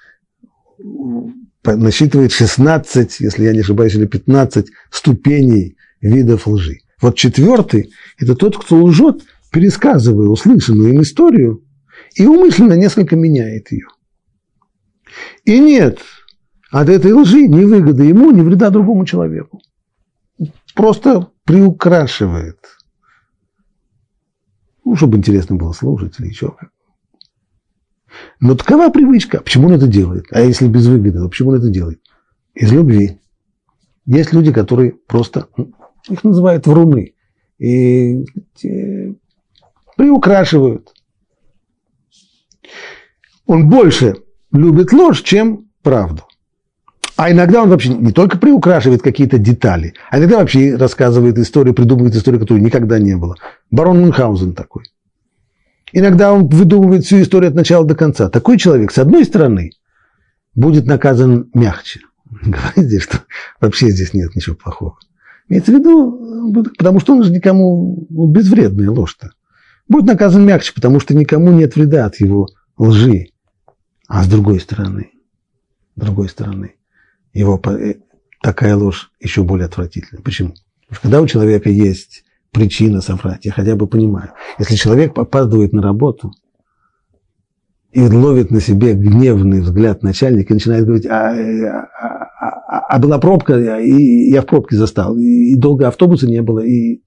насчитывает 1.64 2.32
16, 2.32 3.20
если 3.20 3.44
я 3.44 3.54
не 3.54 3.60
ошибаюсь, 3.60 3.96
или 3.96 4.06
15 4.06 4.68
ступеней 4.90 5.78
видов 6.02 6.48
лжи. 6.48 6.80
Вот 7.02 7.16
четвертый– 7.16 7.92
это 8.18 8.36
тот, 8.36 8.58
кто 8.58 8.84
лжет, 8.84 9.22
пересказывая 9.52 10.28
услышанную 10.28 10.94
им 10.94 11.02
историю, 11.02 11.64
и 12.16 12.26
умышленно 12.26 12.74
несколько 12.74 13.16
меняет 13.16 13.72
ее. 13.72 13.88
И 15.46 15.60
нет 15.60 16.00
от 16.72 16.90
этой 16.90 17.14
лжи 17.14 17.48
ни 17.48 17.64
выгоды 17.64 18.04
ему, 18.06 18.32
ни 18.32 18.42
вреда 18.42 18.70
другому 18.70 19.06
человеку. 19.06 19.62
Просто 20.74 21.32
приукрашивает. 21.44 22.60
Ну, 24.84 24.96
чтобы 24.96 25.18
интересно 25.18 25.56
было 25.56 25.74
слушать 25.74 26.20
или 26.20 26.28
еще 26.28 26.52
как. 26.52 26.70
Но 28.39 28.55
такова 28.55 28.89
привычка. 28.89 29.41
Почему 29.41 29.68
он 29.68 29.74
это 29.74 29.88
делает? 29.88 30.26
А 30.32 30.41
если 30.41 30.68
без 30.68 30.88
выгоды, 30.88 31.20
то 31.20 31.30
почему 31.30 31.49
он 31.51 31.57
это 31.57 31.70
делает? 31.70 32.01
Из 32.53 32.72
любви. 32.72 33.20
Есть 34.05 34.34
люди, 34.34 34.51
которые 34.53 34.91
просто, 34.91 35.47
ну, 35.57 35.74
их 36.09 36.24
называют 36.24 36.65
вруны, 36.65 37.13
и 37.59 38.24
приукрашивают. 39.97 40.93
Он 43.45 43.70
больше 43.70 44.15
любит 44.51 44.93
ложь, 44.93 45.24
чем 45.24 45.68
правду. 45.82 46.24
А 47.15 47.32
иногда 47.32 47.63
он 47.63 47.70
вообще 47.70 47.89
не 47.89 48.11
только 48.11 48.38
приукрашивает 48.38 49.01
какие-то 49.01 49.39
детали, 49.39 49.95
а 50.11 50.20
иногда 50.20 50.38
вообще 50.38 50.76
рассказывает 50.76 51.38
историю, 51.39 51.74
придумывает 51.74 52.15
историю, 52.15 52.39
которой 52.39 52.61
никогда 52.61 52.99
не 52.99 53.18
было. 53.18 53.36
Барон 53.72 54.01
Мюнхгаузен 54.01 54.53
такой. 54.53 54.84
Иногда 55.94 56.34
он 56.34 56.48
выдумывает 56.48 57.06
всю 57.06 57.22
историю 57.22 57.50
от 57.50 57.56
начала 57.56 57.86
до 57.86 57.96
конца. 57.96 58.30
Такой 58.30 58.58
человек, 58.58 58.92
с 58.92 58.98
одной 58.98 59.24
стороны, 59.24 59.72
будет 60.54 60.86
наказан 60.86 61.50
мягче. 61.54 62.02
Говорит 62.42 62.90
здесь, 62.90 63.04
что 63.04 63.20
вообще 63.62 63.90
здесь 63.90 64.14
нет 64.14 64.36
ничего 64.36 64.56
плохого. 64.56 64.98
Имеется 65.48 65.72
в 65.72 65.76
виду, 65.76 66.66
потому 66.78 67.00
что 67.00 67.14
он 67.14 67.24
же 67.24 67.32
никому 67.32 68.06
ну, 68.10 68.28
безвредная 68.28 68.92
ложь-то. 68.92 69.32
Будет 69.88 70.06
наказан 70.06 70.46
мягче, 70.46 70.74
потому 70.74 71.00
что 71.00 71.16
никому 71.16 71.52
нет 71.52 71.76
вреда 71.76 72.06
от 72.06 72.20
его 72.20 72.48
лжи. 72.78 73.28
А 74.10 74.24
с 74.24 74.28
другой 74.28 74.60
стороны, 74.60 75.12
с 75.96 76.02
другой 76.02 76.28
стороны, 76.28 76.76
его 77.34 77.62
э, 77.66 77.96
такая 78.42 78.76
ложь 78.76 79.12
еще 79.22 79.44
более 79.44 79.68
отвратительна. 79.68 80.22
Почему? 80.22 80.54
Потому 80.88 80.96
что 80.96 81.02
когда 81.02 81.22
у 81.22 81.28
человека 81.28 81.70
есть 81.70 82.26
причина 82.52 83.02
соврать, 83.02 83.45
я 83.45 83.52
хотя 83.52 83.76
бы 83.76 83.88
понимаю. 83.88 84.32
Если 84.60 84.76
человек 84.76 85.18
опаздывает 85.18 85.74
на 85.74 85.82
работу 85.82 86.32
и 87.91 88.02
ловит 88.02 88.52
на 88.52 88.62
себе 88.62 88.93
гневный 88.93 89.62
взгляд 89.62 90.04
начальника 90.04 90.54
и 90.54 90.56
начинает 90.56 90.86
говорить, 90.86 91.06
а, 91.06 91.32
а, 91.32 91.88
а, 92.39 92.80
а 92.89 93.00
была 93.00 93.18
пробка, 93.18 93.80
и 93.80 94.30
я 94.30 94.41
в 94.41 94.45
пробке 94.45 94.76
застал, 94.76 95.18
и 95.18 95.56
долго 95.56 95.88
автобуса 95.88 96.28
не 96.28 96.41
было, 96.41 96.60
и 96.60 97.02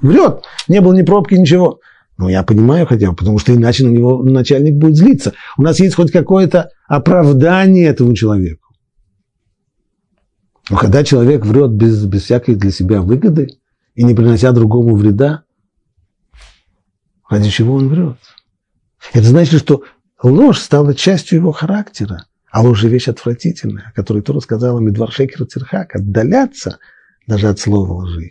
врет, 0.00 0.42
не 0.68 0.80
было 0.80 0.94
ни 0.94 1.02
пробки, 1.02 1.34
ничего. 1.34 1.80
Ну, 2.18 2.28
я 2.28 2.42
понимаю 2.42 2.86
хотя 2.86 3.10
бы, 3.10 3.16
потому 3.16 3.38
что 3.38 3.54
иначе 3.54 3.84
на 3.84 3.90
него 3.90 4.22
начальник 4.22 4.74
будет 4.74 4.96
злиться. 4.96 5.32
У 5.56 5.62
нас 5.62 5.80
есть 5.80 5.96
хоть 5.96 6.12
какое-то 6.12 6.70
оправдание 6.86 7.88
этому 7.88 8.14
человеку. 8.14 8.68
Но 10.70 10.76
когда 10.76 11.02
человек 11.02 11.44
врет 11.44 11.72
без, 11.72 12.04
без 12.04 12.22
всякой 12.22 12.54
для 12.54 12.70
себя 12.70 13.02
выгоды 13.02 13.48
и 13.94 14.04
не 14.04 14.14
принося 14.14 14.52
другому 14.52 14.96
вреда, 14.96 15.44
ради 17.28 17.50
чего 17.50 17.74
он 17.74 17.88
врет? 17.88 18.18
Это 19.12 19.26
значит, 19.26 19.60
что 19.60 19.82
ложь 20.22 20.60
стала 20.60 20.94
частью 20.94 21.38
его 21.38 21.52
характера, 21.52 22.26
а 22.50 22.62
ложь– 22.62 22.82
вещь 22.84 23.08
отвратительная, 23.08 23.88
о 23.88 23.92
которой 23.92 24.22
Тора 24.22 24.40
сказала 24.40 24.78
Медвар 24.78 25.10
Шекер 25.10 25.46
Цирхак, 25.46 25.96
отдаляться 25.96 26.78
даже 27.26 27.48
от 27.48 27.58
слова 27.58 28.04
лжи. 28.04 28.28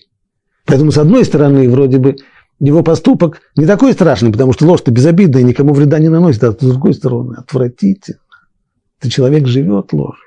Поэтому, 0.65 0.91
с 0.91 0.97
одной 0.97 1.25
стороны, 1.25 1.69
вроде 1.69 1.97
бы 1.97 2.15
его 2.59 2.83
поступок 2.83 3.41
не 3.55 3.65
такой 3.65 3.93
страшный, 3.93 4.31
потому 4.31 4.53
что 4.53 4.67
ложь-то 4.67 4.91
безобидная, 4.91 5.41
никому 5.41 5.73
вреда 5.73 5.97
не 5.99 6.09
наносит, 6.09 6.43
а 6.43 6.51
с 6.51 6.55
другой 6.57 6.93
стороны, 6.93 7.35
отвратительно. 7.35 8.19
Ты 8.99 9.09
человек 9.09 9.47
живет 9.47 9.93
ложью. 9.93 10.23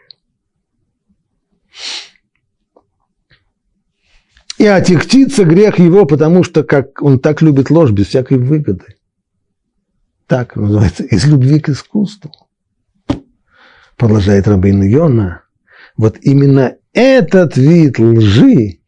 И 4.58 4.66
отягчится 4.66 5.44
грех 5.44 5.78
его, 5.78 6.06
потому 6.06 6.44
что 6.44 6.62
как 6.62 7.02
он 7.02 7.18
так 7.18 7.42
любит 7.42 7.70
ложь 7.70 7.90
без 7.90 8.06
всякой 8.06 8.38
выгоды. 8.38 8.96
Так 10.26 10.56
называется, 10.56 11.02
из 11.02 11.26
любви 11.26 11.60
к 11.60 11.68
искусству. 11.68 12.32
Продолжает 13.96 14.48
Рабин 14.48 14.82
Йона. 14.82 15.42
Вот 15.96 16.18
именно 16.22 16.76
этот 16.92 17.56
вид 17.56 17.98
лжи 17.98 18.80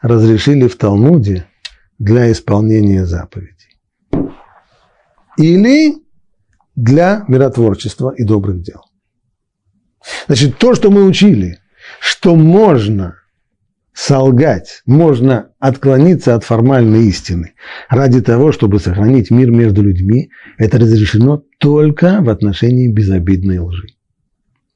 разрешили 0.00 0.66
в 0.66 0.76
Талмуде 0.76 1.46
для 1.98 2.32
исполнения 2.32 3.06
заповедей. 3.06 3.78
Или 5.38 6.02
для 6.74 7.24
миротворчества 7.28 8.14
и 8.16 8.24
добрых 8.24 8.62
дел. 8.62 8.82
Значит, 10.26 10.58
то, 10.58 10.74
что 10.74 10.90
мы 10.90 11.04
учили, 11.04 11.58
что 12.00 12.34
можно 12.34 13.21
солгать, 13.94 14.82
можно 14.86 15.50
отклониться 15.58 16.34
от 16.34 16.44
формальной 16.44 17.06
истины 17.06 17.54
ради 17.88 18.20
того, 18.20 18.52
чтобы 18.52 18.80
сохранить 18.80 19.30
мир 19.30 19.50
между 19.50 19.82
людьми, 19.82 20.30
это 20.58 20.78
разрешено 20.78 21.42
только 21.58 22.18
в 22.20 22.28
отношении 22.28 22.88
безобидной 22.88 23.58
лжи. 23.58 23.88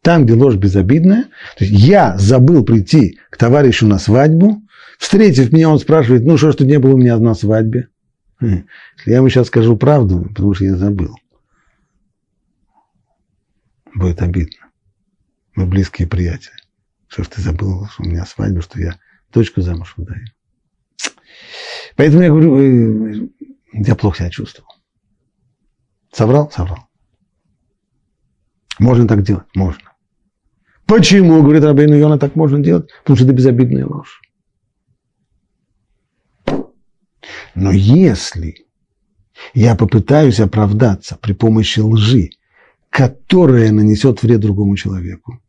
Там, 0.03 0.25
где 0.25 0.35
ложь 0.35 0.57
безобидная, 0.57 1.25
то 1.59 1.65
есть 1.65 1.73
я 1.73 2.17
забыл 2.19 2.65
прийти 2.65 3.19
к 3.31 3.37
товарищу 3.37 3.87
на 3.87 3.99
свадьбу, 3.99 4.63
Встретив 4.99 5.53
меня, 5.53 5.69
он 5.69 5.79
спрашивает, 5.79 6.25
ну 6.25 6.37
что 6.37 6.53
тут 6.53 6.67
не 6.67 6.79
было 6.79 6.95
у 6.95 6.99
меня 6.99 7.19
на 7.19 7.35
свадьбе? 7.35 7.89
Хм. 8.41 8.67
Если 8.99 9.11
я 9.11 9.17
ему 9.17 9.29
сейчас 9.29 9.49
скажу 9.49 9.77
правду, 9.77 10.27
потому 10.29 10.55
что 10.55 10.65
я 10.65 10.77
забыл, 10.77 11.15
будет 13.95 14.23
обидно. 14.23 14.67
Мы 15.55 15.67
близкие 15.67 16.07
приятели. 16.09 16.55
Что 17.09 17.25
ж 17.25 17.29
ты 17.29 17.41
забыл, 17.41 17.87
что 17.87 18.03
у 18.03 18.07
меня 18.07 18.25
свадьба, 18.27 18.61
что 18.63 18.79
я 18.81 18.99
дочку 19.37 19.61
замуж 19.61 19.95
выдаю. 19.97 20.25
Поэтому 21.97 22.23
я 22.23 22.31
говорю, 22.31 23.31
я 23.73 23.95
плохо 23.95 24.19
себя 24.19 24.31
чувствовал. 24.31 24.71
Соврал? 26.11 26.51
Соврал. 26.51 26.89
Можно 28.79 29.07
так 29.07 29.23
делать? 29.23 29.47
Можно. 29.55 29.93
Почему, 30.87 31.43
говорит 31.43 31.65
Рабейну 31.65 31.97
Йона, 31.97 32.19
так 32.19 32.37
можно 32.37 32.61
делать? 32.61 32.91
Потому 33.03 33.17
что 33.17 33.27
это 33.27 33.35
безобидная 33.35 33.87
ложь. 33.87 34.23
Но 37.55 37.73
если 37.73 38.67
я 39.53 39.75
попытаюсь 39.75 40.41
оправдаться 40.41 41.19
при 41.21 41.35
помощи 41.35 41.81
лжи, 41.81 42.31
которая 42.89 43.73
нанесет 43.73 44.23
вред 44.23 44.41
другому 44.41 44.77
человеку, 44.77 45.41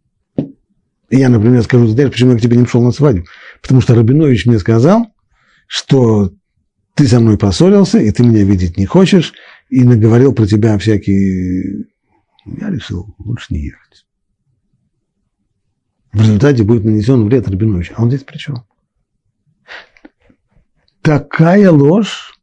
я, 1.10 1.30
например, 1.30 1.64
скажу, 1.64 1.88
знаешь, 1.88 2.12
почему 2.12 2.32
я 2.32 2.38
к 2.38 2.42
тебе 2.42 2.58
не 2.58 2.64
пришел 2.64 2.82
на 2.82 2.92
свадьбу? 2.92 3.26
Потому 3.68 3.82
что 3.82 3.96
Рабинович 3.96 4.46
мне 4.46 4.60
сказал, 4.60 5.08
что 5.68 6.32
ты 6.94 7.08
со 7.08 7.20
мной 7.20 7.38
поссорился, 7.38 8.00
и 8.00 8.10
ты 8.12 8.24
меня 8.24 8.44
видеть 8.44 8.78
не 8.78 8.86
хочешь, 8.86 9.34
и 9.70 9.84
наговорил 9.84 10.34
про 10.34 10.48
тебя 10.48 10.78
всякие... 10.78 11.86
Я 12.46 12.70
решил 12.70 13.14
лучше 13.20 13.54
не 13.54 13.66
ехать. 13.66 14.06
В 16.14 16.22
результате 16.22 16.64
будет 16.64 16.86
нанесен 16.86 17.26
вред 17.26 17.48
Рабиновичу. 17.50 17.94
А 17.98 18.04
он 18.04 18.10
здесь 18.10 18.24
при 18.24 18.38
чем? 18.38 18.64
такая 21.08 21.72
ложь, 21.72 22.38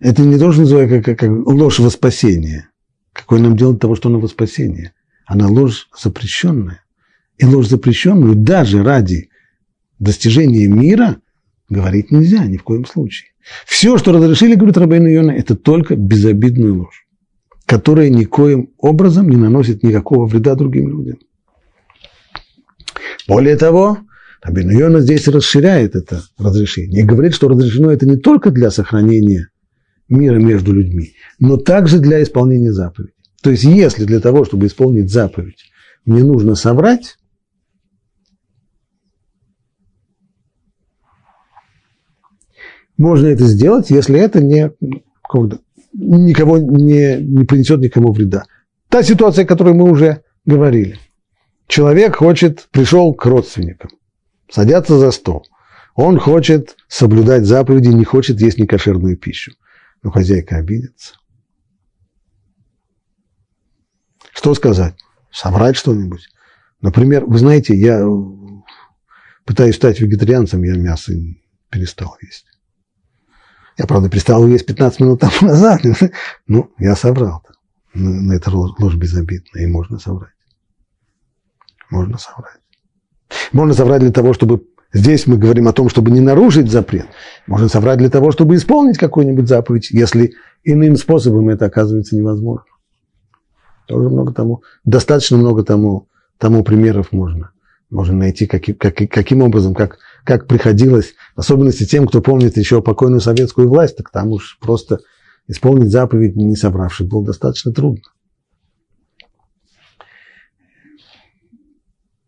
это 0.00 0.22
не 0.22 0.38
должен 0.38 0.64
называть 0.64 0.90
как, 0.90 1.04
как, 1.04 1.18
как 1.20 1.30
ложь 1.46 1.78
во 1.78 1.88
спасение. 1.88 2.68
Какое 3.12 3.38
нам 3.38 3.56
делать 3.56 3.78
того, 3.78 3.94
что 3.94 4.08
она 4.08 4.18
во 4.18 4.26
спасение? 4.26 4.92
Она 5.24 5.46
ложь 5.46 5.88
запрещенная. 5.96 6.82
И 7.38 7.44
ложь 7.44 7.68
запрещенную 7.68 8.34
даже 8.34 8.82
ради 8.82 9.30
достижения 9.98 10.66
мира 10.66 11.16
говорить 11.68 12.10
нельзя 12.10 12.44
ни 12.46 12.56
в 12.56 12.62
коем 12.62 12.84
случае. 12.86 13.30
Все, 13.66 13.96
что 13.98 14.12
разрешили, 14.12 14.54
говорит 14.54 14.76
Рабейн 14.76 15.06
Йона, 15.06 15.30
это 15.30 15.56
только 15.56 15.96
безобидную 15.96 16.78
ложь, 16.78 17.06
которая 17.64 18.08
никоим 18.08 18.70
образом 18.78 19.28
не 19.28 19.36
наносит 19.36 19.82
никакого 19.82 20.26
вреда 20.26 20.54
другим 20.54 20.88
людям. 20.88 21.18
Более 23.28 23.56
того, 23.56 23.98
Рабин 24.42 24.70
Йона 24.70 25.00
здесь 25.00 25.26
расширяет 25.28 25.96
это 25.96 26.22
разрешение 26.38 27.02
и 27.02 27.06
говорит, 27.06 27.34
что 27.34 27.48
разрешено 27.48 27.90
это 27.90 28.06
не 28.06 28.16
только 28.16 28.50
для 28.50 28.70
сохранения 28.70 29.48
мира 30.08 30.38
между 30.38 30.72
людьми, 30.72 31.14
но 31.40 31.56
также 31.56 31.98
для 31.98 32.22
исполнения 32.22 32.72
заповедей. 32.72 33.14
То 33.42 33.50
есть, 33.50 33.64
если 33.64 34.04
для 34.04 34.20
того, 34.20 34.44
чтобы 34.44 34.66
исполнить 34.66 35.10
заповедь, 35.10 35.70
мне 36.04 36.22
нужно 36.22 36.54
соврать, 36.54 37.16
можно 42.96 43.26
это 43.26 43.44
сделать, 43.44 43.90
если 43.90 44.18
это 44.18 44.42
не, 44.42 44.70
никого 45.92 46.58
не, 46.58 47.16
не 47.20 47.44
принесет 47.44 47.80
никому 47.80 48.12
вреда. 48.12 48.44
Та 48.88 49.02
ситуация, 49.02 49.44
о 49.44 49.48
которой 49.48 49.74
мы 49.74 49.90
уже 49.90 50.22
говорили. 50.44 50.98
Человек 51.66 52.16
хочет, 52.16 52.68
пришел 52.70 53.12
к 53.14 53.26
родственникам 53.26 53.90
садятся 54.48 54.98
за 54.98 55.10
стол. 55.10 55.46
Он 55.94 56.18
хочет 56.18 56.76
соблюдать 56.88 57.44
заповеди, 57.44 57.88
не 57.88 58.04
хочет 58.04 58.40
есть 58.40 58.58
некошерную 58.58 59.16
пищу. 59.16 59.52
Но 60.02 60.10
хозяйка 60.10 60.56
обидится. 60.56 61.14
Что 64.32 64.54
сказать? 64.54 64.94
Соврать 65.32 65.76
что-нибудь? 65.76 66.28
Например, 66.82 67.24
вы 67.24 67.38
знаете, 67.38 67.74
я 67.74 68.06
пытаюсь 69.44 69.76
стать 69.76 70.00
вегетарианцем, 70.00 70.62
я 70.62 70.74
мясо 70.74 71.12
перестал 71.70 72.16
есть. 72.20 72.46
Я, 73.78 73.86
правда, 73.86 74.08
перестал 74.08 74.46
есть 74.46 74.66
15 74.66 75.00
минут 75.00 75.20
тому 75.20 75.32
назад. 75.42 75.82
Ну, 76.46 76.70
я 76.78 76.96
соврал. 76.96 77.42
-то. 77.44 77.52
Но 77.94 78.34
это 78.34 78.50
ложь 78.50 78.94
безобидная, 78.94 79.64
и 79.64 79.66
можно 79.66 79.98
соврать. 79.98 80.32
Можно 81.90 82.18
соврать. 82.18 82.60
Можно 83.52 83.74
соврать 83.74 84.00
для 84.00 84.12
того, 84.12 84.32
чтобы... 84.32 84.64
Здесь 84.92 85.26
мы 85.26 85.36
говорим 85.36 85.68
о 85.68 85.72
том, 85.72 85.88
чтобы 85.88 86.10
не 86.10 86.20
нарушить 86.20 86.70
запрет. 86.70 87.08
Можно 87.46 87.68
соврать 87.68 87.98
для 87.98 88.08
того, 88.08 88.30
чтобы 88.30 88.54
исполнить 88.54 88.98
какую-нибудь 88.98 89.48
заповедь, 89.48 89.90
если 89.90 90.34
иным 90.64 90.96
способом 90.96 91.48
это 91.48 91.66
оказывается 91.66 92.16
невозможно. 92.16 92.64
Тоже 93.86 94.08
много 94.08 94.32
тому, 94.32 94.62
достаточно 94.84 95.36
много 95.36 95.64
тому, 95.64 96.08
тому 96.38 96.64
примеров 96.64 97.12
можно. 97.12 97.50
Можно 97.90 98.16
найти, 98.16 98.46
как, 98.46 98.64
как, 98.78 98.96
каким 99.10 99.42
образом, 99.42 99.74
как, 99.74 99.98
как 100.24 100.46
приходилось, 100.46 101.14
в 101.36 101.40
особенности 101.40 101.86
тем, 101.86 102.06
кто 102.06 102.20
помнит 102.20 102.56
еще 102.56 102.82
покойную 102.82 103.20
советскую 103.20 103.68
власть, 103.68 103.96
так 103.96 104.10
там 104.10 104.28
уж 104.28 104.58
просто 104.60 104.98
исполнить 105.46 105.92
заповедь, 105.92 106.34
не 106.36 106.56
собравшись, 106.56 107.06
было 107.06 107.24
достаточно 107.24 107.72
трудно. 107.72 108.02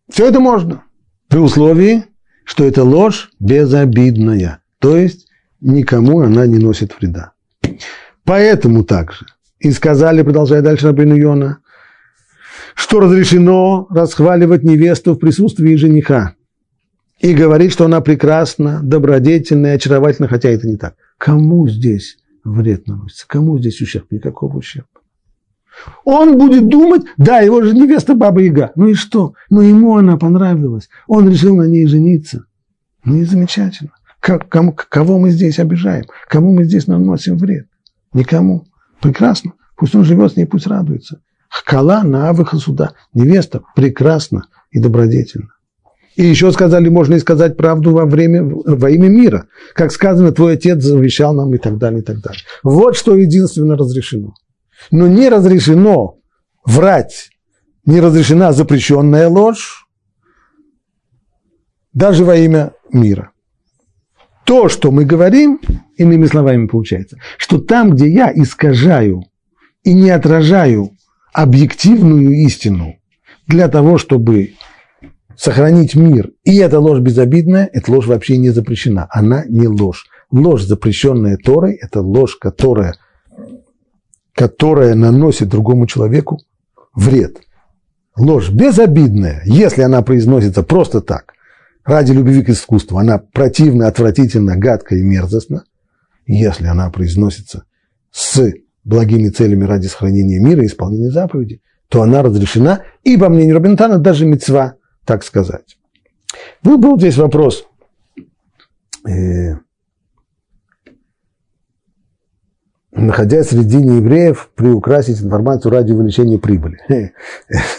Все 0.09 0.27
это 0.27 0.39
можно 0.39 0.83
при 1.27 1.39
условии, 1.39 2.05
что 2.45 2.63
это 2.63 2.83
ложь 2.83 3.31
безобидная, 3.39 4.63
то 4.79 4.97
есть 4.97 5.27
никому 5.61 6.21
она 6.21 6.47
не 6.47 6.57
носит 6.57 6.97
вреда. 6.99 7.33
Поэтому 8.23 8.83
также 8.83 9.25
и 9.59 9.71
сказали, 9.71 10.23
продолжая 10.23 10.61
дальше 10.61 10.87
Рабину 10.87 11.15
Йона, 11.15 11.59
что 12.79 13.01
разрешено 13.01 13.87
расхваливать 13.89 14.63
невесту 14.63 15.13
в 15.13 15.19
присутствии 15.19 15.75
жениха 15.75 16.35
и 17.19 17.33
говорить, 17.33 17.73
что 17.73 17.83
она 17.85 17.99
прекрасна, 17.99 18.79
добродетельна 18.81 19.67
и 19.67 19.75
очаровательна, 19.75 20.29
хотя 20.29 20.49
это 20.49 20.65
не 20.65 20.77
так. 20.77 20.95
Кому 21.17 21.67
здесь 21.67 22.17
вред 22.45 22.87
наносится? 22.87 23.27
Кому 23.27 23.59
здесь 23.59 23.81
ущерб? 23.81 24.09
Никакого 24.11 24.57
ущерба. 24.57 24.87
Он 26.05 26.37
будет 26.37 26.69
думать, 26.69 27.03
да, 27.17 27.39
его 27.39 27.61
же 27.61 27.75
невеста 27.75 28.15
Баба 28.15 28.41
Яга. 28.41 28.71
Ну 28.75 28.87
и 28.87 28.93
что? 28.93 29.33
Ну 29.49 29.59
ему 29.59 29.97
она 29.97 30.15
понравилась. 30.15 30.89
Он 31.05 31.29
решил 31.29 31.57
на 31.57 31.67
ней 31.67 31.85
жениться. 31.85 32.45
Ну 33.03 33.17
и 33.17 33.25
замечательно. 33.25 33.91
Как, 34.21 34.47
кому, 34.47 34.73
кого 34.73 35.19
мы 35.19 35.31
здесь 35.31 35.59
обижаем? 35.59 36.05
Кому 36.29 36.53
мы 36.53 36.63
здесь 36.63 36.87
наносим 36.87 37.37
вред? 37.37 37.67
Никому. 38.13 38.67
Прекрасно. 39.01 39.53
Пусть 39.75 39.95
он 39.95 40.05
живет 40.05 40.31
с 40.31 40.37
ней, 40.37 40.45
пусть 40.45 40.67
радуется. 40.67 41.21
Хкала 41.49 42.03
на 42.03 42.33
суда. 42.59 42.93
Невеста 43.13 43.61
прекрасна 43.75 44.43
и 44.71 44.79
добродетельна. 44.79 45.49
И 46.15 46.25
еще 46.25 46.51
сказали, 46.51 46.89
можно 46.89 47.15
и 47.15 47.19
сказать 47.19 47.55
правду 47.55 47.91
во, 47.91 48.05
время, 48.05 48.43
во 48.43 48.89
имя 48.89 49.07
мира. 49.07 49.47
Как 49.73 49.91
сказано, 49.91 50.31
твой 50.31 50.53
отец 50.53 50.83
завещал 50.83 51.33
нам 51.33 51.53
и 51.55 51.57
так 51.57 51.77
далее, 51.77 52.01
и 52.01 52.03
так 52.03 52.21
далее. 52.21 52.41
Вот 52.61 52.97
что 52.97 53.15
единственно 53.15 53.77
разрешено. 53.77 54.33
Но 54.91 55.07
не 55.07 55.29
разрешено 55.29 56.17
врать, 56.65 57.29
не 57.85 58.01
разрешена 58.01 58.51
запрещенная 58.51 59.29
ложь, 59.29 59.87
даже 61.93 62.25
во 62.25 62.35
имя 62.35 62.73
мира. 62.91 63.31
То, 64.45 64.67
что 64.67 64.91
мы 64.91 65.05
говорим, 65.05 65.61
иными 65.95 66.25
словами 66.25 66.67
получается, 66.67 67.17
что 67.37 67.59
там, 67.59 67.91
где 67.91 68.09
я 68.11 68.31
искажаю 68.33 69.23
и 69.83 69.93
не 69.93 70.09
отражаю 70.09 70.91
объективную 71.41 72.33
истину 72.45 72.95
для 73.47 73.69
того, 73.69 73.97
чтобы 73.97 74.55
сохранить 75.37 75.95
мир, 75.95 76.31
и 76.43 76.57
эта 76.57 76.79
ложь 76.79 76.99
безобидная, 76.99 77.69
эта 77.71 77.91
ложь 77.91 78.07
вообще 78.07 78.37
не 78.37 78.49
запрещена. 78.49 79.07
Она 79.09 79.45
не 79.47 79.67
ложь. 79.67 80.05
Ложь, 80.31 80.63
запрещенная 80.63 81.37
Торой, 81.37 81.75
это 81.75 82.01
ложь, 82.01 82.35
которая, 82.35 82.95
которая 84.35 84.95
наносит 84.95 85.47
другому 85.47 85.87
человеку 85.87 86.39
вред. 86.93 87.37
Ложь 88.17 88.49
безобидная, 88.49 89.41
если 89.45 89.81
она 89.81 90.01
произносится 90.01 90.61
просто 90.61 90.99
так, 90.99 91.33
ради 91.85 92.11
любви 92.11 92.43
к 92.43 92.49
искусству, 92.49 92.97
она 92.97 93.17
противна, 93.17 93.87
отвратительна, 93.87 94.57
гадка 94.57 94.95
и 94.95 95.01
мерзостна. 95.01 95.63
Если 96.25 96.67
она 96.67 96.89
произносится 96.89 97.63
с 98.11 98.39
благими 98.83 99.29
целями 99.29 99.65
ради 99.65 99.87
сохранения 99.87 100.39
мира 100.39 100.63
и 100.63 100.67
исполнения 100.67 101.11
заповеди, 101.11 101.61
то 101.89 102.01
она 102.01 102.21
разрешена, 102.21 102.83
и, 103.03 103.17
по 103.17 103.29
мнению 103.29 103.55
Рабинтана, 103.55 103.97
даже 103.97 104.25
мецва, 104.25 104.75
так 105.05 105.23
сказать. 105.23 105.77
Был, 106.63 106.77
был 106.77 106.97
здесь 106.97 107.17
вопрос. 107.17 107.65
Э, 109.07 109.55
находясь 112.91 113.47
среди 113.47 113.77
неевреев, 113.77 114.49
приукрасить 114.55 115.21
информацию 115.21 115.71
ради 115.71 115.91
увеличения 115.91 116.37
прибыли. 116.37 116.79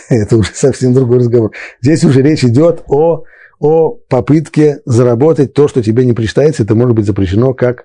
Это 0.08 0.36
уже 0.36 0.50
совсем 0.54 0.92
другой 0.92 1.18
разговор. 1.18 1.52
Здесь 1.80 2.04
уже 2.04 2.22
речь 2.22 2.44
идет 2.44 2.82
о, 2.88 3.24
о 3.58 3.90
попытке 4.08 4.80
заработать 4.84 5.52
то, 5.54 5.68
что 5.68 5.82
тебе 5.82 6.04
не 6.04 6.12
причитается. 6.12 6.62
Это 6.62 6.74
может 6.74 6.96
быть 6.96 7.06
запрещено 7.06 7.54
как 7.54 7.84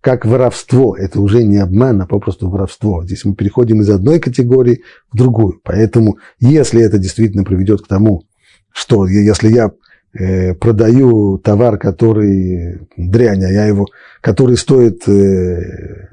как 0.00 0.24
воровство. 0.24 0.96
Это 0.96 1.20
уже 1.20 1.42
не 1.42 1.58
обман, 1.58 2.00
а 2.00 2.06
попросту 2.06 2.48
воровство. 2.48 3.04
Здесь 3.04 3.24
мы 3.24 3.34
переходим 3.34 3.80
из 3.80 3.90
одной 3.90 4.20
категории 4.20 4.82
в 5.12 5.16
другую. 5.16 5.60
Поэтому, 5.64 6.18
если 6.38 6.82
это 6.82 6.98
действительно 6.98 7.44
приведет 7.44 7.82
к 7.82 7.88
тому, 7.88 8.24
что 8.72 9.06
если 9.06 9.48
я 9.48 9.72
э, 10.18 10.54
продаю 10.54 11.38
товар, 11.38 11.78
который 11.78 12.80
дрянь, 12.96 13.44
а 13.44 13.50
я 13.50 13.66
его, 13.66 13.86
который 14.20 14.56
стоит 14.56 15.08
э, 15.08 16.08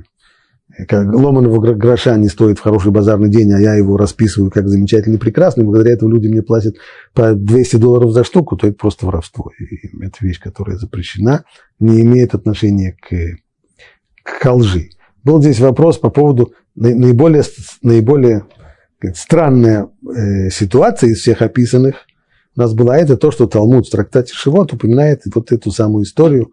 как 0.88 1.14
ломаного 1.14 1.74
гроша 1.74 2.18
не 2.18 2.28
стоит 2.28 2.60
в 2.60 2.62
хороший 2.62 2.92
базарный 2.92 3.30
день, 3.30 3.52
а 3.54 3.60
я 3.60 3.76
его 3.76 3.98
расписываю 3.98 4.52
как 4.52 4.68
замечательный, 4.68 5.18
прекрасный, 5.18 5.64
благодаря 5.64 5.94
этому 5.94 6.12
люди 6.12 6.28
мне 6.28 6.42
платят 6.42 6.76
по 7.14 7.34
200 7.34 7.78
долларов 7.78 8.12
за 8.12 8.24
штуку, 8.24 8.58
то 8.58 8.68
это 8.68 8.76
просто 8.76 9.06
воровство. 9.06 9.52
И 9.58 10.04
это 10.04 10.18
вещь, 10.22 10.40
которая 10.40 10.78
запрещена, 10.78 11.46
не 11.80 12.02
имеет 12.02 12.36
отношения 12.36 12.98
к 13.00 13.38
к 14.26 14.52
лжи. 14.52 14.90
Был 15.24 15.42
здесь 15.42 15.60
вопрос 15.60 16.00
по 16.00 16.10
поводу 16.10 16.54
наиболее, 16.76 17.44
наиболее 17.84 18.46
странная 19.14 19.88
э, 20.04 20.50
ситуация 20.50 21.12
из 21.12 21.20
всех 21.20 21.42
описанных. 21.42 21.96
У 22.56 22.60
нас 22.60 22.74
была 22.74 22.98
это 22.98 23.18
то, 23.18 23.32
что 23.32 23.46
Талмуд 23.46 23.88
в 23.88 23.92
трактате 23.92 24.34
Шивот 24.34 24.74
упоминает 24.74 25.22
вот 25.34 25.52
эту 25.52 25.72
самую 25.72 26.06
историю 26.06 26.52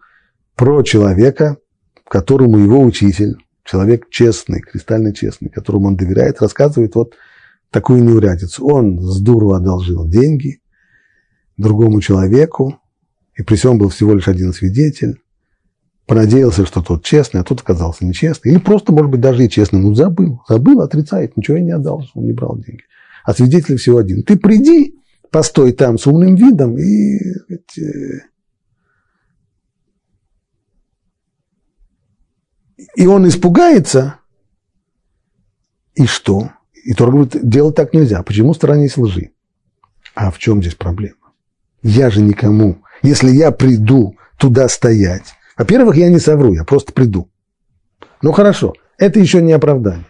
про 0.54 0.82
человека, 0.82 1.56
которому 2.08 2.58
его 2.58 2.80
учитель, 2.80 3.36
человек 3.64 4.10
честный, 4.10 4.60
кристально 4.60 5.14
честный, 5.14 5.48
которому 5.48 5.88
он 5.88 5.96
доверяет, 5.96 6.42
рассказывает 6.42 6.94
вот 6.94 7.14
такую 7.70 8.04
неурядицу. 8.04 8.66
Он 8.66 9.00
с 9.00 9.20
дуру 9.20 9.52
одолжил 9.52 10.06
деньги 10.06 10.60
другому 11.56 12.02
человеку, 12.02 12.78
и 13.34 13.42
при 13.42 13.54
всем 13.54 13.78
был 13.78 13.88
всего 13.88 14.14
лишь 14.14 14.28
один 14.28 14.52
свидетель 14.52 15.21
понадеялся, 16.06 16.66
что 16.66 16.82
тот 16.82 17.04
честный, 17.04 17.40
а 17.40 17.44
тот 17.44 17.60
оказался 17.60 18.04
нечестный. 18.04 18.52
Или 18.52 18.58
просто, 18.58 18.92
может 18.92 19.10
быть, 19.10 19.20
даже 19.20 19.44
и 19.44 19.48
честный. 19.50 19.80
Ну, 19.80 19.94
забыл. 19.94 20.42
Забыл, 20.48 20.80
отрицает. 20.80 21.36
Ничего 21.36 21.56
я 21.56 21.62
не 21.62 21.72
отдал, 21.72 22.04
он 22.14 22.24
не 22.24 22.32
брал 22.32 22.56
деньги. 22.58 22.82
А 23.24 23.32
свидетель 23.34 23.76
всего 23.76 23.98
один. 23.98 24.22
Ты 24.22 24.36
приди, 24.36 24.96
постой 25.30 25.72
там 25.72 25.98
с 25.98 26.06
умным 26.06 26.34
видом 26.34 26.76
и... 26.78 27.18
Э, 27.78 28.32
и 32.96 33.06
он 33.06 33.26
испугается, 33.28 34.16
и 35.94 36.06
что? 36.06 36.50
И 36.84 36.94
Тор 36.94 37.10
говорит, 37.10 37.48
делать 37.48 37.76
так 37.76 37.92
нельзя. 37.92 38.22
Почему 38.22 38.54
сторонись 38.54 38.96
лжи? 38.96 39.30
А 40.14 40.30
в 40.30 40.38
чем 40.38 40.60
здесь 40.60 40.74
проблема? 40.74 41.16
Я 41.82 42.10
же 42.10 42.20
никому. 42.20 42.82
Если 43.02 43.30
я 43.30 43.50
приду 43.50 44.16
туда 44.38 44.68
стоять, 44.68 45.34
во-первых, 45.62 45.96
я 45.96 46.08
не 46.08 46.18
совру, 46.18 46.54
я 46.54 46.64
просто 46.64 46.92
приду. 46.92 47.30
Ну 48.20 48.32
хорошо, 48.32 48.72
это 48.98 49.20
еще 49.20 49.40
не 49.40 49.52
оправдание. 49.52 50.06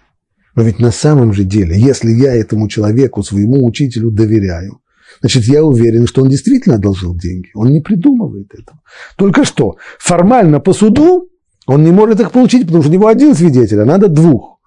Но 0.55 0.63
ведь 0.63 0.79
на 0.79 0.91
самом 0.91 1.35
же 1.35 1.45
деле, 1.45 1.79
если 1.79 2.11
я 2.11 2.35
этому 2.35 2.69
человеку, 2.69 3.23
своему 3.23 3.67
учителю 3.67 4.11
доверяю, 4.11 4.81
значит, 5.21 5.45
я 5.45 5.63
уверен, 5.63 6.07
что 6.07 6.23
он 6.23 6.31
действительно 6.31 6.77
одолжил 6.77 7.15
деньги. 7.15 7.51
Он 7.55 7.71
не 7.71 7.81
придумывает 7.81 8.55
этого. 8.55 8.81
Только 9.17 9.45
что, 9.45 9.77
формально 9.99 10.59
по 10.59 10.73
суду 10.73 11.29
он 11.67 11.85
не 11.85 11.91
может 11.91 12.19
их 12.21 12.33
получить, 12.33 12.65
потому 12.65 12.83
что 12.83 12.91
у 12.91 12.95
него 12.95 13.09
один 13.09 13.35
свидетель, 13.35 13.81
а 13.81 13.85
надо 13.85 14.09
двух. 14.09 14.59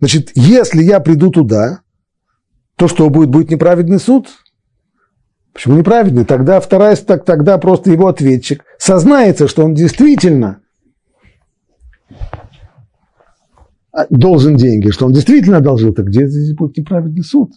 Значит, 0.00 0.32
если 0.34 0.82
я 0.82 1.00
приду 1.00 1.30
туда, 1.30 1.80
то 2.76 2.88
что 2.88 3.08
будет? 3.08 3.30
Будет 3.30 3.50
неправедный 3.50 3.98
суд? 3.98 4.28
Почему 5.54 5.78
неправедный? 5.78 6.26
Тогда 6.26 6.60
вторая, 6.60 6.94
так, 6.96 7.24
тогда 7.24 7.56
просто 7.56 7.90
его 7.90 8.08
ответчик 8.08 8.62
сознается, 8.86 9.48
что 9.48 9.64
он 9.64 9.74
действительно 9.74 10.60
должен 14.10 14.56
деньги, 14.56 14.90
что 14.90 15.06
он 15.06 15.12
действительно 15.12 15.56
одолжил, 15.56 15.92
так 15.92 16.06
где 16.06 16.26
здесь 16.28 16.54
будет 16.54 16.76
неправедный 16.76 17.24
суд? 17.24 17.52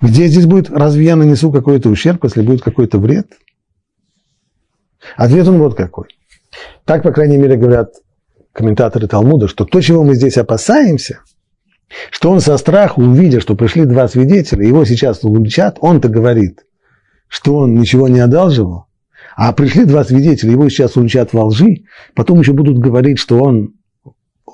Где 0.00 0.26
здесь 0.26 0.46
будет, 0.46 0.70
разве 0.70 1.04
я 1.04 1.16
нанесу 1.16 1.52
какой-то 1.52 1.88
ущерб, 1.88 2.24
если 2.24 2.42
будет 2.42 2.62
какой-то 2.62 2.98
вред? 2.98 3.28
Ответ 5.16 5.46
он 5.46 5.58
вот 5.58 5.76
какой. 5.76 6.08
Так, 6.84 7.02
по 7.02 7.12
крайней 7.12 7.36
мере, 7.36 7.56
говорят 7.56 7.94
комментаторы 8.52 9.06
Талмуда, 9.06 9.46
что 9.46 9.64
то, 9.64 9.80
чего 9.80 10.02
мы 10.02 10.14
здесь 10.14 10.36
опасаемся, 10.36 11.20
что 12.10 12.30
он 12.30 12.40
со 12.40 12.56
страху, 12.56 13.02
увидя, 13.02 13.40
что 13.40 13.54
пришли 13.54 13.84
два 13.84 14.08
свидетеля, 14.08 14.66
его 14.66 14.84
сейчас 14.84 15.22
улучат, 15.22 15.78
он-то 15.80 16.08
говорит– 16.08 16.64
что 17.30 17.56
он 17.58 17.76
ничего 17.76 18.08
не 18.08 18.20
одалживал, 18.20 18.86
а 19.42 19.54
пришли 19.54 19.86
два 19.86 20.04
свидетеля, 20.04 20.52
его 20.52 20.68
сейчас 20.68 20.98
уличат 20.98 21.32
во 21.32 21.46
лжи, 21.46 21.84
потом 22.14 22.40
еще 22.40 22.52
будут 22.52 22.76
говорить, 22.76 23.18
что 23.18 23.38
он 23.38 23.72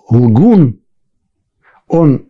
лгун, 0.08 0.78
он, 1.88 2.26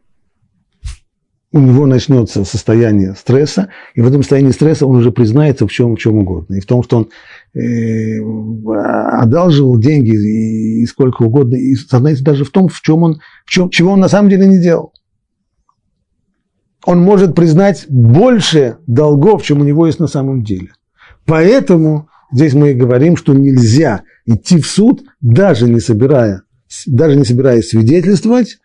у 1.52 1.58
него 1.58 1.84
начнется 1.84 2.46
состояние 2.46 3.14
стресса, 3.14 3.68
и 3.94 4.00
в 4.00 4.08
этом 4.08 4.22
состоянии 4.22 4.52
стресса 4.52 4.86
он 4.86 4.96
уже 4.96 5.12
признается 5.12 5.66
в 5.66 5.70
чем, 5.70 5.96
в 5.96 5.98
чем 5.98 6.16
угодно. 6.16 6.54
И 6.54 6.60
в 6.60 6.64
том, 6.64 6.82
что 6.82 6.96
он 6.96 7.10
э, 7.60 8.22
одалживал 9.20 9.78
деньги 9.78 10.16
и, 10.16 10.82
и 10.82 10.86
сколько 10.86 11.24
угодно, 11.24 11.56
и 11.56 11.74
сознается 11.74 12.24
даже 12.24 12.44
в 12.44 12.50
том, 12.50 12.68
в 12.68 12.80
чем 12.80 13.02
он, 13.02 13.20
в 13.44 13.50
чем, 13.50 13.68
чего 13.68 13.92
он 13.92 14.00
на 14.00 14.08
самом 14.08 14.30
деле 14.30 14.46
не 14.46 14.62
делал 14.62 14.94
он 16.86 17.00
может 17.00 17.34
признать 17.34 17.84
больше 17.88 18.76
долгов, 18.86 19.42
чем 19.42 19.60
у 19.60 19.64
него 19.64 19.86
есть 19.88 19.98
на 19.98 20.06
самом 20.06 20.44
деле. 20.44 20.70
Поэтому 21.24 22.08
здесь 22.36 22.54
мы 22.54 22.70
и 22.70 22.74
говорим, 22.74 23.16
что 23.16 23.34
нельзя 23.34 24.04
идти 24.24 24.60
в 24.60 24.66
суд, 24.66 25.02
даже 25.20 25.68
не, 25.68 25.80
собирая, 25.80 26.42
даже 26.86 27.16
не 27.16 27.24
собираясь 27.24 27.70
свидетельствовать, 27.70 28.58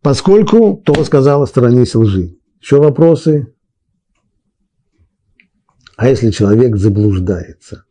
поскольку 0.00 0.76
то 0.76 1.04
сказал 1.04 1.42
о 1.42 1.46
стороне 1.46 1.84
лжи. 1.92 2.36
Еще 2.60 2.78
вопросы? 2.78 3.52
А 5.96 6.08
если 6.08 6.30
человек 6.30 6.76
заблуждается 6.76 7.84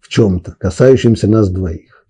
в 0.00 0.08
чем-то, 0.08 0.56
касающемся 0.58 1.26
нас 1.26 1.50
двоих, 1.50 2.06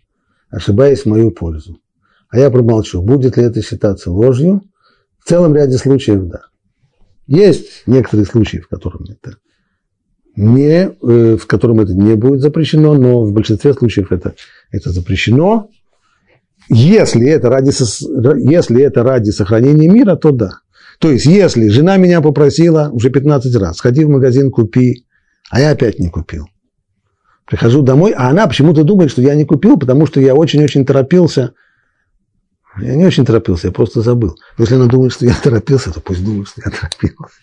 ошибаясь 0.50 1.02
в 1.02 1.06
мою 1.06 1.30
пользу, 1.30 1.80
а 2.28 2.38
я 2.38 2.50
промолчу, 2.50 3.00
будет 3.00 3.36
ли 3.36 3.44
это 3.44 3.62
считаться 3.62 4.10
ложью– 4.10 4.62
в 5.20 5.28
целом 5.28 5.54
ряде 5.54 5.78
случаев, 5.78 6.24
да. 6.24 6.46
Есть 7.26 7.84
некоторые 7.86 8.26
случаи, 8.26 8.58
в 8.58 8.68
которых 8.68 9.02
это 9.08 9.36
не, 10.40 10.90
э, 10.90 11.36
в 11.36 11.46
котором 11.46 11.80
это 11.80 11.94
не 11.94 12.14
будет 12.16 12.40
запрещено, 12.40 12.94
но 12.94 13.24
в 13.24 13.32
большинстве 13.32 13.74
случаев 13.74 14.12
это, 14.12 14.34
это 14.70 14.90
запрещено. 14.90 15.70
Если 16.68 17.26
это, 17.28 17.50
ради, 17.50 17.70
если 18.48 18.82
это 18.82 19.02
ради 19.02 19.30
сохранения 19.30 19.88
мира, 19.88 20.16
то 20.16 20.30
да. 20.30 20.60
То 20.98 21.10
есть, 21.10 21.26
если 21.26 21.68
жена 21.68 21.96
меня 21.96 22.20
попросила 22.20 22.90
уже 22.92 23.10
15 23.10 23.54
раз, 23.56 23.78
сходи 23.78 24.04
в 24.04 24.08
магазин, 24.08 24.50
купи, 24.50 25.04
а 25.50 25.60
я 25.60 25.70
опять 25.70 25.98
не 25.98 26.10
купил. 26.10 26.46
Прихожу 27.46 27.82
домой, 27.82 28.12
а 28.16 28.28
она 28.28 28.46
почему-то 28.46 28.84
думает, 28.84 29.10
что 29.10 29.22
я 29.22 29.34
не 29.34 29.44
купил, 29.44 29.78
потому 29.78 30.06
что 30.06 30.20
я 30.20 30.34
очень-очень 30.34 30.86
торопился. 30.86 31.54
Я 32.80 32.94
не 32.94 33.04
очень 33.04 33.24
торопился, 33.24 33.66
я 33.66 33.72
просто 33.72 34.02
забыл. 34.02 34.36
Но 34.56 34.62
если 34.62 34.76
она 34.76 34.86
думает, 34.86 35.12
что 35.12 35.26
я 35.26 35.34
торопился, 35.34 35.92
то 35.92 36.00
пусть 36.00 36.24
думает, 36.24 36.48
что 36.48 36.62
я 36.64 36.70
торопился. 36.70 37.34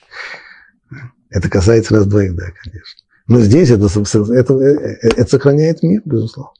Это 1.30 1.49
касается 1.49 1.93
нас 1.93 2.05
двоих, 2.05 2.36
да, 2.36 2.45
конечно. 2.63 3.03
Но 3.28 3.41
здесь 3.41 3.69
это, 3.69 3.88
это, 4.34 4.53
это 4.53 5.30
сохраняет 5.30 5.84
мир, 5.84 6.01
безусловно. 6.05 6.53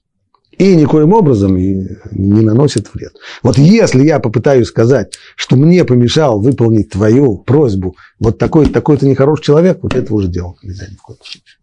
И 0.58 0.76
никоим 0.76 1.14
образом 1.14 1.56
не 1.56 2.42
наносит 2.42 2.92
вред. 2.94 3.14
Вот 3.44 3.60
если 3.60 4.04
я 4.04 4.20
попытаюсь 4.20 4.68
сказать, 4.68 5.16
что 5.36 5.56
мне 5.56 5.86
помешал 5.86 6.42
выполнить 6.42 6.90
твою 6.90 7.38
просьбу 7.38 7.96
вот 8.20 8.40
такой-то 8.40 8.74
такой 8.74 8.98
нехороший 9.02 9.44
человек, 9.44 9.80
вот 9.84 9.94
это 9.94 10.12
уже 10.14 10.28
делать 10.28 10.58
нельзя 10.64 10.88
ни 10.90 10.96
в 10.96 11.02
коем 11.02 11.20
случае. 11.22 11.58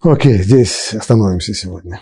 Окей, 0.00 0.38
здесь 0.42 0.94
остановимся 0.94 1.52
сегодня. 1.52 2.00